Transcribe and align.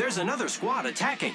There's 0.00 0.16
another 0.16 0.48
squad 0.48 0.86
attacking. 0.86 1.34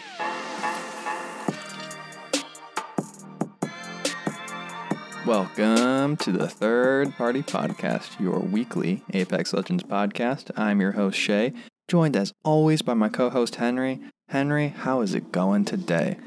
Welcome 5.24 6.18
to 6.18 6.32
the 6.32 6.48
Third 6.50 7.16
Party 7.16 7.44
Podcast, 7.44 8.20
your 8.20 8.40
weekly 8.40 9.04
Apex 9.14 9.54
Legends 9.54 9.84
podcast. 9.84 10.50
I'm 10.58 10.82
your 10.82 10.94
host, 10.94 11.20
Shay, 11.20 11.54
joined 11.88 12.18
as 12.18 12.34
always 12.44 12.82
by 12.82 12.96
my 12.96 13.08
co 13.08 13.30
host, 13.30 13.58
Henry. 13.58 14.02
Henry, 14.30 14.70
how 14.70 15.02
is 15.02 15.14
it 15.14 15.32
going 15.32 15.66
today? 15.66 16.18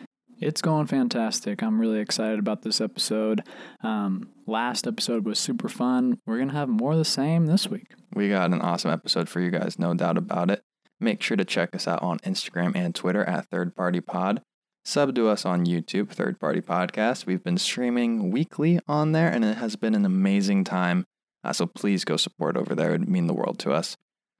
It's 0.41 0.62
going 0.62 0.86
fantastic. 0.86 1.61
I'm 1.61 1.80
really 1.80 1.98
excited 1.98 2.39
about 2.39 2.62
this 2.62 2.80
episode. 2.80 3.43
Um, 3.82 4.30
last 4.46 4.86
episode 4.86 5.25
was 5.25 5.41
super 5.41 5.68
fun. 5.68 6.20
We're 6.25 6.36
going 6.36 6.50
to 6.50 6.55
have 6.55 6.68
more 6.68 6.93
of 6.93 6.98
the 6.98 7.05
same 7.05 7.46
this 7.46 7.66
week. 7.66 7.89
We 8.14 8.29
got 8.29 8.52
an 8.52 8.61
awesome 8.61 8.93
episode 8.93 9.29
for 9.29 9.41
you 9.41 9.50
guys, 9.50 9.77
no 9.77 9.93
doubt 9.95 10.17
about 10.17 10.53
it. 10.53 10.63
Make 11.00 11.22
sure 11.22 11.36
to 11.36 11.44
check 11.44 11.75
us 11.75 11.86
out 11.86 12.02
on 12.02 12.18
Instagram 12.20 12.75
and 12.75 12.94
Twitter 12.94 13.25
at 13.25 13.46
Third 13.46 13.76
Party 13.76 14.00
Pod. 14.00 14.43
Sub 14.84 15.14
to 15.14 15.29
us 15.29 15.44
on 15.44 15.66
YouTube, 15.66 16.11
Third 16.11 16.40
Party 16.40 16.61
Podcast. 16.61 17.26
We've 17.26 17.44
been 17.44 17.58
streaming 17.58 18.30
weekly 18.30 18.80
on 18.88 19.12
there, 19.12 19.29
and 19.29 19.44
it 19.44 19.58
has 19.58 19.76
been 19.76 19.94
an 19.94 20.04
amazing 20.04 20.64
time. 20.64 21.04
Uh, 21.44 21.52
so 21.52 21.66
please 21.66 22.04
go 22.04 22.16
support 22.16 22.57
over 22.57 22.74
there. 22.74 22.94
It 22.94 23.00
would 23.00 23.08
mean 23.08 23.26
the 23.26 23.34
world 23.34 23.58
to 23.61 23.72
us. 23.72 23.96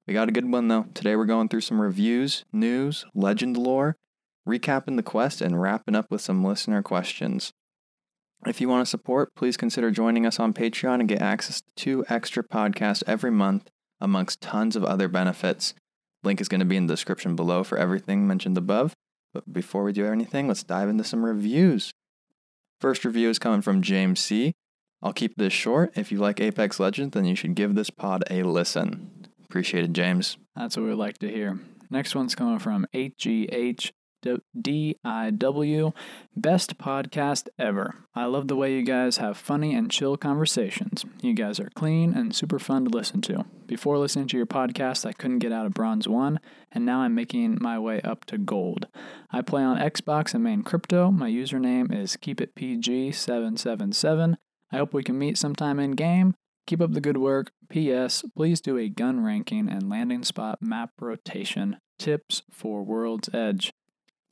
We 0.07 0.15
got 0.15 0.29
a 0.29 0.33
good 0.33 0.51
one, 0.51 0.69
though. 0.69 0.87
Today 0.95 1.17
we're 1.17 1.27
going 1.27 1.49
through 1.49 1.61
some 1.61 1.81
reviews, 1.81 2.45
news, 2.53 3.05
legend 3.15 3.57
lore, 3.57 3.95
recapping 4.49 4.97
the 4.97 5.03
quest, 5.03 5.41
and 5.41 5.61
wrapping 5.61 5.95
up 5.95 6.11
with 6.11 6.23
some 6.23 6.43
listener 6.43 6.83
questions. 6.83 7.53
If 8.47 8.61
you 8.61 8.69
want 8.69 8.85
to 8.87 8.91
support, 8.91 9.35
please 9.37 9.57
consider 9.57 9.91
joining 9.91 10.25
us 10.25 10.41
on 10.41 10.55
Patreon 10.55 11.01
and 11.01 11.09
get 11.09 11.21
access 11.21 11.61
to 11.61 11.67
two 11.77 12.05
extra 12.09 12.43
podcasts 12.43 13.03
every 13.07 13.31
month, 13.31 13.69
amongst 14.01 14.41
tons 14.41 14.77
of 14.77 14.85
other 14.85 15.09
benefits. 15.09 15.75
Link 16.23 16.41
is 16.41 16.49
going 16.49 16.61
to 16.61 16.67
be 16.67 16.77
in 16.77 16.87
the 16.87 16.93
description 16.95 17.37
below 17.37 17.65
for 17.65 17.79
everything 17.79 18.27
mentioned 18.27 18.59
above. 18.59 18.95
But 19.33 19.53
before 19.53 19.85
we 19.85 19.93
do 19.93 20.07
anything, 20.07 20.49
let's 20.49 20.63
dive 20.63 20.89
into 20.89 21.05
some 21.05 21.25
reviews. 21.25 21.93
First 22.81 23.05
review 23.05 23.29
is 23.29 23.39
coming 23.39 23.63
from 23.63 23.83
James 23.83 24.21
C. 24.21 24.53
I'll 25.03 25.13
keep 25.13 25.37
this 25.37 25.53
short. 25.53 25.93
If 25.97 26.11
you 26.11 26.19
like 26.19 26.41
Apex 26.41 26.81
Legends, 26.81 27.15
then 27.15 27.25
you 27.25 27.35
should 27.35 27.55
give 27.55 27.75
this 27.75 27.91
pod 27.91 28.25
a 28.31 28.43
listen. 28.43 29.27
Appreciate 29.45 29.85
it, 29.85 29.93
James. 29.93 30.37
That's 30.57 30.77
what 30.77 30.87
we'd 30.87 30.95
like 30.95 31.19
to 31.19 31.29
hear. 31.29 31.61
Next 31.91 32.15
one's 32.15 32.35
coming 32.35 32.59
from 32.59 32.87
HGH 32.93 33.93
DIW. 34.23 35.93
Best 36.37 36.79
podcast 36.79 37.49
ever. 37.59 37.95
I 38.15 38.27
love 38.27 38.49
the 38.49 38.57
way 38.57 38.75
you 38.75 38.83
guys 38.83 39.17
have 39.19 39.37
funny 39.37 39.75
and 39.75 39.91
chill 39.91 40.17
conversations. 40.17 41.05
You 41.21 41.35
guys 41.35 41.61
are 41.61 41.71
clean 41.75 42.15
and 42.15 42.35
super 42.35 42.59
fun 42.59 42.85
to 42.85 42.91
listen 42.91 43.21
to. 43.23 43.45
Before 43.67 43.99
listening 43.99 44.29
to 44.29 44.37
your 44.37 44.47
podcast, 44.47 45.07
I 45.07 45.13
couldn't 45.13 45.41
get 45.41 45.53
out 45.53 45.67
of 45.67 45.75
Bronze 45.75 46.09
1, 46.09 46.41
and 46.73 46.87
now 46.87 47.01
I'm 47.01 47.15
making 47.15 47.59
my 47.61 47.79
way 47.79 48.01
up 48.03 48.25
to 48.27 48.39
Gold. 48.39 48.87
I 49.31 49.43
play 49.43 49.63
on 49.63 49.79
Xbox 49.79 50.35
and 50.35 50.43
main 50.43 50.63
crypto. 50.63 51.11
My 51.11 51.31
username 51.31 51.95
is 51.95 52.17
KeepItPG777. 52.17 54.37
I 54.71 54.77
hope 54.77 54.93
we 54.93 55.03
can 55.03 55.19
meet 55.19 55.39
sometime 55.39 55.81
in 55.81 55.93
game. 55.93 56.35
Keep 56.67 56.83
up 56.83 56.93
the 56.93 57.01
good 57.01 57.17
work. 57.17 57.53
P.S. 57.71 58.23
Please 58.37 58.61
do 58.61 58.77
a 58.77 58.89
gun 58.89 59.25
ranking 59.25 59.69
and 59.69 59.89
landing 59.89 60.23
spot 60.23 60.61
map 60.61 60.91
rotation. 61.01 61.79
Tips 61.99 62.43
for 62.51 62.83
World's 62.83 63.31
Edge 63.33 63.73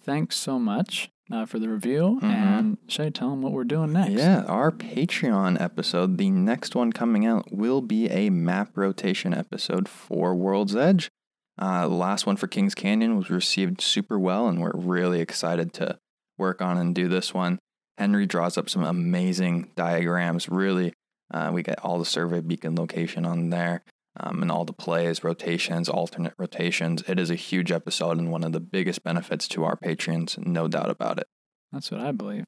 thanks 0.06 0.36
so 0.36 0.58
much 0.58 1.10
uh, 1.30 1.44
for 1.44 1.58
the 1.58 1.68
review. 1.68 2.18
Mhm. 2.22 2.24
And 2.24 2.78
Shay, 2.86 3.10
tell 3.10 3.30
them 3.30 3.42
what 3.42 3.52
we're 3.52 3.64
doing 3.64 3.92
next. 3.92 4.12
Yeah, 4.12 4.44
our 4.44 4.70
Patreon 4.72 5.60
episode, 5.60 6.16
the 6.18 6.30
next 6.30 6.74
one 6.74 6.92
coming 6.92 7.26
out, 7.26 7.52
will 7.52 7.82
be 7.82 8.08
a 8.08 8.30
map 8.30 8.70
rotation 8.76 9.34
episode 9.34 9.88
for 9.88 10.34
World's 10.34 10.76
Edge. 10.76 11.10
Uh, 11.58 11.88
the 11.88 11.94
last 11.94 12.26
one 12.26 12.36
for 12.36 12.46
Kings 12.46 12.74
Canyon 12.74 13.16
was 13.16 13.30
received 13.30 13.80
super 13.80 14.18
well, 14.18 14.46
and 14.46 14.60
we're 14.60 14.72
really 14.74 15.20
excited 15.20 15.72
to 15.74 15.98
work 16.38 16.60
on 16.62 16.76
and 16.78 16.94
do 16.94 17.08
this 17.08 17.32
one. 17.34 17.58
Henry 17.98 18.26
draws 18.26 18.58
up 18.58 18.68
some 18.68 18.84
amazing 18.84 19.70
diagrams. 19.74 20.48
Really, 20.50 20.92
uh, 21.32 21.50
we 21.52 21.62
get 21.62 21.82
all 21.82 21.98
the 21.98 22.04
survey 22.04 22.40
beacon 22.40 22.74
location 22.76 23.24
on 23.24 23.48
there 23.50 23.82
um, 24.18 24.42
and 24.42 24.50
all 24.50 24.64
the 24.64 24.72
plays, 24.72 25.24
rotations, 25.24 25.88
alternate 25.88 26.34
rotations. 26.38 27.02
It 27.06 27.18
is 27.18 27.30
a 27.30 27.34
huge 27.34 27.70
episode 27.70 28.18
and 28.18 28.30
one 28.30 28.44
of 28.44 28.52
the 28.52 28.60
biggest 28.60 29.02
benefits 29.02 29.48
to 29.48 29.64
our 29.64 29.76
patrons, 29.76 30.38
no 30.38 30.68
doubt 30.68 30.90
about 30.90 31.18
it. 31.18 31.26
That's 31.72 31.90
what 31.90 32.00
I 32.00 32.12
believe. 32.12 32.44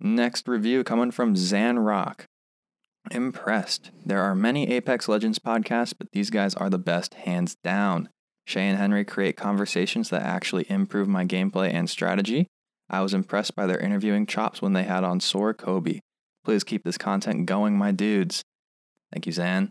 Next 0.00 0.46
review 0.46 0.84
coming 0.84 1.10
from 1.10 1.34
Zan 1.34 1.78
Rock. 1.80 2.26
Impressed. 3.10 3.90
There 4.04 4.22
are 4.22 4.34
many 4.34 4.70
Apex 4.70 5.08
Legends 5.08 5.38
podcasts, 5.38 5.94
but 5.96 6.10
these 6.12 6.30
guys 6.30 6.54
are 6.54 6.70
the 6.70 6.78
best, 6.78 7.14
hands 7.14 7.56
down. 7.64 8.08
Shay 8.46 8.68
and 8.68 8.78
Henry 8.78 9.04
create 9.04 9.36
conversations 9.36 10.10
that 10.10 10.22
actually 10.22 10.66
improve 10.70 11.08
my 11.08 11.24
gameplay 11.24 11.72
and 11.72 11.88
strategy. 11.88 12.46
I 12.88 13.02
was 13.02 13.12
impressed 13.12 13.54
by 13.54 13.66
their 13.66 13.78
interviewing 13.78 14.26
chops 14.26 14.62
when 14.62 14.72
they 14.72 14.84
had 14.84 15.04
on 15.04 15.20
Sora 15.20 15.54
Kobe. 15.54 16.00
Please 16.44 16.64
keep 16.64 16.84
this 16.84 16.96
content 16.96 17.46
going, 17.46 17.76
my 17.76 17.92
dudes. 17.92 18.42
Thank 19.12 19.26
you, 19.26 19.32
Zan. 19.32 19.70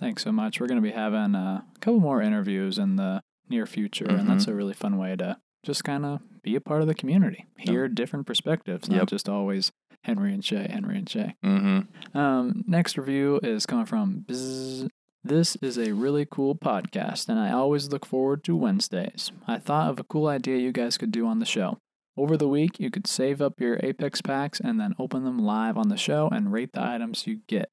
Thanks 0.00 0.22
so 0.22 0.32
much. 0.32 0.60
We're 0.60 0.66
going 0.68 0.80
to 0.80 0.88
be 0.88 0.94
having 0.94 1.34
uh, 1.34 1.62
a 1.74 1.78
couple 1.80 2.00
more 2.00 2.22
interviews 2.22 2.78
in 2.78 2.96
the 2.96 3.22
near 3.48 3.66
future, 3.66 4.06
and 4.06 4.28
that's 4.28 4.46
a 4.46 4.54
really 4.54 4.74
fun 4.74 4.96
way 4.98 5.16
to 5.16 5.38
just 5.64 5.82
kind 5.84 6.04
of 6.06 6.20
be 6.42 6.54
a 6.54 6.60
part 6.60 6.82
of 6.82 6.86
the 6.86 6.94
community, 6.94 7.46
hear 7.58 7.88
different 7.88 8.26
perspectives, 8.26 8.88
not 8.88 8.96
Yep. 8.98 9.08
just 9.08 9.28
always 9.28 9.72
Henry 10.02 10.32
and 10.32 10.44
Shay, 10.44 10.68
Henry 10.70 10.98
and 10.98 11.08
Shay. 11.08 11.34
Mm-hmm. 11.44 12.16
Um, 12.16 12.64
next 12.66 12.96
review 12.96 13.40
is 13.42 13.66
coming 13.66 13.86
from 13.86 14.24
Bzz. 14.28 14.88
This 15.24 15.56
is 15.56 15.76
a 15.78 15.92
really 15.92 16.26
cool 16.30 16.54
podcast, 16.54 17.28
and 17.28 17.38
I 17.38 17.50
always 17.50 17.88
look 17.88 18.06
forward 18.06 18.44
to 18.44 18.54
Wednesdays. 18.56 19.32
I 19.48 19.58
thought 19.58 19.90
of 19.90 19.98
a 19.98 20.04
cool 20.04 20.28
idea 20.28 20.58
you 20.58 20.72
guys 20.72 20.96
could 20.96 21.10
do 21.10 21.26
on 21.26 21.40
the 21.40 21.44
show. 21.44 21.78
Over 22.16 22.36
the 22.36 22.48
week, 22.48 22.78
you 22.78 22.90
could 22.90 23.06
save 23.06 23.42
up 23.42 23.60
your 23.60 23.78
Apex 23.82 24.22
packs 24.22 24.60
and 24.60 24.78
then 24.80 24.94
open 24.98 25.24
them 25.24 25.38
live 25.38 25.76
on 25.76 25.88
the 25.88 25.96
show 25.96 26.28
and 26.30 26.52
rate 26.52 26.72
the 26.72 26.82
items 26.82 27.26
you 27.26 27.40
get. 27.48 27.70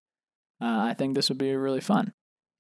Uh, 0.62 0.80
I 0.90 0.94
think 0.94 1.16
this 1.16 1.30
would 1.30 1.38
be 1.38 1.54
really 1.56 1.82
fun. 1.82 2.14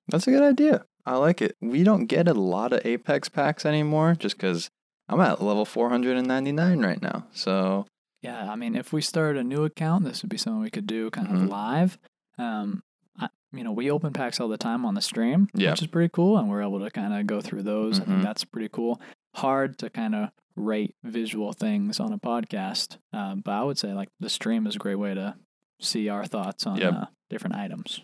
That's 0.10 0.28
a 0.28 0.32
good 0.32 0.44
idea. 0.44 0.86
I 1.06 1.18
like 1.18 1.42
it. 1.42 1.56
We 1.62 1.84
don't 1.84 2.06
get 2.08 2.28
a 2.28 2.34
lot 2.34 2.74
of 2.74 2.86
Apex 2.86 3.30
packs 3.30 3.66
anymore 3.66 4.16
just 4.18 4.38
because 4.38 4.70
I'm 5.08 5.22
at 5.22 5.42
level 5.42 5.66
499 5.66 6.80
right 6.82 7.02
now. 7.02 7.28
So, 7.34 7.86
Yeah, 8.22 8.52
I 8.52 8.56
mean, 8.56 8.76
if 8.76 8.92
we 8.92 9.02
started 9.02 9.40
a 9.40 9.44
new 9.44 9.64
account, 9.66 10.04
this 10.04 10.24
would 10.24 10.30
be 10.32 10.38
something 10.38 10.60
we 10.62 10.72
could 10.72 10.88
do 10.88 11.12
kind 11.12 11.28
Mhm. 11.28 11.44
of 11.44 11.50
live. 11.50 11.98
Um, 12.40 12.82
I, 13.20 13.30
you 13.54 13.64
know, 13.64 13.72
we 13.72 13.92
open 13.92 14.14
packs 14.14 14.40
all 14.40 14.48
the 14.48 14.58
time 14.58 14.84
on 14.84 14.96
the 14.96 15.02
stream, 15.02 15.48
Yeah. 15.54 15.72
which 15.72 15.84
is 15.84 15.88
pretty 15.88 16.10
cool, 16.12 16.38
and 16.40 16.50
we're 16.50 16.64
able 16.64 16.80
to 16.80 16.90
kind 16.90 17.14
of 17.14 17.28
go 17.28 17.40
through 17.40 17.62
those. 17.64 18.00
I 18.00 18.04
Mhm. 18.04 18.06
think 18.08 18.24
that's 18.24 18.44
pretty 18.44 18.70
cool. 18.70 19.00
Hard 19.36 19.78
to 19.78 19.92
kind 19.92 20.16
of 20.16 20.32
rate 20.56 20.96
visual 21.04 21.54
things 21.54 22.00
on 22.00 22.12
a 22.14 22.18
podcast, 22.18 22.98
uh, 23.14 23.36
but 23.36 23.52
I 23.52 23.64
would 23.64 23.78
say 23.78 23.94
like 23.94 24.10
the 24.20 24.30
stream 24.30 24.66
is 24.66 24.76
a 24.76 24.80
great 24.80 24.96
way 24.96 25.14
to 25.14 25.36
see 25.80 26.10
our 26.10 26.26
thoughts 26.26 26.66
on 26.66 26.78
Yep. 26.78 26.94
uh, 26.94 27.06
different 27.30 27.56
items. 27.56 28.02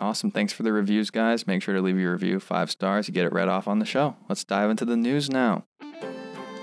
Awesome. 0.00 0.30
Thanks 0.30 0.52
for 0.52 0.62
the 0.62 0.72
reviews, 0.72 1.10
guys. 1.10 1.46
Make 1.46 1.62
sure 1.62 1.74
to 1.74 1.82
leave 1.82 1.98
your 1.98 2.12
review 2.12 2.40
five 2.40 2.70
stars. 2.70 3.08
You 3.08 3.14
get 3.14 3.26
it 3.26 3.32
read 3.32 3.48
off 3.48 3.68
on 3.68 3.78
the 3.78 3.84
show. 3.84 4.16
Let's 4.28 4.44
dive 4.44 4.70
into 4.70 4.84
the 4.84 4.96
news 4.96 5.30
now. 5.30 5.64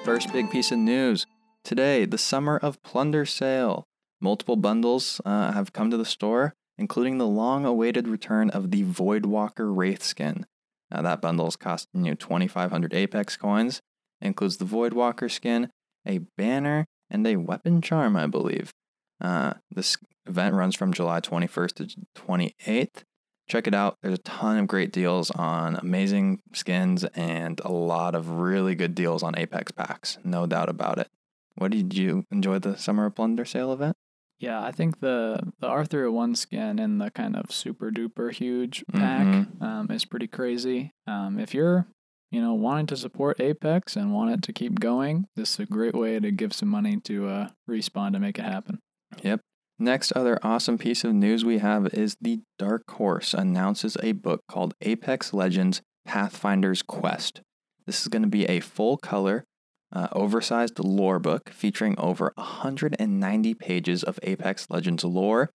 First 0.03 0.33
big 0.33 0.49
piece 0.49 0.71
of 0.71 0.79
news 0.79 1.27
today 1.63 2.05
the 2.05 2.17
Summer 2.17 2.57
of 2.57 2.81
Plunder 2.81 3.25
sale. 3.25 3.85
Multiple 4.21 4.55
bundles 4.55 5.21
uh, 5.23 5.51
have 5.51 5.71
come 5.71 5.91
to 5.91 5.97
the 5.97 6.05
store, 6.05 6.53
including 6.77 7.17
the 7.17 7.27
long 7.27 7.65
awaited 7.65 8.07
return 8.07 8.49
of 8.49 8.71
the 8.71 8.83
Voidwalker 8.83 9.75
Wraith 9.75 10.03
skin. 10.03 10.45
Now, 10.91 11.03
that 11.03 11.21
bundle 11.21 11.47
is 11.47 11.55
costing 11.55 12.05
you 12.05 12.15
2,500 12.15 12.93
Apex 12.93 13.37
coins. 13.37 13.81
It 14.19 14.27
includes 14.27 14.57
the 14.57 14.65
Voidwalker 14.65 15.31
skin, 15.31 15.69
a 16.05 16.19
banner, 16.37 16.85
and 17.09 17.25
a 17.25 17.37
weapon 17.37 17.81
charm, 17.81 18.15
I 18.15 18.25
believe. 18.25 18.73
Uh, 19.21 19.53
this 19.69 19.97
event 20.29 20.55
runs 20.55 20.75
from 20.75 20.93
July 20.93 21.19
21st 21.19 21.73
to 21.75 22.05
28th 22.15 23.03
check 23.49 23.65
it 23.65 23.73
out. 23.73 23.97
There's 24.03 24.13
a 24.19 24.21
ton 24.21 24.57
of 24.59 24.67
great 24.67 24.91
deals 24.93 25.31
on 25.31 25.75
amazing 25.75 26.39
skins 26.53 27.03
and 27.15 27.59
a 27.65 27.71
lot 27.71 28.13
of 28.13 28.29
really 28.29 28.75
good 28.75 28.93
deals 28.93 29.23
on 29.23 29.35
Apex 29.37 29.71
packs. 29.71 30.19
No 30.23 30.45
doubt 30.45 30.69
about 30.69 30.99
it. 30.99 31.07
What 31.55 31.71
did 31.71 31.95
you 31.95 32.25
enjoy 32.31 32.59
the 32.59 32.77
Summer 32.77 33.07
of 33.07 33.15
Plunder 33.15 33.45
sale 33.45 33.73
event? 33.73 33.95
Yeah, 34.39 34.61
I 34.63 34.71
think 34.71 34.99
the 34.99 35.51
the 35.59 35.65
Arthur 35.67 36.09
one 36.11 36.35
skin 36.35 36.77
in 36.77 36.99
the 36.99 37.09
kind 37.09 37.35
of 37.35 37.51
super 37.51 37.89
duper 37.89 38.31
huge 38.31 38.85
pack 38.93 39.25
Mhm. 39.25 39.61
um, 39.63 39.91
is 39.91 40.05
pretty 40.05 40.27
crazy. 40.27 40.91
Um, 41.07 41.39
if 41.39 41.53
you're 41.55 41.87
you 42.29 42.39
know 42.41 42.53
wanting 42.53 42.85
to 42.85 42.97
support 42.97 43.41
Apex 43.41 43.95
and 43.97 44.13
want 44.13 44.29
it 44.31 44.43
to 44.43 44.53
keep 44.53 44.79
going, 44.79 45.25
this 45.35 45.53
is 45.55 45.59
a 45.61 45.65
great 45.65 45.95
way 45.95 46.19
to 46.19 46.29
give 46.31 46.53
some 46.53 46.69
money 46.69 46.99
to 47.05 47.27
uh, 47.27 47.49
respawn 47.67 48.13
to 48.13 48.19
make 48.19 48.37
it 48.37 48.45
happen. 48.45 48.77
Yep. 49.23 49.41
Next 49.81 50.11
other 50.13 50.37
awesome 50.43 50.77
piece 50.77 51.05
of 51.05 51.13
news 51.13 51.45
we 51.45 51.59
have 51.59 51.93
is 51.93 52.17
the 52.19 52.41
Dark 52.57 52.83
Horse 52.91 53.33
announces 53.33 53.95
a 54.03 54.11
book 54.11 54.41
called 54.45 54.73
Apex 54.81 55.33
Legends 55.33 55.81
Pathfinder's 56.05 56.81
Quest. 56.81 57.39
This 57.85 58.01
is 58.01 58.09
going 58.09 58.23
to 58.23 58.27
be 58.27 58.43
a 58.45 58.59
full 58.59 58.97
color, 58.97 59.45
uh, 59.93 60.09
oversized 60.11 60.79
lore 60.79 61.17
book 61.17 61.49
featuring 61.51 61.97
over 61.97 62.33
190 62.35 63.53
pages 63.53 64.03
of 64.03 64.19
Apex 64.21 64.67
Legends 64.69 65.05
lore. 65.05 65.49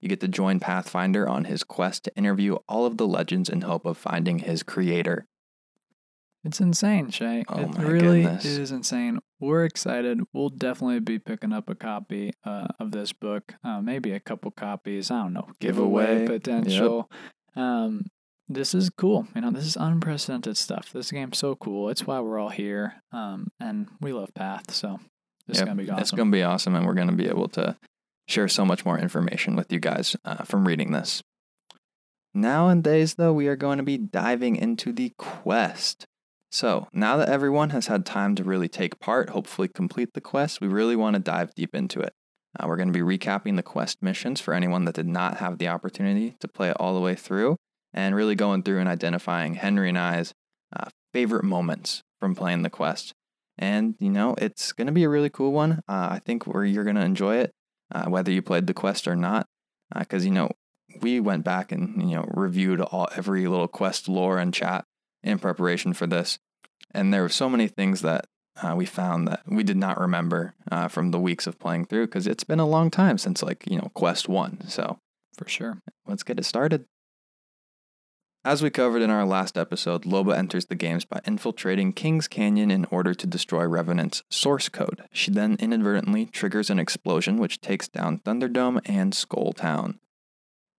You 0.00 0.08
get 0.08 0.20
to 0.20 0.28
join 0.28 0.58
Pathfinder 0.58 1.28
on 1.28 1.44
his 1.44 1.62
quest 1.62 2.02
to 2.04 2.16
interview 2.16 2.56
all 2.68 2.86
of 2.86 2.96
the 2.96 3.06
legends 3.06 3.48
in 3.48 3.60
hope 3.60 3.86
of 3.86 3.96
finding 3.96 4.40
his 4.40 4.64
creator. 4.64 5.26
It's 6.42 6.60
insane, 6.60 7.10
Shay. 7.10 7.44
Oh 7.48 7.60
it 7.60 7.78
really 7.78 8.22
goodness. 8.22 8.44
is 8.44 8.72
insane. 8.72 9.20
We're 9.44 9.64
excited. 9.64 10.20
We'll 10.32 10.48
definitely 10.48 11.00
be 11.00 11.18
picking 11.18 11.52
up 11.52 11.68
a 11.68 11.74
copy 11.74 12.32
uh, 12.44 12.68
of 12.80 12.92
this 12.92 13.12
book, 13.12 13.54
uh, 13.62 13.82
maybe 13.82 14.12
a 14.12 14.20
couple 14.20 14.50
copies. 14.50 15.10
I 15.10 15.22
don't 15.22 15.34
know, 15.34 15.48
giveaway, 15.60 16.20
Giveaway. 16.20 16.26
potential. 16.38 17.10
Um, 17.54 18.06
this 18.48 18.74
is 18.74 18.90
cool. 18.90 19.26
You 19.34 19.42
know, 19.42 19.50
this 19.50 19.66
is 19.66 19.76
unprecedented 19.76 20.56
stuff. 20.56 20.90
This 20.92 21.10
game's 21.10 21.38
so 21.38 21.56
cool. 21.56 21.90
It's 21.90 22.06
why 22.06 22.20
we're 22.20 22.38
all 22.38 22.48
here. 22.48 23.02
Um, 23.12 23.48
and 23.60 23.88
we 24.00 24.12
love 24.12 24.32
Path, 24.34 24.70
so 24.72 24.98
this 25.46 25.58
Yep, 25.58 25.62
is 25.62 25.68
gonna 25.68 25.82
be 25.82 25.90
awesome. 25.90 26.00
It's 26.02 26.10
going 26.10 26.30
to 26.30 26.36
be 26.36 26.42
awesome, 26.42 26.74
and 26.74 26.86
we're 26.86 26.94
going 26.94 27.08
to 27.08 27.14
be 27.14 27.28
able 27.28 27.48
to 27.48 27.76
share 28.26 28.48
so 28.48 28.64
much 28.64 28.84
more 28.86 28.98
information 28.98 29.56
with 29.56 29.70
you 29.70 29.78
guys 29.78 30.16
uh, 30.24 30.44
from 30.44 30.66
reading 30.66 30.92
this. 30.92 31.22
Nowadays, 32.32 33.14
though, 33.14 33.32
we 33.32 33.46
are 33.48 33.56
going 33.56 33.76
to 33.78 33.84
be 33.84 33.98
diving 33.98 34.56
into 34.56 34.92
the 34.92 35.12
quest. 35.18 36.06
So, 36.54 36.86
now 36.92 37.16
that 37.16 37.28
everyone 37.28 37.70
has 37.70 37.88
had 37.88 38.06
time 38.06 38.36
to 38.36 38.44
really 38.44 38.68
take 38.68 39.00
part, 39.00 39.30
hopefully 39.30 39.66
complete 39.66 40.14
the 40.14 40.20
quest, 40.20 40.60
we 40.60 40.68
really 40.68 40.94
want 40.94 41.14
to 41.14 41.20
dive 41.20 41.52
deep 41.56 41.74
into 41.74 41.98
it. 41.98 42.12
Uh, 42.56 42.68
we're 42.68 42.76
going 42.76 42.92
to 42.92 42.96
be 42.96 43.00
recapping 43.00 43.56
the 43.56 43.62
quest 43.64 44.00
missions 44.00 44.40
for 44.40 44.54
anyone 44.54 44.84
that 44.84 44.94
did 44.94 45.08
not 45.08 45.38
have 45.38 45.58
the 45.58 45.66
opportunity 45.66 46.36
to 46.38 46.46
play 46.46 46.70
it 46.70 46.76
all 46.78 46.94
the 46.94 47.00
way 47.00 47.16
through, 47.16 47.56
and 47.92 48.14
really 48.14 48.36
going 48.36 48.62
through 48.62 48.78
and 48.78 48.88
identifying 48.88 49.54
Henry 49.54 49.88
and 49.88 49.98
I's 49.98 50.32
uh, 50.72 50.90
favorite 51.12 51.42
moments 51.42 52.02
from 52.20 52.36
playing 52.36 52.62
the 52.62 52.70
quest. 52.70 53.12
And, 53.58 53.96
you 53.98 54.10
know, 54.10 54.36
it's 54.38 54.70
going 54.70 54.86
to 54.86 54.92
be 54.92 55.02
a 55.02 55.08
really 55.08 55.30
cool 55.30 55.50
one. 55.50 55.80
Uh, 55.88 56.06
I 56.12 56.20
think 56.24 56.46
where 56.46 56.64
you're 56.64 56.84
going 56.84 56.94
to 56.94 57.02
enjoy 57.02 57.38
it, 57.38 57.50
uh, 57.92 58.04
whether 58.04 58.30
you 58.30 58.42
played 58.42 58.68
the 58.68 58.74
quest 58.74 59.08
or 59.08 59.16
not. 59.16 59.46
Because, 59.92 60.24
you 60.24 60.30
know, 60.30 60.52
we 61.00 61.18
went 61.18 61.42
back 61.42 61.72
and, 61.72 62.08
you 62.08 62.14
know, 62.14 62.26
reviewed 62.28 62.80
all 62.80 63.08
every 63.16 63.48
little 63.48 63.66
quest 63.66 64.08
lore 64.08 64.38
and 64.38 64.54
chat 64.54 64.84
in 65.24 65.40
preparation 65.40 65.92
for 65.92 66.06
this. 66.06 66.38
And 66.94 67.12
there 67.12 67.22
were 67.22 67.28
so 67.28 67.48
many 67.48 67.68
things 67.68 68.02
that 68.02 68.26
uh, 68.62 68.74
we 68.76 68.86
found 68.86 69.26
that 69.28 69.42
we 69.46 69.64
did 69.64 69.76
not 69.76 70.00
remember 70.00 70.54
uh, 70.70 70.88
from 70.88 71.10
the 71.10 71.18
weeks 71.18 71.46
of 71.46 71.58
playing 71.58 71.86
through 71.86 72.06
because 72.06 72.26
it's 72.26 72.44
been 72.44 72.60
a 72.60 72.66
long 72.66 72.90
time 72.90 73.18
since, 73.18 73.42
like, 73.42 73.64
you 73.68 73.76
know, 73.76 73.90
Quest 73.94 74.28
1. 74.28 74.68
So 74.68 74.98
for 75.36 75.48
sure. 75.48 75.78
let's 76.06 76.22
get 76.22 76.38
it 76.38 76.44
started. 76.44 76.86
As 78.46 78.62
we 78.62 78.68
covered 78.68 79.00
in 79.00 79.08
our 79.08 79.24
last 79.24 79.56
episode, 79.56 80.02
Loba 80.02 80.36
enters 80.36 80.66
the 80.66 80.74
games 80.74 81.06
by 81.06 81.20
infiltrating 81.24 81.94
King's 81.94 82.28
Canyon 82.28 82.70
in 82.70 82.84
order 82.90 83.14
to 83.14 83.26
destroy 83.26 83.64
Revenant's 83.64 84.22
source 84.28 84.68
code. 84.68 85.02
She 85.12 85.30
then 85.30 85.56
inadvertently 85.58 86.26
triggers 86.26 86.68
an 86.68 86.78
explosion 86.78 87.38
which 87.38 87.62
takes 87.62 87.88
down 87.88 88.18
Thunderdome 88.18 88.80
and 88.84 89.14
Skull 89.14 89.54
Town. 89.54 89.98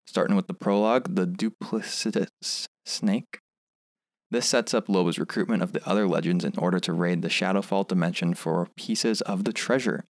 Starting 0.06 0.36
with 0.36 0.46
the 0.46 0.54
prologue, 0.54 1.16
the 1.16 1.26
duplicitous 1.26 2.68
snake. 2.86 3.40
This 4.32 4.46
sets 4.48 4.74
up 4.74 4.88
Loba's 4.88 5.20
recruitment 5.20 5.62
of 5.62 5.74
the 5.74 5.88
other 5.88 6.08
legends 6.08 6.44
in 6.44 6.58
order 6.58 6.80
to 6.80 6.94
raid 6.94 7.22
the 7.22 7.28
Shadowfall 7.28 7.88
dimension 7.88 8.34
for 8.34 8.68
pieces 8.76 9.22
of 9.22 9.44
the 9.44 9.54
treasure. 9.54 10.06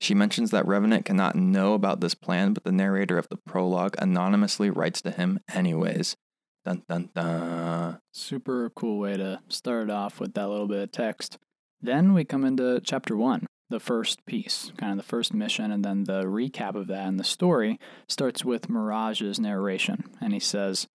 She 0.00 0.14
mentions 0.14 0.50
that 0.50 0.66
Revenant 0.66 1.04
cannot 1.04 1.36
know 1.36 1.74
about 1.74 2.00
this 2.00 2.14
plan, 2.14 2.54
but 2.54 2.64
the 2.64 2.72
narrator 2.72 3.18
of 3.18 3.28
the 3.28 3.36
prologue 3.36 3.94
anonymously 3.98 4.70
writes 4.70 5.02
to 5.02 5.10
him 5.10 5.40
anyways. 5.52 6.16
Dun 6.64 6.82
dun 6.88 7.10
dun. 7.14 8.00
Super 8.12 8.70
cool 8.70 8.98
way 8.98 9.16
to 9.16 9.40
start 9.48 9.84
it 9.84 9.90
off 9.90 10.18
with 10.18 10.34
that 10.34 10.48
little 10.48 10.68
bit 10.68 10.82
of 10.82 10.92
text. 10.92 11.38
Then 11.80 12.12
we 12.12 12.24
come 12.24 12.44
into 12.44 12.80
chapter 12.82 13.16
one, 13.16 13.46
the 13.68 13.80
first 13.80 14.24
piece, 14.26 14.72
kind 14.76 14.92
of 14.92 14.98
the 14.98 15.08
first 15.08 15.32
mission, 15.32 15.70
and 15.70 15.84
then 15.84 16.04
the 16.04 16.24
recap 16.24 16.74
of 16.74 16.86
that. 16.88 17.06
And 17.06 17.18
the 17.18 17.24
story 17.24 17.78
starts 18.08 18.44
with 18.44 18.68
Mirage's 18.68 19.38
narration. 19.38 20.04
And 20.20 20.34
he 20.34 20.40
says, 20.40 20.86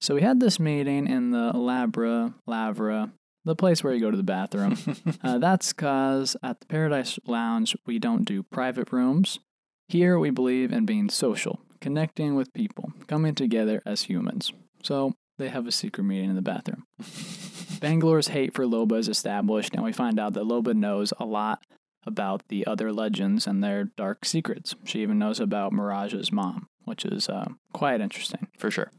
So 0.00 0.14
we 0.14 0.22
had 0.22 0.40
this 0.40 0.60
meeting 0.60 1.06
in 1.06 1.32
the 1.32 1.52
Labra, 1.52 2.34
Lavra, 2.46 3.10
the 3.44 3.56
place 3.56 3.82
where 3.82 3.94
you 3.94 4.00
go 4.00 4.10
to 4.10 4.16
the 4.16 4.22
bathroom. 4.22 4.76
uh, 5.24 5.38
that's 5.38 5.72
because 5.72 6.36
at 6.42 6.60
the 6.60 6.66
Paradise 6.66 7.18
Lounge, 7.26 7.76
we 7.86 7.98
don't 7.98 8.24
do 8.24 8.42
private 8.42 8.92
rooms. 8.92 9.40
Here, 9.88 10.18
we 10.18 10.30
believe 10.30 10.72
in 10.72 10.84
being 10.86 11.08
social, 11.08 11.60
connecting 11.80 12.36
with 12.36 12.52
people, 12.52 12.92
coming 13.06 13.34
together 13.34 13.82
as 13.86 14.02
humans. 14.02 14.52
So 14.82 15.14
they 15.38 15.48
have 15.48 15.66
a 15.66 15.72
secret 15.72 16.04
meeting 16.04 16.30
in 16.30 16.36
the 16.36 16.42
bathroom. 16.42 16.84
Bangalore's 17.80 18.28
hate 18.28 18.54
for 18.54 18.64
Loba 18.64 18.98
is 18.98 19.08
established, 19.08 19.74
and 19.74 19.82
we 19.82 19.92
find 19.92 20.20
out 20.20 20.34
that 20.34 20.44
Loba 20.44 20.74
knows 20.74 21.12
a 21.18 21.24
lot 21.24 21.62
about 22.06 22.42
the 22.48 22.66
other 22.66 22.92
legends 22.92 23.46
and 23.46 23.62
their 23.62 23.84
dark 23.84 24.24
secrets. 24.24 24.74
She 24.84 25.00
even 25.00 25.18
knows 25.18 25.40
about 25.40 25.72
Mirage's 25.72 26.32
mom, 26.32 26.68
which 26.84 27.04
is 27.04 27.28
uh, 27.28 27.48
quite 27.72 28.00
interesting. 28.00 28.48
For 28.58 28.70
sure. 28.70 28.90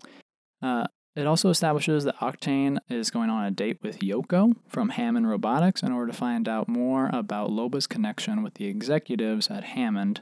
Uh, 0.61 0.85
it 1.15 1.27
also 1.27 1.49
establishes 1.49 2.03
that 2.03 2.17
Octane 2.19 2.77
is 2.89 3.09
going 3.11 3.29
on 3.29 3.45
a 3.45 3.51
date 3.51 3.79
with 3.81 3.99
Yoko 3.99 4.53
from 4.67 4.89
Hammond 4.89 5.29
Robotics 5.29 5.81
in 5.83 5.91
order 5.91 6.11
to 6.11 6.17
find 6.17 6.47
out 6.47 6.67
more 6.67 7.09
about 7.11 7.49
Loba's 7.49 7.87
connection 7.87 8.43
with 8.43 8.53
the 8.53 8.65
executives 8.65 9.49
at 9.49 9.63
Hammond. 9.63 10.21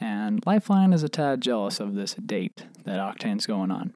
And 0.00 0.44
Lifeline 0.44 0.92
is 0.92 1.02
a 1.02 1.08
tad 1.08 1.40
jealous 1.40 1.80
of 1.80 1.94
this 1.94 2.14
date 2.14 2.66
that 2.84 2.98
Octane's 2.98 3.46
going 3.46 3.70
on. 3.70 3.94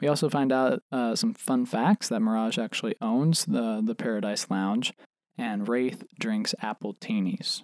We 0.00 0.08
also 0.08 0.28
find 0.28 0.52
out 0.52 0.80
uh, 0.90 1.16
some 1.16 1.34
fun 1.34 1.66
facts 1.66 2.08
that 2.08 2.20
Mirage 2.20 2.58
actually 2.58 2.94
owns 3.00 3.44
the, 3.44 3.82
the 3.84 3.94
Paradise 3.94 4.46
Lounge, 4.48 4.94
and 5.36 5.68
Wraith 5.68 6.04
drinks 6.18 6.54
appletinis. 6.62 7.62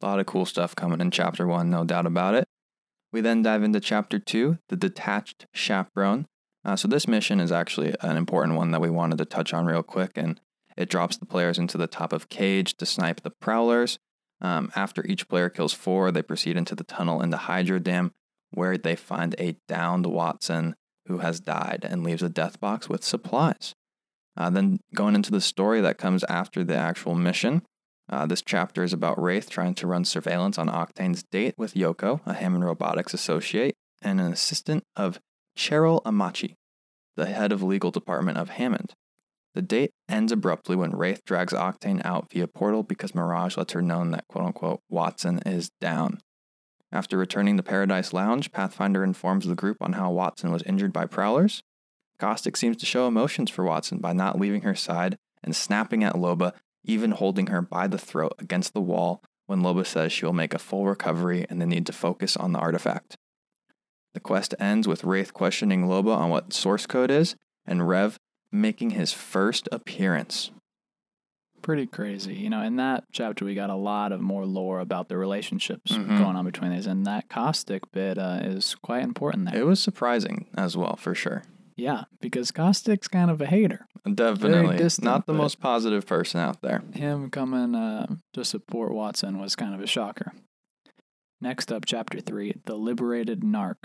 A 0.00 0.06
lot 0.06 0.20
of 0.20 0.26
cool 0.26 0.46
stuff 0.46 0.76
coming 0.76 1.00
in 1.00 1.10
chapter 1.10 1.46
one, 1.46 1.68
no 1.68 1.84
doubt 1.84 2.06
about 2.06 2.34
it. 2.34 2.46
We 3.12 3.20
then 3.20 3.42
dive 3.42 3.62
into 3.62 3.80
chapter 3.80 4.18
two, 4.18 4.58
the 4.68 4.76
detached 4.76 5.46
chaperone. 5.52 6.26
Uh, 6.64 6.76
so 6.76 6.86
this 6.86 7.08
mission 7.08 7.40
is 7.40 7.52
actually 7.52 7.94
an 8.00 8.16
important 8.16 8.56
one 8.56 8.70
that 8.70 8.80
we 8.80 8.90
wanted 8.90 9.18
to 9.18 9.24
touch 9.24 9.54
on 9.54 9.66
real 9.66 9.82
quick, 9.82 10.12
and 10.16 10.40
it 10.76 10.90
drops 10.90 11.16
the 11.16 11.26
players 11.26 11.58
into 11.58 11.78
the 11.78 11.86
top 11.86 12.12
of 12.12 12.28
cage 12.28 12.76
to 12.76 12.86
snipe 12.86 13.22
the 13.22 13.30
prowlers. 13.30 13.98
Um, 14.40 14.70
after 14.74 15.04
each 15.06 15.28
player 15.28 15.48
kills 15.48 15.72
four, 15.72 16.10
they 16.10 16.22
proceed 16.22 16.56
into 16.56 16.74
the 16.74 16.84
tunnel 16.84 17.22
in 17.22 17.30
the 17.30 17.36
Hydro 17.38 17.78
Dam, 17.78 18.12
where 18.52 18.76
they 18.76 18.96
find 18.96 19.34
a 19.38 19.56
downed 19.68 20.06
Watson 20.06 20.74
who 21.06 21.18
has 21.18 21.40
died 21.40 21.86
and 21.88 22.04
leaves 22.04 22.22
a 22.22 22.28
death 22.28 22.60
box 22.60 22.88
with 22.88 23.04
supplies. 23.04 23.74
Uh, 24.36 24.48
then 24.48 24.78
going 24.94 25.14
into 25.14 25.30
the 25.30 25.40
story 25.40 25.80
that 25.80 25.98
comes 25.98 26.24
after 26.24 26.62
the 26.62 26.76
actual 26.76 27.14
mission, 27.14 27.62
uh, 28.08 28.26
this 28.26 28.42
chapter 28.42 28.82
is 28.82 28.92
about 28.92 29.20
Wraith 29.20 29.50
trying 29.50 29.74
to 29.74 29.86
run 29.86 30.04
surveillance 30.04 30.58
on 30.58 30.68
Octane's 30.68 31.22
date 31.22 31.54
with 31.56 31.74
Yoko, 31.74 32.20
a 32.26 32.34
Hammond 32.34 32.64
Robotics 32.64 33.14
associate, 33.14 33.74
and 34.02 34.20
an 34.20 34.32
assistant 34.32 34.84
of 34.96 35.20
Cheryl 35.60 36.02
Amachi, 36.04 36.54
the 37.16 37.26
head 37.26 37.52
of 37.52 37.62
legal 37.62 37.90
department 37.90 38.38
of 38.38 38.48
Hammond. 38.48 38.94
The 39.54 39.60
date 39.60 39.90
ends 40.08 40.32
abruptly 40.32 40.74
when 40.74 40.96
Wraith 40.96 41.22
drags 41.26 41.52
Octane 41.52 42.00
out 42.02 42.30
via 42.32 42.46
portal 42.46 42.82
because 42.82 43.14
Mirage 43.14 43.58
lets 43.58 43.74
her 43.74 43.82
know 43.82 44.02
that 44.10 44.26
quote 44.26 44.46
unquote 44.46 44.80
Watson 44.88 45.40
is 45.44 45.70
down. 45.78 46.18
After 46.90 47.18
returning 47.18 47.58
to 47.58 47.62
Paradise 47.62 48.14
Lounge, 48.14 48.50
Pathfinder 48.52 49.04
informs 49.04 49.46
the 49.46 49.54
group 49.54 49.76
on 49.82 49.92
how 49.92 50.10
Watson 50.10 50.50
was 50.50 50.62
injured 50.62 50.94
by 50.94 51.04
prowlers. 51.04 51.62
Caustic 52.18 52.56
seems 52.56 52.78
to 52.78 52.86
show 52.86 53.06
emotions 53.06 53.50
for 53.50 53.62
Watson 53.62 53.98
by 53.98 54.14
not 54.14 54.40
leaving 54.40 54.62
her 54.62 54.74
side 54.74 55.18
and 55.44 55.54
snapping 55.54 56.02
at 56.02 56.14
Loba, 56.14 56.54
even 56.84 57.10
holding 57.10 57.48
her 57.48 57.60
by 57.60 57.86
the 57.86 57.98
throat 57.98 58.32
against 58.38 58.72
the 58.72 58.80
wall 58.80 59.22
when 59.44 59.60
Loba 59.60 59.84
says 59.84 60.10
she 60.10 60.24
will 60.24 60.32
make 60.32 60.54
a 60.54 60.58
full 60.58 60.86
recovery 60.86 61.44
and 61.50 61.60
they 61.60 61.66
need 61.66 61.84
to 61.84 61.92
focus 61.92 62.34
on 62.34 62.52
the 62.52 62.58
artifact. 62.58 63.18
The 64.14 64.20
quest 64.20 64.54
ends 64.58 64.88
with 64.88 65.04
Wraith 65.04 65.32
questioning 65.32 65.84
Loba 65.86 66.16
on 66.16 66.30
what 66.30 66.52
source 66.52 66.86
code 66.86 67.10
is, 67.10 67.36
and 67.66 67.86
Rev 67.88 68.18
making 68.52 68.90
his 68.90 69.12
first 69.12 69.68
appearance. 69.70 70.50
Pretty 71.62 71.86
crazy. 71.86 72.34
You 72.34 72.48
know, 72.50 72.62
in 72.62 72.76
that 72.76 73.04
chapter, 73.12 73.44
we 73.44 73.54
got 73.54 73.68
a 73.70 73.74
lot 73.76 74.12
of 74.12 74.20
more 74.20 74.46
lore 74.46 74.80
about 74.80 75.08
the 75.08 75.16
relationships 75.18 75.92
Mhm. 75.92 76.18
going 76.18 76.34
on 76.36 76.44
between 76.46 76.70
these, 76.72 76.86
and 76.86 77.06
that 77.06 77.28
caustic 77.28 77.82
bit 77.92 78.16
uh, 78.18 78.38
is 78.42 78.74
quite 78.76 79.02
important 79.04 79.44
there. 79.50 79.60
It 79.60 79.66
was 79.66 79.78
surprising 79.78 80.46
as 80.56 80.76
well, 80.76 80.96
for 80.96 81.14
sure. 81.14 81.42
yeah, 81.76 82.04
because 82.20 82.50
caustic's 82.50 83.08
kind 83.08 83.30
of 83.30 83.40
a 83.40 83.46
hater. 83.46 83.86
Definitely 84.14 84.78
distant, 84.78 85.04
not 85.04 85.26
the 85.26 85.34
most 85.34 85.60
positive 85.60 86.06
person 86.06 86.40
out 86.40 86.62
there. 86.62 86.82
Him 86.94 87.30
coming 87.30 87.74
uh, 87.74 88.06
to 88.32 88.44
support 88.44 88.92
Watson 88.92 89.38
was 89.38 89.54
kind 89.54 89.74
of 89.74 89.80
a 89.80 89.86
shocker. 89.86 90.32
Next 91.40 91.72
up, 91.72 91.84
chapter 91.86 92.20
three, 92.20 92.54
the 92.66 92.76
liberated 92.76 93.40
narc. 93.40 93.76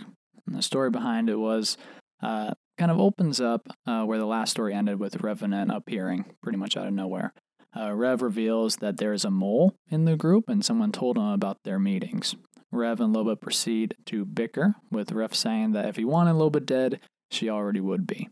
And 0.45 0.55
the 0.55 0.61
story 0.61 0.89
behind 0.89 1.29
it 1.29 1.39
was 1.39 1.77
uh, 2.21 2.51
kind 2.77 2.91
of 2.91 2.99
opens 2.99 3.39
up 3.39 3.67
uh, 3.87 4.03
where 4.03 4.17
the 4.17 4.25
last 4.25 4.51
story 4.51 4.73
ended 4.73 4.99
with 4.99 5.21
Revenant 5.21 5.71
appearing 5.71 6.25
pretty 6.43 6.57
much 6.57 6.75
out 6.75 6.87
of 6.87 6.93
nowhere. 6.93 7.33
Uh, 7.75 7.93
Rev 7.93 8.21
reveals 8.21 8.77
that 8.77 8.97
there 8.97 9.13
is 9.13 9.25
a 9.25 9.31
mole 9.31 9.75
in 9.89 10.05
the 10.05 10.15
group, 10.15 10.47
and 10.47 10.63
someone 10.63 10.91
told 10.91 11.17
him 11.17 11.27
about 11.27 11.57
their 11.63 11.79
meetings. 11.79 12.35
Rev 12.71 12.99
and 13.01 13.15
Loba 13.15 13.39
proceed 13.39 13.95
to 14.05 14.25
bicker, 14.25 14.75
with 14.91 15.11
Rev 15.11 15.33
saying 15.35 15.73
that 15.73 15.85
if 15.85 15.95
he 15.95 16.05
wanted 16.05 16.35
Loba 16.35 16.65
dead, 16.65 16.99
she 17.31 17.49
already 17.49 17.79
would 17.81 18.07
be. 18.07 18.29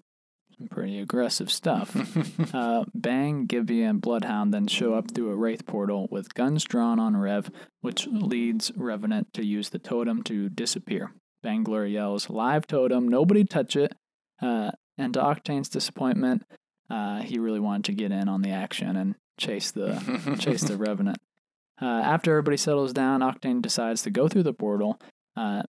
Some 0.58 0.68
pretty 0.68 1.00
aggressive 1.00 1.52
stuff. 1.52 1.96
Uh, 2.54 2.86
Bang, 2.94 3.46
Gibby, 3.48 3.82
and 3.82 4.00
Bloodhound 4.00 4.54
then 4.54 4.68
show 4.68 4.94
up 4.94 5.12
through 5.12 5.32
a 5.32 5.36
Wraith 5.36 5.66
portal 5.66 6.08
with 6.12 6.36
guns 6.36 6.64
drawn 6.64 7.00
on 7.00 7.18
Rev, 7.18 7.50
which 7.82 8.06
leads 8.08 8.72
Revenant 8.76 9.34
to 9.34 9.44
use 9.44 9.70
the 9.70 9.80
totem 9.80 10.22
to 10.24 10.50
disappear. 10.50 11.14
Bangalore 11.42 11.86
yells, 11.86 12.30
Live 12.30 12.68
totem, 12.68 13.08
nobody 13.08 13.44
touch 13.44 13.76
it. 13.76 13.96
Uh, 14.40 14.72
and 15.00 15.16
to 15.16 15.20
Octane's 15.20 15.70
disappointment, 15.70 16.44
uh, 16.90 17.22
he 17.22 17.40
really 17.40 17.60
wanted 17.60 17.86
to 17.86 17.94
get 17.94 18.12
in 18.12 18.30
on 18.30 18.44
the 18.44 18.52
action 18.52 18.96
and 18.96 19.16
chase 19.38 19.72
the 19.72 20.38
chase 20.40 20.62
the 20.62 20.78
revenant. 20.78 21.18
Uh, 21.82 21.86
after 21.86 22.32
everybody 22.32 22.58
settles 22.58 22.94
down, 22.94 23.22
Octane 23.22 23.62
decides 23.62 24.04
to 24.04 24.12
go 24.12 24.28
through 24.28 24.44
the 24.44 24.54
portal 24.54 25.00
uh, 25.36 25.64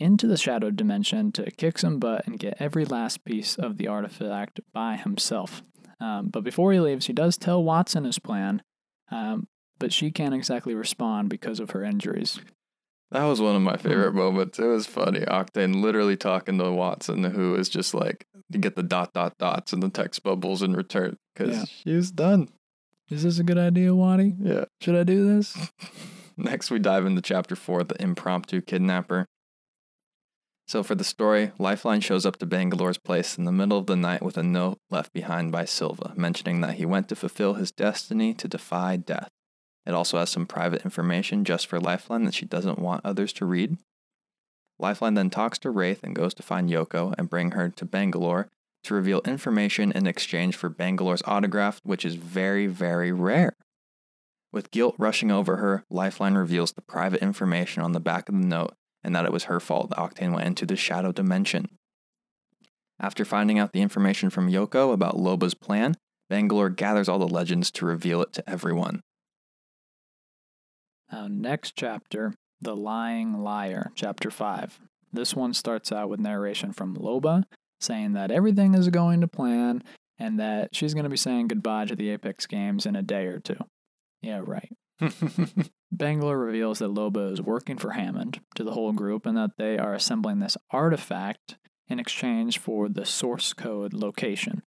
into 0.00 0.26
the 0.26 0.36
shadow 0.36 0.70
dimension 0.70 1.30
to 1.32 1.50
kick 1.52 1.78
some 1.78 1.98
butt 1.98 2.26
and 2.26 2.38
get 2.38 2.56
every 2.58 2.84
last 2.84 3.24
piece 3.24 3.56
of 3.56 3.76
the 3.76 3.86
artifact 3.86 4.60
by 4.72 4.96
himself. 4.96 5.62
Um, 6.00 6.28
but 6.28 6.42
before 6.42 6.72
he 6.72 6.80
leaves, 6.80 7.06
he 7.06 7.12
does 7.12 7.36
tell 7.36 7.62
Watson 7.62 8.04
his 8.04 8.18
plan, 8.18 8.62
um, 9.10 9.46
but 9.78 9.92
she 9.92 10.10
can't 10.10 10.34
exactly 10.34 10.74
respond 10.74 11.28
because 11.28 11.60
of 11.60 11.70
her 11.70 11.84
injuries. 11.84 12.40
That 13.10 13.24
was 13.24 13.40
one 13.40 13.56
of 13.56 13.62
my 13.62 13.76
favorite 13.76 14.14
moments. 14.14 14.58
It 14.58 14.64
was 14.66 14.86
funny. 14.86 15.20
Octane 15.20 15.82
literally 15.82 16.16
talking 16.16 16.58
to 16.58 16.70
Watson, 16.70 17.24
who 17.24 17.54
is 17.56 17.68
just 17.68 17.92
like, 17.92 18.24
you 18.48 18.58
get 18.60 18.76
the 18.76 18.82
dot, 18.84 19.12
dot, 19.12 19.34
dots 19.38 19.72
and 19.72 19.82
the 19.82 19.90
text 19.90 20.22
bubbles 20.22 20.62
in 20.62 20.74
return 20.74 21.16
because 21.34 21.56
Yeah. 21.56 21.64
she 21.64 21.92
was 21.94 22.10
done. 22.12 22.48
Is 23.10 23.24
this 23.24 23.40
a 23.40 23.42
good 23.42 23.58
idea, 23.58 23.94
Waddy? 23.94 24.34
Yeah. 24.40 24.66
Should 24.80 24.94
I 24.94 25.02
do 25.02 25.26
this? 25.36 25.56
Next, 26.36 26.70
we 26.70 26.78
dive 26.78 27.04
into 27.04 27.20
chapter 27.20 27.56
four 27.56 27.82
the 27.82 28.00
impromptu 28.00 28.60
kidnapper. 28.60 29.26
So, 30.70 30.84
for 30.84 30.94
the 30.94 31.02
story, 31.02 31.50
Lifeline 31.58 32.00
shows 32.00 32.24
up 32.24 32.36
to 32.36 32.46
Bangalore's 32.46 32.96
place 32.96 33.36
in 33.36 33.44
the 33.44 33.50
middle 33.50 33.76
of 33.76 33.86
the 33.86 33.96
night 33.96 34.22
with 34.22 34.38
a 34.38 34.44
note 34.44 34.78
left 34.88 35.12
behind 35.12 35.50
by 35.50 35.64
Silva, 35.64 36.12
mentioning 36.14 36.60
that 36.60 36.74
he 36.74 36.86
went 36.86 37.08
to 37.08 37.16
fulfill 37.16 37.54
his 37.54 37.72
destiny 37.72 38.32
to 38.34 38.46
defy 38.46 38.94
death. 38.94 39.30
It 39.84 39.94
also 39.94 40.18
has 40.18 40.30
some 40.30 40.46
private 40.46 40.84
information 40.84 41.44
just 41.44 41.66
for 41.66 41.80
Lifeline 41.80 42.22
that 42.22 42.34
she 42.34 42.46
doesn't 42.46 42.78
want 42.78 43.04
others 43.04 43.32
to 43.32 43.46
read. 43.46 43.78
Lifeline 44.78 45.14
then 45.14 45.28
talks 45.28 45.58
to 45.58 45.70
Wraith 45.70 46.04
and 46.04 46.14
goes 46.14 46.34
to 46.34 46.42
find 46.44 46.70
Yoko 46.70 47.16
and 47.18 47.28
bring 47.28 47.50
her 47.50 47.70
to 47.70 47.84
Bangalore 47.84 48.46
to 48.84 48.94
reveal 48.94 49.22
information 49.24 49.90
in 49.90 50.06
exchange 50.06 50.54
for 50.54 50.68
Bangalore's 50.68 51.24
autograph, 51.26 51.80
which 51.82 52.04
is 52.04 52.14
very, 52.14 52.68
very 52.68 53.10
rare. 53.10 53.56
With 54.52 54.70
guilt 54.70 54.94
rushing 54.98 55.32
over 55.32 55.56
her, 55.56 55.82
Lifeline 55.90 56.34
reveals 56.34 56.70
the 56.70 56.82
private 56.82 57.22
information 57.22 57.82
on 57.82 57.90
the 57.90 57.98
back 57.98 58.28
of 58.28 58.36
the 58.36 58.46
note 58.46 58.76
and 59.02 59.14
that 59.14 59.24
it 59.24 59.32
was 59.32 59.44
her 59.44 59.60
fault 59.60 59.90
that 59.90 59.98
Octane 59.98 60.34
went 60.34 60.46
into 60.46 60.66
the 60.66 60.76
shadow 60.76 61.12
dimension. 61.12 61.68
After 63.00 63.24
finding 63.24 63.58
out 63.58 63.72
the 63.72 63.80
information 63.80 64.28
from 64.28 64.50
Yoko 64.50 64.92
about 64.92 65.16
Loba's 65.16 65.54
plan, 65.54 65.96
Bangalore 66.28 66.68
gathers 66.68 67.08
all 67.08 67.18
the 67.18 67.26
legends 67.26 67.70
to 67.72 67.86
reveal 67.86 68.20
it 68.22 68.32
to 68.34 68.48
everyone. 68.48 69.00
Now, 71.10 71.26
next 71.28 71.74
chapter, 71.76 72.34
The 72.60 72.76
Lying 72.76 73.42
Liar, 73.42 73.90
chapter 73.94 74.30
5. 74.30 74.80
This 75.12 75.34
one 75.34 75.54
starts 75.54 75.90
out 75.90 76.08
with 76.08 76.20
narration 76.20 76.72
from 76.72 76.96
Loba 76.96 77.44
saying 77.80 78.12
that 78.12 78.30
everything 78.30 78.74
is 78.74 78.88
going 78.88 79.22
to 79.22 79.26
plan 79.26 79.82
and 80.18 80.38
that 80.38 80.74
she's 80.74 80.94
going 80.94 81.04
to 81.04 81.10
be 81.10 81.16
saying 81.16 81.48
goodbye 81.48 81.86
to 81.86 81.96
the 81.96 82.10
Apex 82.10 82.46
games 82.46 82.86
in 82.86 82.94
a 82.94 83.02
day 83.02 83.26
or 83.26 83.40
two. 83.40 83.56
Yeah, 84.22 84.42
right. 84.44 84.70
Bangalore 85.92 86.38
reveals 86.38 86.78
that 86.78 86.94
Loba 86.94 87.32
is 87.32 87.40
working 87.42 87.76
for 87.76 87.90
Hammond 87.92 88.40
to 88.54 88.64
the 88.64 88.72
whole 88.72 88.92
group 88.92 89.26
and 89.26 89.36
that 89.36 89.52
they 89.58 89.76
are 89.78 89.94
assembling 89.94 90.38
this 90.38 90.56
artifact 90.70 91.56
in 91.88 91.98
exchange 91.98 92.58
for 92.58 92.88
the 92.88 93.04
source 93.04 93.52
code 93.52 93.92
location. 93.92 94.62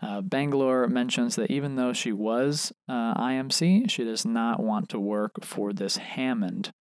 Uh, 0.00 0.20
Bangalore 0.20 0.88
mentions 0.88 1.36
that 1.36 1.50
even 1.50 1.76
though 1.76 1.92
she 1.92 2.10
was 2.12 2.72
uh, 2.88 3.14
IMC, 3.14 3.88
she 3.90 4.02
does 4.04 4.24
not 4.24 4.60
want 4.60 4.88
to 4.88 4.98
work 4.98 5.44
for 5.44 5.72
this 5.72 5.98
Hammond 5.98 6.72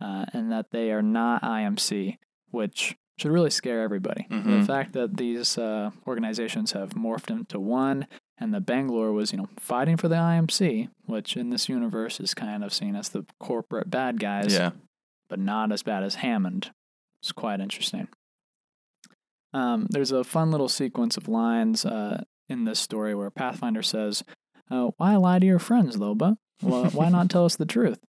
uh, 0.00 0.26
and 0.34 0.52
that 0.52 0.72
they 0.72 0.90
are 0.90 1.00
not 1.02 1.40
IMC, 1.42 2.18
which 2.50 2.96
should 3.18 3.30
really 3.30 3.48
scare 3.48 3.80
everybody. 3.80 4.26
The 4.28 4.36
Mhm. 4.36 4.66
fact 4.66 4.92
that 4.92 5.16
these 5.16 5.56
uh, 5.56 5.90
organizations 6.06 6.72
have 6.72 6.90
morphed 6.90 7.30
into 7.30 7.58
one 7.58 8.06
and 8.38 8.52
the 8.52 8.60
Bangalore 8.60 9.12
was, 9.12 9.32
you 9.32 9.38
know, 9.38 9.48
fighting 9.58 9.96
for 9.96 10.08
the 10.08 10.16
IMC, 10.16 10.88
which 11.06 11.36
in 11.36 11.50
this 11.50 11.68
universe 11.68 12.20
is 12.20 12.34
kind 12.34 12.62
of 12.62 12.72
seen 12.72 12.94
as 12.94 13.08
the 13.08 13.24
corporate 13.40 13.90
bad 13.90 14.20
guys, 14.20 14.52
yeah. 14.52 14.70
but 15.28 15.38
not 15.38 15.72
as 15.72 15.82
bad 15.82 16.02
as 16.02 16.16
Hammond. 16.16 16.70
It's 17.22 17.32
quite 17.32 17.60
interesting. 17.60 18.08
Um, 19.52 19.86
there's 19.90 20.12
a 20.12 20.22
fun 20.22 20.50
little 20.50 20.68
sequence 20.68 21.16
of 21.16 21.28
lines 21.28 21.86
uh, 21.86 22.24
in 22.48 22.64
this 22.64 22.78
story 22.78 23.14
where 23.14 23.30
Pathfinder 23.30 23.82
says, 23.82 24.22
uh, 24.70 24.90
Why 24.98 25.16
lie 25.16 25.38
to 25.38 25.46
your 25.46 25.58
friends, 25.58 25.96
Loba? 25.96 26.36
Why, 26.60 26.88
why 26.88 27.08
not 27.10 27.30
tell 27.30 27.46
us 27.46 27.56
the 27.56 27.64
truth? 27.64 28.00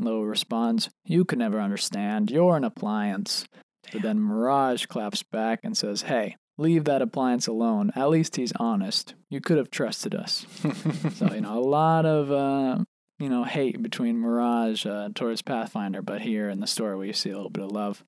Loba 0.00 0.28
responds, 0.28 0.88
You 1.04 1.26
could 1.26 1.38
never 1.38 1.60
understand. 1.60 2.30
You're 2.30 2.56
an 2.56 2.64
appliance. 2.64 3.44
But 3.92 4.00
then 4.00 4.18
Mirage 4.18 4.86
claps 4.86 5.22
back 5.22 5.60
and 5.62 5.76
says, 5.76 6.02
Hey, 6.02 6.36
leave 6.56 6.84
that 6.84 7.02
appliance 7.02 7.46
alone. 7.46 7.90
At 7.96 8.10
least 8.10 8.36
he's 8.36 8.52
honest. 8.56 9.14
You 9.28 9.40
could 9.40 9.58
have 9.58 9.70
trusted 9.70 10.14
us. 10.14 10.46
So, 11.14 11.32
you 11.32 11.40
know, 11.40 11.56
a 11.56 11.60
lot 11.60 12.06
of, 12.06 12.32
uh, 12.32 12.84
you 13.18 13.28
know, 13.28 13.44
hate 13.44 13.80
between 13.82 14.18
Mirage 14.18 14.84
uh, 14.84 15.10
towards 15.14 15.42
Pathfinder, 15.42 16.02
but 16.02 16.22
here 16.22 16.48
in 16.48 16.60
the 16.60 16.66
story 16.66 16.96
we 16.96 17.12
see 17.12 17.30
a 17.30 17.36
little 17.36 17.50
bit 17.50 17.64
of 17.64 17.70
love. 17.70 18.04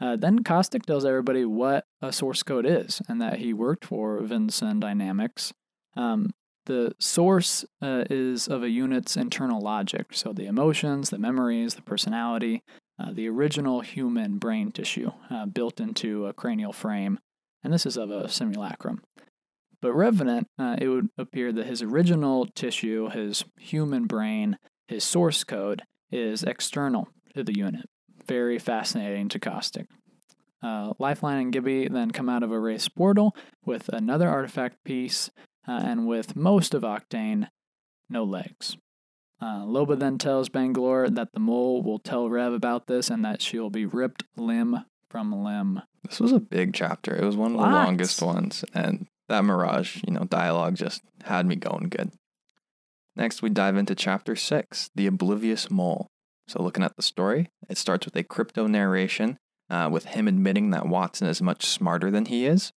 Uh, 0.00 0.16
then 0.16 0.42
Caustic 0.42 0.84
tells 0.84 1.04
everybody 1.04 1.44
what 1.44 1.84
a 2.02 2.12
source 2.12 2.42
code 2.42 2.66
is 2.66 3.00
and 3.08 3.20
that 3.20 3.38
he 3.38 3.54
worked 3.54 3.84
for 3.84 4.20
Vinson 4.20 4.80
Dynamics. 4.80 5.52
Um, 5.96 6.30
the 6.66 6.94
source 6.98 7.64
uh, 7.80 8.04
is 8.10 8.48
of 8.48 8.62
a 8.62 8.68
unit's 8.68 9.16
internal 9.16 9.60
logic, 9.60 10.08
so 10.10 10.32
the 10.32 10.46
emotions, 10.46 11.10
the 11.10 11.18
memories, 11.18 11.74
the 11.74 11.82
personality, 11.82 12.62
uh, 12.98 13.12
the 13.12 13.28
original 13.28 13.80
human 13.80 14.38
brain 14.38 14.72
tissue 14.72 15.12
uh, 15.30 15.46
built 15.46 15.80
into 15.80 16.26
a 16.26 16.32
cranial 16.32 16.72
frame, 16.72 17.20
and 17.66 17.74
this 17.74 17.84
is 17.84 17.96
of 17.96 18.12
a 18.12 18.28
simulacrum. 18.28 19.02
But 19.82 19.92
Revenant, 19.92 20.46
uh, 20.56 20.76
it 20.78 20.86
would 20.86 21.08
appear 21.18 21.50
that 21.52 21.66
his 21.66 21.82
original 21.82 22.46
tissue, 22.46 23.08
his 23.08 23.44
human 23.58 24.06
brain, 24.06 24.56
his 24.86 25.02
source 25.02 25.42
code, 25.42 25.82
is 26.12 26.44
external 26.44 27.08
to 27.34 27.42
the 27.42 27.56
unit. 27.56 27.90
Very 28.28 28.60
fascinating 28.60 29.28
to 29.30 29.40
Caustic. 29.40 29.88
Uh, 30.62 30.92
Lifeline 31.00 31.40
and 31.40 31.52
Gibby 31.52 31.88
then 31.88 32.12
come 32.12 32.28
out 32.28 32.44
of 32.44 32.52
a 32.52 32.60
Wraith 32.60 32.86
portal 32.94 33.34
with 33.64 33.88
another 33.88 34.28
artifact 34.28 34.84
piece, 34.84 35.28
uh, 35.66 35.80
and 35.84 36.06
with 36.06 36.36
most 36.36 36.72
of 36.72 36.82
Octane, 36.82 37.48
no 38.08 38.22
legs. 38.22 38.76
Uh, 39.42 39.64
Loba 39.64 39.98
then 39.98 40.18
tells 40.18 40.48
Bangalore 40.48 41.10
that 41.10 41.32
the 41.32 41.40
mole 41.40 41.82
will 41.82 41.98
tell 41.98 42.30
Rev 42.30 42.52
about 42.52 42.86
this 42.86 43.10
and 43.10 43.24
that 43.24 43.42
she'll 43.42 43.70
be 43.70 43.86
ripped 43.86 44.22
limb 44.36 44.84
from. 45.16 45.82
This 46.04 46.20
was 46.20 46.32
a 46.32 46.40
big 46.40 46.74
chapter. 46.74 47.16
It 47.16 47.24
was 47.24 47.36
one 47.36 47.52
of 47.52 47.58
the 47.58 47.66
longest 47.66 48.22
ones, 48.22 48.64
and 48.74 49.06
that 49.28 49.44
Mirage, 49.44 50.02
you 50.06 50.12
know, 50.12 50.24
dialogue 50.24 50.76
just 50.76 51.02
had 51.24 51.46
me 51.46 51.56
going 51.56 51.88
good. 51.88 52.12
Next, 53.16 53.40
we 53.40 53.48
dive 53.48 53.76
into 53.76 53.94
chapter 53.94 54.36
six, 54.36 54.90
the 54.94 55.06
Oblivious 55.06 55.70
Mole. 55.70 56.06
So, 56.48 56.62
looking 56.62 56.84
at 56.84 56.96
the 56.96 57.02
story, 57.02 57.48
it 57.68 57.78
starts 57.78 58.04
with 58.04 58.14
a 58.14 58.22
crypto 58.22 58.66
narration, 58.66 59.38
uh, 59.70 59.88
with 59.90 60.04
him 60.04 60.28
admitting 60.28 60.70
that 60.70 60.86
Watson 60.86 61.26
is 61.26 61.42
much 61.42 61.64
smarter 61.64 62.10
than 62.10 62.26
he 62.26 62.46
is. 62.46 62.72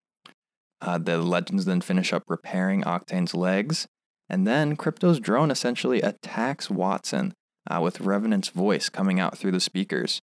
Uh, 0.81 0.97
the 0.97 1.19
legends 1.19 1.65
then 1.65 1.81
finish 1.81 2.13
up 2.13 2.23
repairing 2.29 2.85
Octane's 2.85 3.35
legs, 3.35 3.89
and 4.31 4.47
then 4.47 4.77
Crypto's 4.77 5.19
drone 5.19 5.51
essentially 5.51 6.01
attacks 6.01 6.71
Watson, 6.71 7.35
uh, 7.69 7.81
with 7.83 8.01
Revenant's 8.01 8.51
voice 8.51 8.89
coming 8.89 9.19
out 9.19 9.37
through 9.37 9.53
the 9.53 9.61
speakers. 9.61 10.21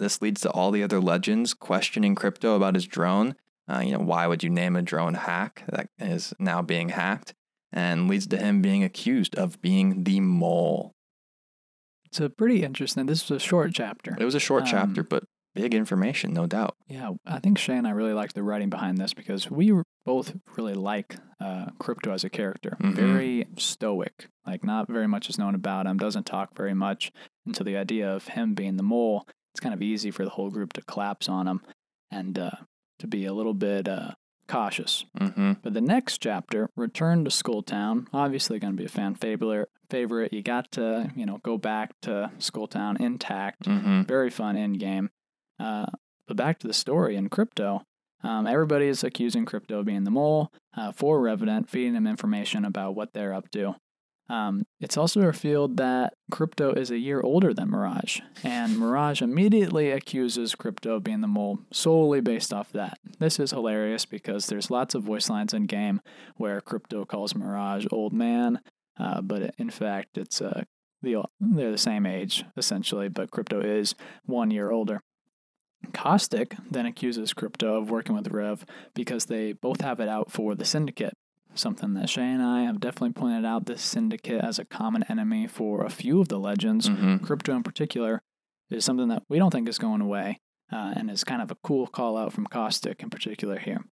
This 0.00 0.20
leads 0.22 0.40
to 0.40 0.50
all 0.50 0.70
the 0.72 0.82
other 0.82 1.00
legends 1.00 1.54
questioning 1.54 2.14
Crypto 2.14 2.56
about 2.56 2.74
his 2.74 2.86
drone. 2.86 3.36
Uh, 3.68 3.80
you 3.80 3.92
know, 3.92 4.00
why 4.00 4.26
would 4.26 4.42
you 4.42 4.50
name 4.50 4.74
a 4.74 4.82
drone 4.82 5.14
hack 5.14 5.62
that 5.70 5.88
is 5.98 6.34
now 6.40 6.62
being 6.62 6.88
hacked? 6.88 7.34
And 7.72 8.08
leads 8.08 8.26
to 8.28 8.36
him 8.36 8.60
being 8.62 8.82
accused 8.82 9.36
of 9.36 9.60
being 9.62 10.02
the 10.02 10.18
mole. 10.18 10.92
It's 12.06 12.18
a 12.18 12.28
pretty 12.28 12.64
interesting. 12.64 13.06
This 13.06 13.30
was 13.30 13.40
a 13.40 13.46
short 13.46 13.72
chapter. 13.72 14.16
It 14.18 14.24
was 14.24 14.34
a 14.34 14.40
short 14.40 14.62
Um, 14.64 14.68
chapter, 14.68 15.04
but 15.04 15.22
big 15.54 15.72
information, 15.74 16.32
no 16.32 16.46
doubt. 16.46 16.74
Yeah, 16.88 17.12
I 17.24 17.38
think 17.38 17.58
Shay 17.58 17.76
and 17.76 17.86
I 17.86 17.90
really 17.90 18.12
liked 18.14 18.34
the 18.34 18.42
writing 18.42 18.70
behind 18.70 18.98
this 18.98 19.14
because 19.14 19.48
we 19.50 19.72
both 20.04 20.34
really 20.56 20.74
like 20.74 21.16
uh, 21.38 21.66
Crypto 21.78 22.12
as 22.12 22.24
a 22.24 22.28
character. 22.30 22.76
Mhm. 22.80 22.94
Very 22.94 23.46
stoic. 23.56 24.28
Like, 24.44 24.64
not 24.64 24.88
very 24.88 25.06
much 25.06 25.28
is 25.30 25.38
known 25.38 25.54
about 25.54 25.86
him, 25.86 25.96
doesn't 25.96 26.26
talk 26.26 26.56
very 26.56 26.74
much. 26.74 27.12
And 27.46 27.54
so 27.54 27.62
the 27.62 27.76
idea 27.76 28.12
of 28.12 28.28
him 28.28 28.54
being 28.54 28.76
the 28.76 28.82
mole, 28.82 29.26
it's 29.52 29.60
kind 29.60 29.74
of 29.74 29.82
easy 29.82 30.10
for 30.10 30.24
the 30.24 30.30
whole 30.30 30.50
group 30.50 30.72
to 30.74 30.82
collapse 30.82 31.28
on 31.28 31.46
him 31.46 31.60
and 32.10 32.38
uh, 32.38 32.50
to 32.98 33.06
be 33.06 33.26
a 33.26 33.32
little 33.32 33.54
bit 33.54 33.88
uh, 33.88 34.12
cautious. 34.48 35.04
Mm-hmm. 35.18 35.52
But 35.62 35.74
the 35.74 35.80
next 35.80 36.18
chapter, 36.18 36.70
Return 36.76 37.24
to 37.24 37.30
Skulltown, 37.30 38.06
obviously 38.12 38.58
going 38.58 38.74
to 38.74 38.80
be 38.80 38.86
a 38.86 38.88
fan 38.88 39.14
favorite. 39.14 40.32
You 40.32 40.42
got 40.42 40.70
to 40.72 41.10
you 41.16 41.26
know 41.26 41.38
go 41.38 41.58
back 41.58 41.92
to 42.02 42.30
Skulltown 42.38 43.00
intact. 43.00 43.64
Mm-hmm. 43.64 44.02
Very 44.02 44.30
fun 44.30 44.56
end 44.56 44.78
game. 44.78 45.10
Uh, 45.58 45.86
but 46.26 46.36
back 46.36 46.58
to 46.60 46.66
the 46.66 46.72
story 46.74 47.16
in 47.16 47.28
crypto. 47.28 47.82
Um, 48.22 48.46
everybody 48.46 48.86
is 48.86 49.02
accusing 49.02 49.46
crypto 49.46 49.80
of 49.80 49.86
being 49.86 50.04
the 50.04 50.10
mole 50.10 50.52
uh, 50.76 50.92
for 50.92 51.20
Revenant, 51.20 51.70
feeding 51.70 51.94
him 51.94 52.06
information 52.06 52.64
about 52.64 52.94
what 52.94 53.12
they're 53.12 53.32
up 53.32 53.50
to. 53.52 53.74
Um, 54.30 54.62
it's 54.78 54.96
also 54.96 55.20
revealed 55.22 55.76
that 55.78 56.14
Crypto 56.30 56.72
is 56.72 56.92
a 56.92 56.98
year 56.98 57.20
older 57.20 57.52
than 57.52 57.68
Mirage, 57.68 58.20
and 58.44 58.78
Mirage 58.78 59.22
immediately 59.22 59.90
accuses 59.90 60.54
Crypto 60.54 60.94
of 60.94 61.04
being 61.04 61.20
the 61.20 61.26
mole 61.26 61.58
solely 61.72 62.20
based 62.20 62.52
off 62.52 62.70
that. 62.70 63.00
This 63.18 63.40
is 63.40 63.50
hilarious 63.50 64.06
because 64.06 64.46
there's 64.46 64.70
lots 64.70 64.94
of 64.94 65.02
voice 65.02 65.28
lines 65.28 65.52
in 65.52 65.64
game 65.64 66.00
where 66.36 66.60
Crypto 66.60 67.04
calls 67.04 67.34
Mirage 67.34 67.86
old 67.90 68.12
man, 68.12 68.60
uh, 69.00 69.20
but 69.20 69.52
in 69.58 69.68
fact 69.68 70.16
it's 70.16 70.40
uh, 70.40 70.62
the, 71.02 71.24
they're 71.40 71.72
the 71.72 71.76
same 71.76 72.06
age 72.06 72.44
essentially, 72.56 73.08
but 73.08 73.32
Crypto 73.32 73.60
is 73.60 73.96
one 74.26 74.52
year 74.52 74.70
older. 74.70 75.00
Caustic 75.92 76.54
then 76.70 76.86
accuses 76.86 77.32
Crypto 77.32 77.78
of 77.78 77.90
working 77.90 78.14
with 78.14 78.28
Rev 78.28 78.64
because 78.94 79.24
they 79.24 79.54
both 79.54 79.80
have 79.80 79.98
it 79.98 80.08
out 80.08 80.30
for 80.30 80.54
the 80.54 80.64
Syndicate 80.64 81.14
something 81.54 81.94
that 81.94 82.08
Shay 82.08 82.30
and 82.30 82.42
I 82.42 82.62
have 82.62 82.80
definitely 82.80 83.12
pointed 83.12 83.44
out 83.44 83.66
this 83.66 83.82
syndicate 83.82 84.42
as 84.42 84.58
a 84.58 84.64
common 84.64 85.04
enemy 85.08 85.46
for 85.46 85.84
a 85.84 85.90
few 85.90 86.20
of 86.20 86.28
the 86.28 86.38
legends, 86.38 86.88
Mhm. 86.88 87.22
crypto 87.22 87.54
in 87.56 87.62
particular, 87.62 88.22
is 88.70 88.84
something 88.84 89.08
that 89.08 89.24
we 89.28 89.38
don't 89.38 89.50
think 89.50 89.68
is 89.68 89.78
going 89.78 90.00
away, 90.00 90.38
uh, 90.72 90.92
and 90.96 91.10
is 91.10 91.24
kind 91.24 91.42
of 91.42 91.50
a 91.50 91.56
cool 91.62 91.86
call 91.86 92.16
out 92.16 92.32
from 92.32 92.46
Caustic 92.46 93.02
in 93.02 93.10
particular 93.10 93.58
here. 93.58 93.84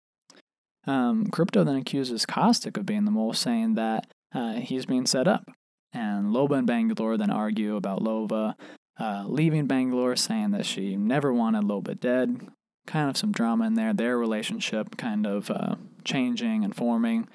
Um, 0.87 1.27
crypto 1.27 1.65
then 1.65 1.77
accuses 1.77 2.25
Caustic 2.25 2.77
of 2.77 2.87
being 2.87 3.05
the 3.05 3.11
mole, 3.11 3.33
saying 3.35 3.75
that 3.75 4.07
uh, 4.35 4.55
he's 4.55 4.87
being 4.87 5.07
set 5.07 5.27
up, 5.27 5.51
and 5.93 6.27
Loba 6.27 6.59
and 6.59 6.67
Bangalore 6.67 7.17
then 7.17 7.31
argue 7.31 7.77
about 7.77 8.01
Loba 8.01 8.55
uh, 9.01 9.25
leaving 9.29 9.67
Bangalore, 9.67 10.17
saying 10.17 10.51
that 10.51 10.67
she 10.67 10.97
never 10.97 11.33
wanted 11.33 11.63
Loba 11.65 11.99
dead. 11.99 12.49
Kind 12.89 13.11
of 13.11 13.19
some 13.19 13.33
drama 13.33 13.67
in 13.67 13.75
there. 13.75 13.93
Their 13.93 14.17
relationship 14.17 14.97
kind 14.97 15.27
of 15.27 15.51
uh, 15.51 15.75
changing 16.05 16.65
and 16.65 16.75
forming. 16.75 17.29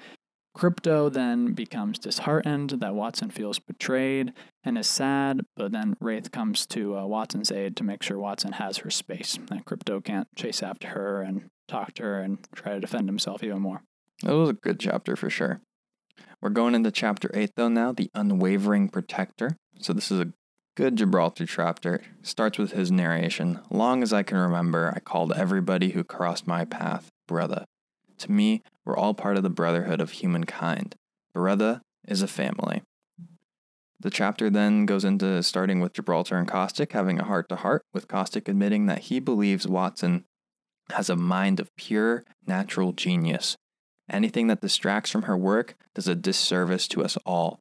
Crypto 0.52 1.08
then 1.08 1.52
becomes 1.52 1.96
disheartened 1.96 2.70
that 2.70 2.96
Watson 2.96 3.30
feels 3.30 3.60
betrayed 3.60 4.32
and 4.64 4.76
is 4.76 4.88
sad, 4.88 5.42
but 5.54 5.70
then 5.70 5.96
Wraith 6.00 6.32
comes 6.32 6.66
to 6.66 6.98
uh, 6.98 7.06
Watson's 7.06 7.52
aid 7.52 7.76
to 7.76 7.84
make 7.84 8.02
sure 8.02 8.18
Watson 8.18 8.52
has 8.54 8.78
her 8.78 8.90
space. 8.90 9.38
That 9.48 9.64
Crypto 9.64 10.00
can't 10.00 10.26
chase 10.34 10.60
after 10.60 10.88
her 10.88 11.22
and 11.22 11.44
talk 11.68 11.94
to 11.94 12.02
her 12.02 12.20
and 12.20 12.38
try 12.52 12.72
to 12.72 12.80
defend 12.80 13.08
himself 13.08 13.44
even 13.44 13.60
more. 13.60 13.82
It 14.24 14.32
was 14.32 14.50
a 14.50 14.54
good 14.54 14.80
chapter 14.80 15.14
for 15.14 15.30
sure. 15.30 15.60
We're 16.40 16.50
going 16.50 16.74
into 16.74 16.90
chapter 16.90 17.30
8 17.32 17.52
though 17.54 17.68
now, 17.68 17.92
the 17.92 18.10
unwavering 18.12 18.88
protector. 18.88 19.56
So 19.78 19.92
this 19.92 20.10
is 20.10 20.18
a 20.18 20.32
good 20.76 20.96
Gibraltar 20.96 21.46
chapter. 21.46 22.02
Starts 22.22 22.58
with 22.58 22.72
his 22.72 22.90
narration. 22.90 23.60
Long 23.70 24.02
as 24.02 24.12
I 24.12 24.22
can 24.22 24.38
remember, 24.38 24.92
I 24.94 24.98
called 24.98 25.32
everybody 25.32 25.90
who 25.90 26.02
crossed 26.02 26.46
my 26.46 26.64
path 26.64 27.10
brother. 27.28 27.64
To 28.18 28.32
me, 28.32 28.62
we're 28.84 28.96
all 28.96 29.14
part 29.14 29.36
of 29.36 29.42
the 29.42 29.50
brotherhood 29.50 30.00
of 30.00 30.12
humankind. 30.12 30.96
Brother 31.32 31.80
is 32.06 32.22
a 32.22 32.28
family. 32.28 32.82
The 34.00 34.10
chapter 34.10 34.50
then 34.50 34.84
goes 34.84 35.04
into 35.04 35.42
starting 35.42 35.80
with 35.80 35.94
Gibraltar 35.94 36.36
and 36.36 36.48
Caustic 36.48 36.92
having 36.92 37.18
a 37.18 37.24
heart 37.24 37.48
to 37.48 37.56
heart, 37.56 37.82
with 37.94 38.08
Caustic 38.08 38.48
admitting 38.48 38.86
that 38.86 39.04
he 39.04 39.20
believes 39.20 39.66
Watson 39.66 40.24
has 40.90 41.08
a 41.08 41.16
mind 41.16 41.60
of 41.60 41.74
pure 41.76 42.24
natural 42.46 42.92
genius. 42.92 43.56
Anything 44.10 44.48
that 44.48 44.60
distracts 44.60 45.10
from 45.10 45.22
her 45.22 45.36
work 45.36 45.76
does 45.94 46.06
a 46.06 46.14
disservice 46.14 46.86
to 46.88 47.02
us 47.02 47.16
all. 47.24 47.60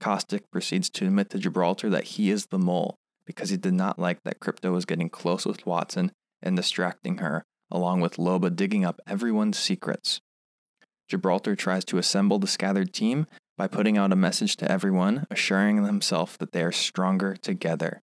Caustic 0.00 0.50
proceeds 0.50 0.88
to 0.90 1.06
admit 1.06 1.30
to 1.30 1.38
Gibraltar 1.38 1.90
that 1.90 2.04
he 2.04 2.30
is 2.30 2.46
the 2.46 2.58
mole 2.58 2.96
because 3.26 3.50
he 3.50 3.56
did 3.56 3.74
not 3.74 3.98
like 3.98 4.22
that 4.24 4.40
Crypto 4.40 4.72
was 4.72 4.84
getting 4.84 5.10
close 5.10 5.44
with 5.44 5.66
Watson 5.66 6.12
and 6.42 6.56
distracting 6.56 7.18
her, 7.18 7.44
along 7.70 8.00
with 8.00 8.16
Loba 8.16 8.54
digging 8.54 8.84
up 8.84 9.00
everyone's 9.06 9.58
secrets. 9.58 10.20
Gibraltar 11.08 11.56
tries 11.56 11.84
to 11.86 11.98
assemble 11.98 12.38
the 12.38 12.46
scattered 12.46 12.92
team 12.92 13.26
by 13.56 13.66
putting 13.66 13.98
out 13.98 14.12
a 14.12 14.16
message 14.16 14.56
to 14.56 14.70
everyone, 14.70 15.26
assuring 15.30 15.84
himself 15.84 16.38
that 16.38 16.52
they 16.52 16.62
are 16.62 16.72
stronger 16.72 17.34
together. 17.34 18.00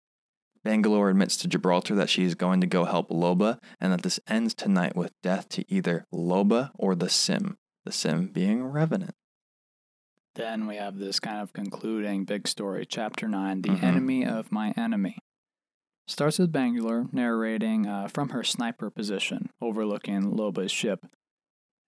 Bangalore 0.65 1.11
admits 1.11 1.37
to 1.39 1.49
Gibraltar 1.49 1.95
that 1.97 2.09
she 2.09 2.25
is 2.25 2.35
going 2.35 2.61
to 2.61 2.67
go 2.67 2.85
help 2.85 3.11
Loba 3.11 3.59
and 3.81 3.93
that 3.93 4.03
this 4.03 4.21
ends 4.29 4.55
tonight 4.55 4.97
with 4.97 5.13
death 5.23 5.49
to 5.51 5.65
either 5.69 6.07
Loba 6.15 6.71
or 6.75 6.95
the 6.95 7.09
Sim, 7.09 7.57
the 7.85 7.93
Sim 7.93 8.29
being 8.29 8.65
Revenant. 8.65 9.15
Then 10.35 10.67
we 10.67 10.77
have 10.77 10.99
this 10.99 11.21
kind 11.21 11.41
of 11.41 11.53
concluding 11.53 12.25
big 12.25 12.49
story, 12.49 12.87
chapter 12.87 13.29
9 13.29 13.62
The 13.62 13.71
Mhm. 13.71 13.83
Enemy 13.83 14.25
of 14.25 14.51
My 14.51 14.73
Enemy. 14.77 15.18
Starts 16.07 16.38
with 16.38 16.51
Bangalore 16.53 17.09
narrating 17.12 17.87
uh, 17.87 18.09
from 18.09 18.31
her 18.31 18.42
sniper 18.42 18.90
position, 18.90 19.51
overlooking 19.61 20.23
Loba's 20.35 20.73
ship. 20.73 21.07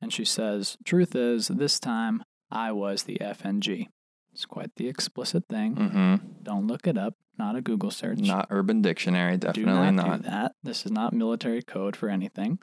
And 0.01 0.13
she 0.13 0.25
says, 0.25 0.77
Truth 0.85 1.17
is, 1.17 1.49
this 1.49 1.81
time 1.81 2.23
I 2.51 2.71
was 2.73 3.05
the 3.05 3.19
FNG. 3.21 3.89
It's 4.33 4.45
quite 4.47 4.75
the 4.77 4.89
explicit 4.89 5.45
thing. 5.49 5.75
Mm-hmm. 5.77 6.43
Don't 6.43 6.67
look 6.67 6.87
it 6.87 6.99
up, 6.99 7.15
not 7.39 7.57
a 7.57 7.63
Google 7.63 7.91
search. 7.91 8.19
Not 8.19 8.49
Urban 8.51 8.83
Dictionary, 8.83 9.37
do 9.37 9.47
definitely 9.49 9.91
not, 9.93 10.07
not. 10.07 10.23
do 10.23 10.29
that. 10.29 10.53
This 10.63 10.85
is 10.85 10.93
not 10.93 11.13
military 11.13 11.63
code 11.63 11.97
for 11.97 12.09
anything. 12.09 12.59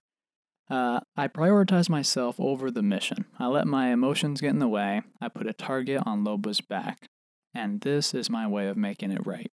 Uh, 0.71 1.01
I 1.17 1.27
prioritize 1.27 1.89
myself 1.89 2.39
over 2.39 2.71
the 2.71 2.81
mission. 2.81 3.25
I 3.37 3.47
let 3.47 3.67
my 3.67 3.89
emotions 3.89 4.39
get 4.39 4.51
in 4.51 4.59
the 4.59 4.69
way. 4.69 5.01
I 5.19 5.27
put 5.27 5.45
a 5.45 5.51
target 5.51 6.01
on 6.05 6.23
Loba's 6.23 6.61
back. 6.61 7.09
And 7.53 7.81
this 7.81 8.13
is 8.13 8.29
my 8.29 8.47
way 8.47 8.67
of 8.67 8.77
making 8.77 9.11
it 9.11 9.27
right. 9.27 9.51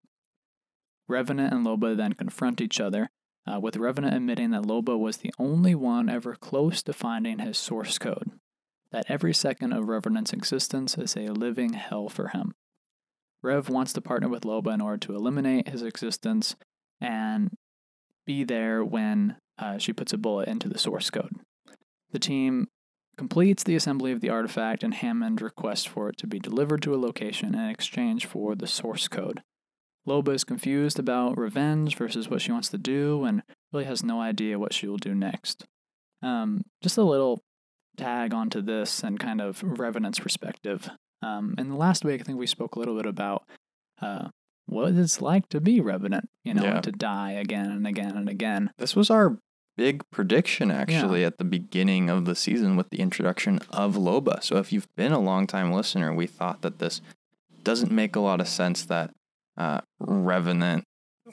Revenant 1.06 1.52
and 1.54 1.64
Loba 1.64 1.96
then 1.96 2.14
confront 2.14 2.60
each 2.60 2.80
other, 2.80 3.10
uh, 3.46 3.60
with 3.60 3.76
Revenant 3.76 4.16
admitting 4.16 4.50
that 4.50 4.64
Loba 4.64 4.98
was 4.98 5.18
the 5.18 5.32
only 5.38 5.72
one 5.76 6.08
ever 6.08 6.34
close 6.34 6.82
to 6.82 6.92
finding 6.92 7.38
his 7.38 7.58
source 7.58 7.96
code, 7.96 8.32
that 8.90 9.06
every 9.08 9.32
second 9.32 9.72
of 9.72 9.86
Revenant's 9.86 10.32
existence 10.32 10.98
is 10.98 11.16
a 11.16 11.28
living 11.28 11.74
hell 11.74 12.08
for 12.08 12.28
him. 12.28 12.54
Rev 13.40 13.68
wants 13.68 13.92
to 13.92 14.00
partner 14.00 14.28
with 14.28 14.42
Loba 14.42 14.74
in 14.74 14.80
order 14.80 14.98
to 15.06 15.14
eliminate 15.14 15.68
his 15.68 15.82
existence 15.82 16.56
and 17.00 17.50
be 18.26 18.42
there 18.42 18.84
when 18.84 19.36
uh, 19.58 19.78
she 19.78 19.92
puts 19.92 20.12
a 20.12 20.18
bullet 20.18 20.48
into 20.48 20.68
the 20.68 20.78
source 20.78 21.10
code. 21.10 21.36
The 22.10 22.18
team 22.18 22.68
completes 23.16 23.62
the 23.62 23.76
assembly 23.76 24.12
of 24.12 24.20
the 24.20 24.30
artifact, 24.30 24.82
and 24.82 24.94
Hammond 24.94 25.40
requests 25.40 25.84
for 25.84 26.08
it 26.08 26.16
to 26.18 26.26
be 26.26 26.38
delivered 26.38 26.82
to 26.82 26.94
a 26.94 26.96
location 26.96 27.54
in 27.54 27.68
exchange 27.68 28.26
for 28.26 28.54
the 28.54 28.66
source 28.66 29.08
code. 29.08 29.42
Loba 30.06 30.34
is 30.34 30.44
confused 30.44 30.98
about 30.98 31.38
revenge 31.38 31.96
versus 31.96 32.28
what 32.28 32.42
she 32.42 32.52
wants 32.52 32.68
to 32.68 32.78
do 32.78 33.24
and 33.24 33.42
really 33.72 33.86
has 33.86 34.02
no 34.02 34.20
idea 34.20 34.58
what 34.58 34.74
she 34.74 34.86
will 34.86 34.98
do 34.98 35.14
next. 35.14 35.64
Um, 36.22 36.62
just 36.82 36.98
a 36.98 37.02
little 37.02 37.42
tag 37.96 38.34
onto 38.34 38.60
this 38.60 39.02
and 39.02 39.18
kind 39.18 39.40
of 39.40 39.62
Revenant's 39.62 40.20
perspective. 40.20 40.90
Um, 41.22 41.54
in 41.56 41.70
the 41.70 41.76
last 41.76 42.04
week, 42.04 42.20
I 42.20 42.24
think 42.24 42.38
we 42.38 42.46
spoke 42.46 42.74
a 42.74 42.78
little 42.78 42.96
bit 42.96 43.06
about 43.06 43.44
uh, 44.02 44.28
what 44.66 44.94
it's 44.94 45.20
like 45.20 45.48
to 45.50 45.60
be 45.60 45.80
Revenant, 45.80 46.28
you 46.42 46.54
know, 46.54 46.64
Yeah. 46.64 46.80
to 46.80 46.92
die 46.92 47.32
again 47.32 47.70
and 47.70 47.86
again 47.86 48.16
and 48.16 48.28
again. 48.28 48.70
This 48.78 48.96
was 48.96 49.10
our 49.10 49.38
big 49.76 50.08
prediction 50.10 50.70
actually 50.70 51.24
at 51.24 51.38
the 51.38 51.44
beginning 51.44 52.08
of 52.08 52.24
the 52.24 52.34
season 52.34 52.76
with 52.76 52.90
the 52.90 53.00
introduction 53.00 53.58
of 53.70 53.94
Loba. 53.96 54.42
So 54.42 54.56
if 54.58 54.72
you've 54.72 54.94
been 54.94 55.12
a 55.12 55.18
long 55.18 55.46
time 55.46 55.72
listener, 55.72 56.14
we 56.14 56.26
thought 56.26 56.62
that 56.62 56.78
this 56.78 57.00
doesn't 57.62 57.90
make 57.90 58.14
a 58.14 58.20
lot 58.20 58.40
of 58.40 58.48
sense 58.48 58.84
that 58.86 59.10
uh, 59.56 59.80
Revenant 59.98 60.84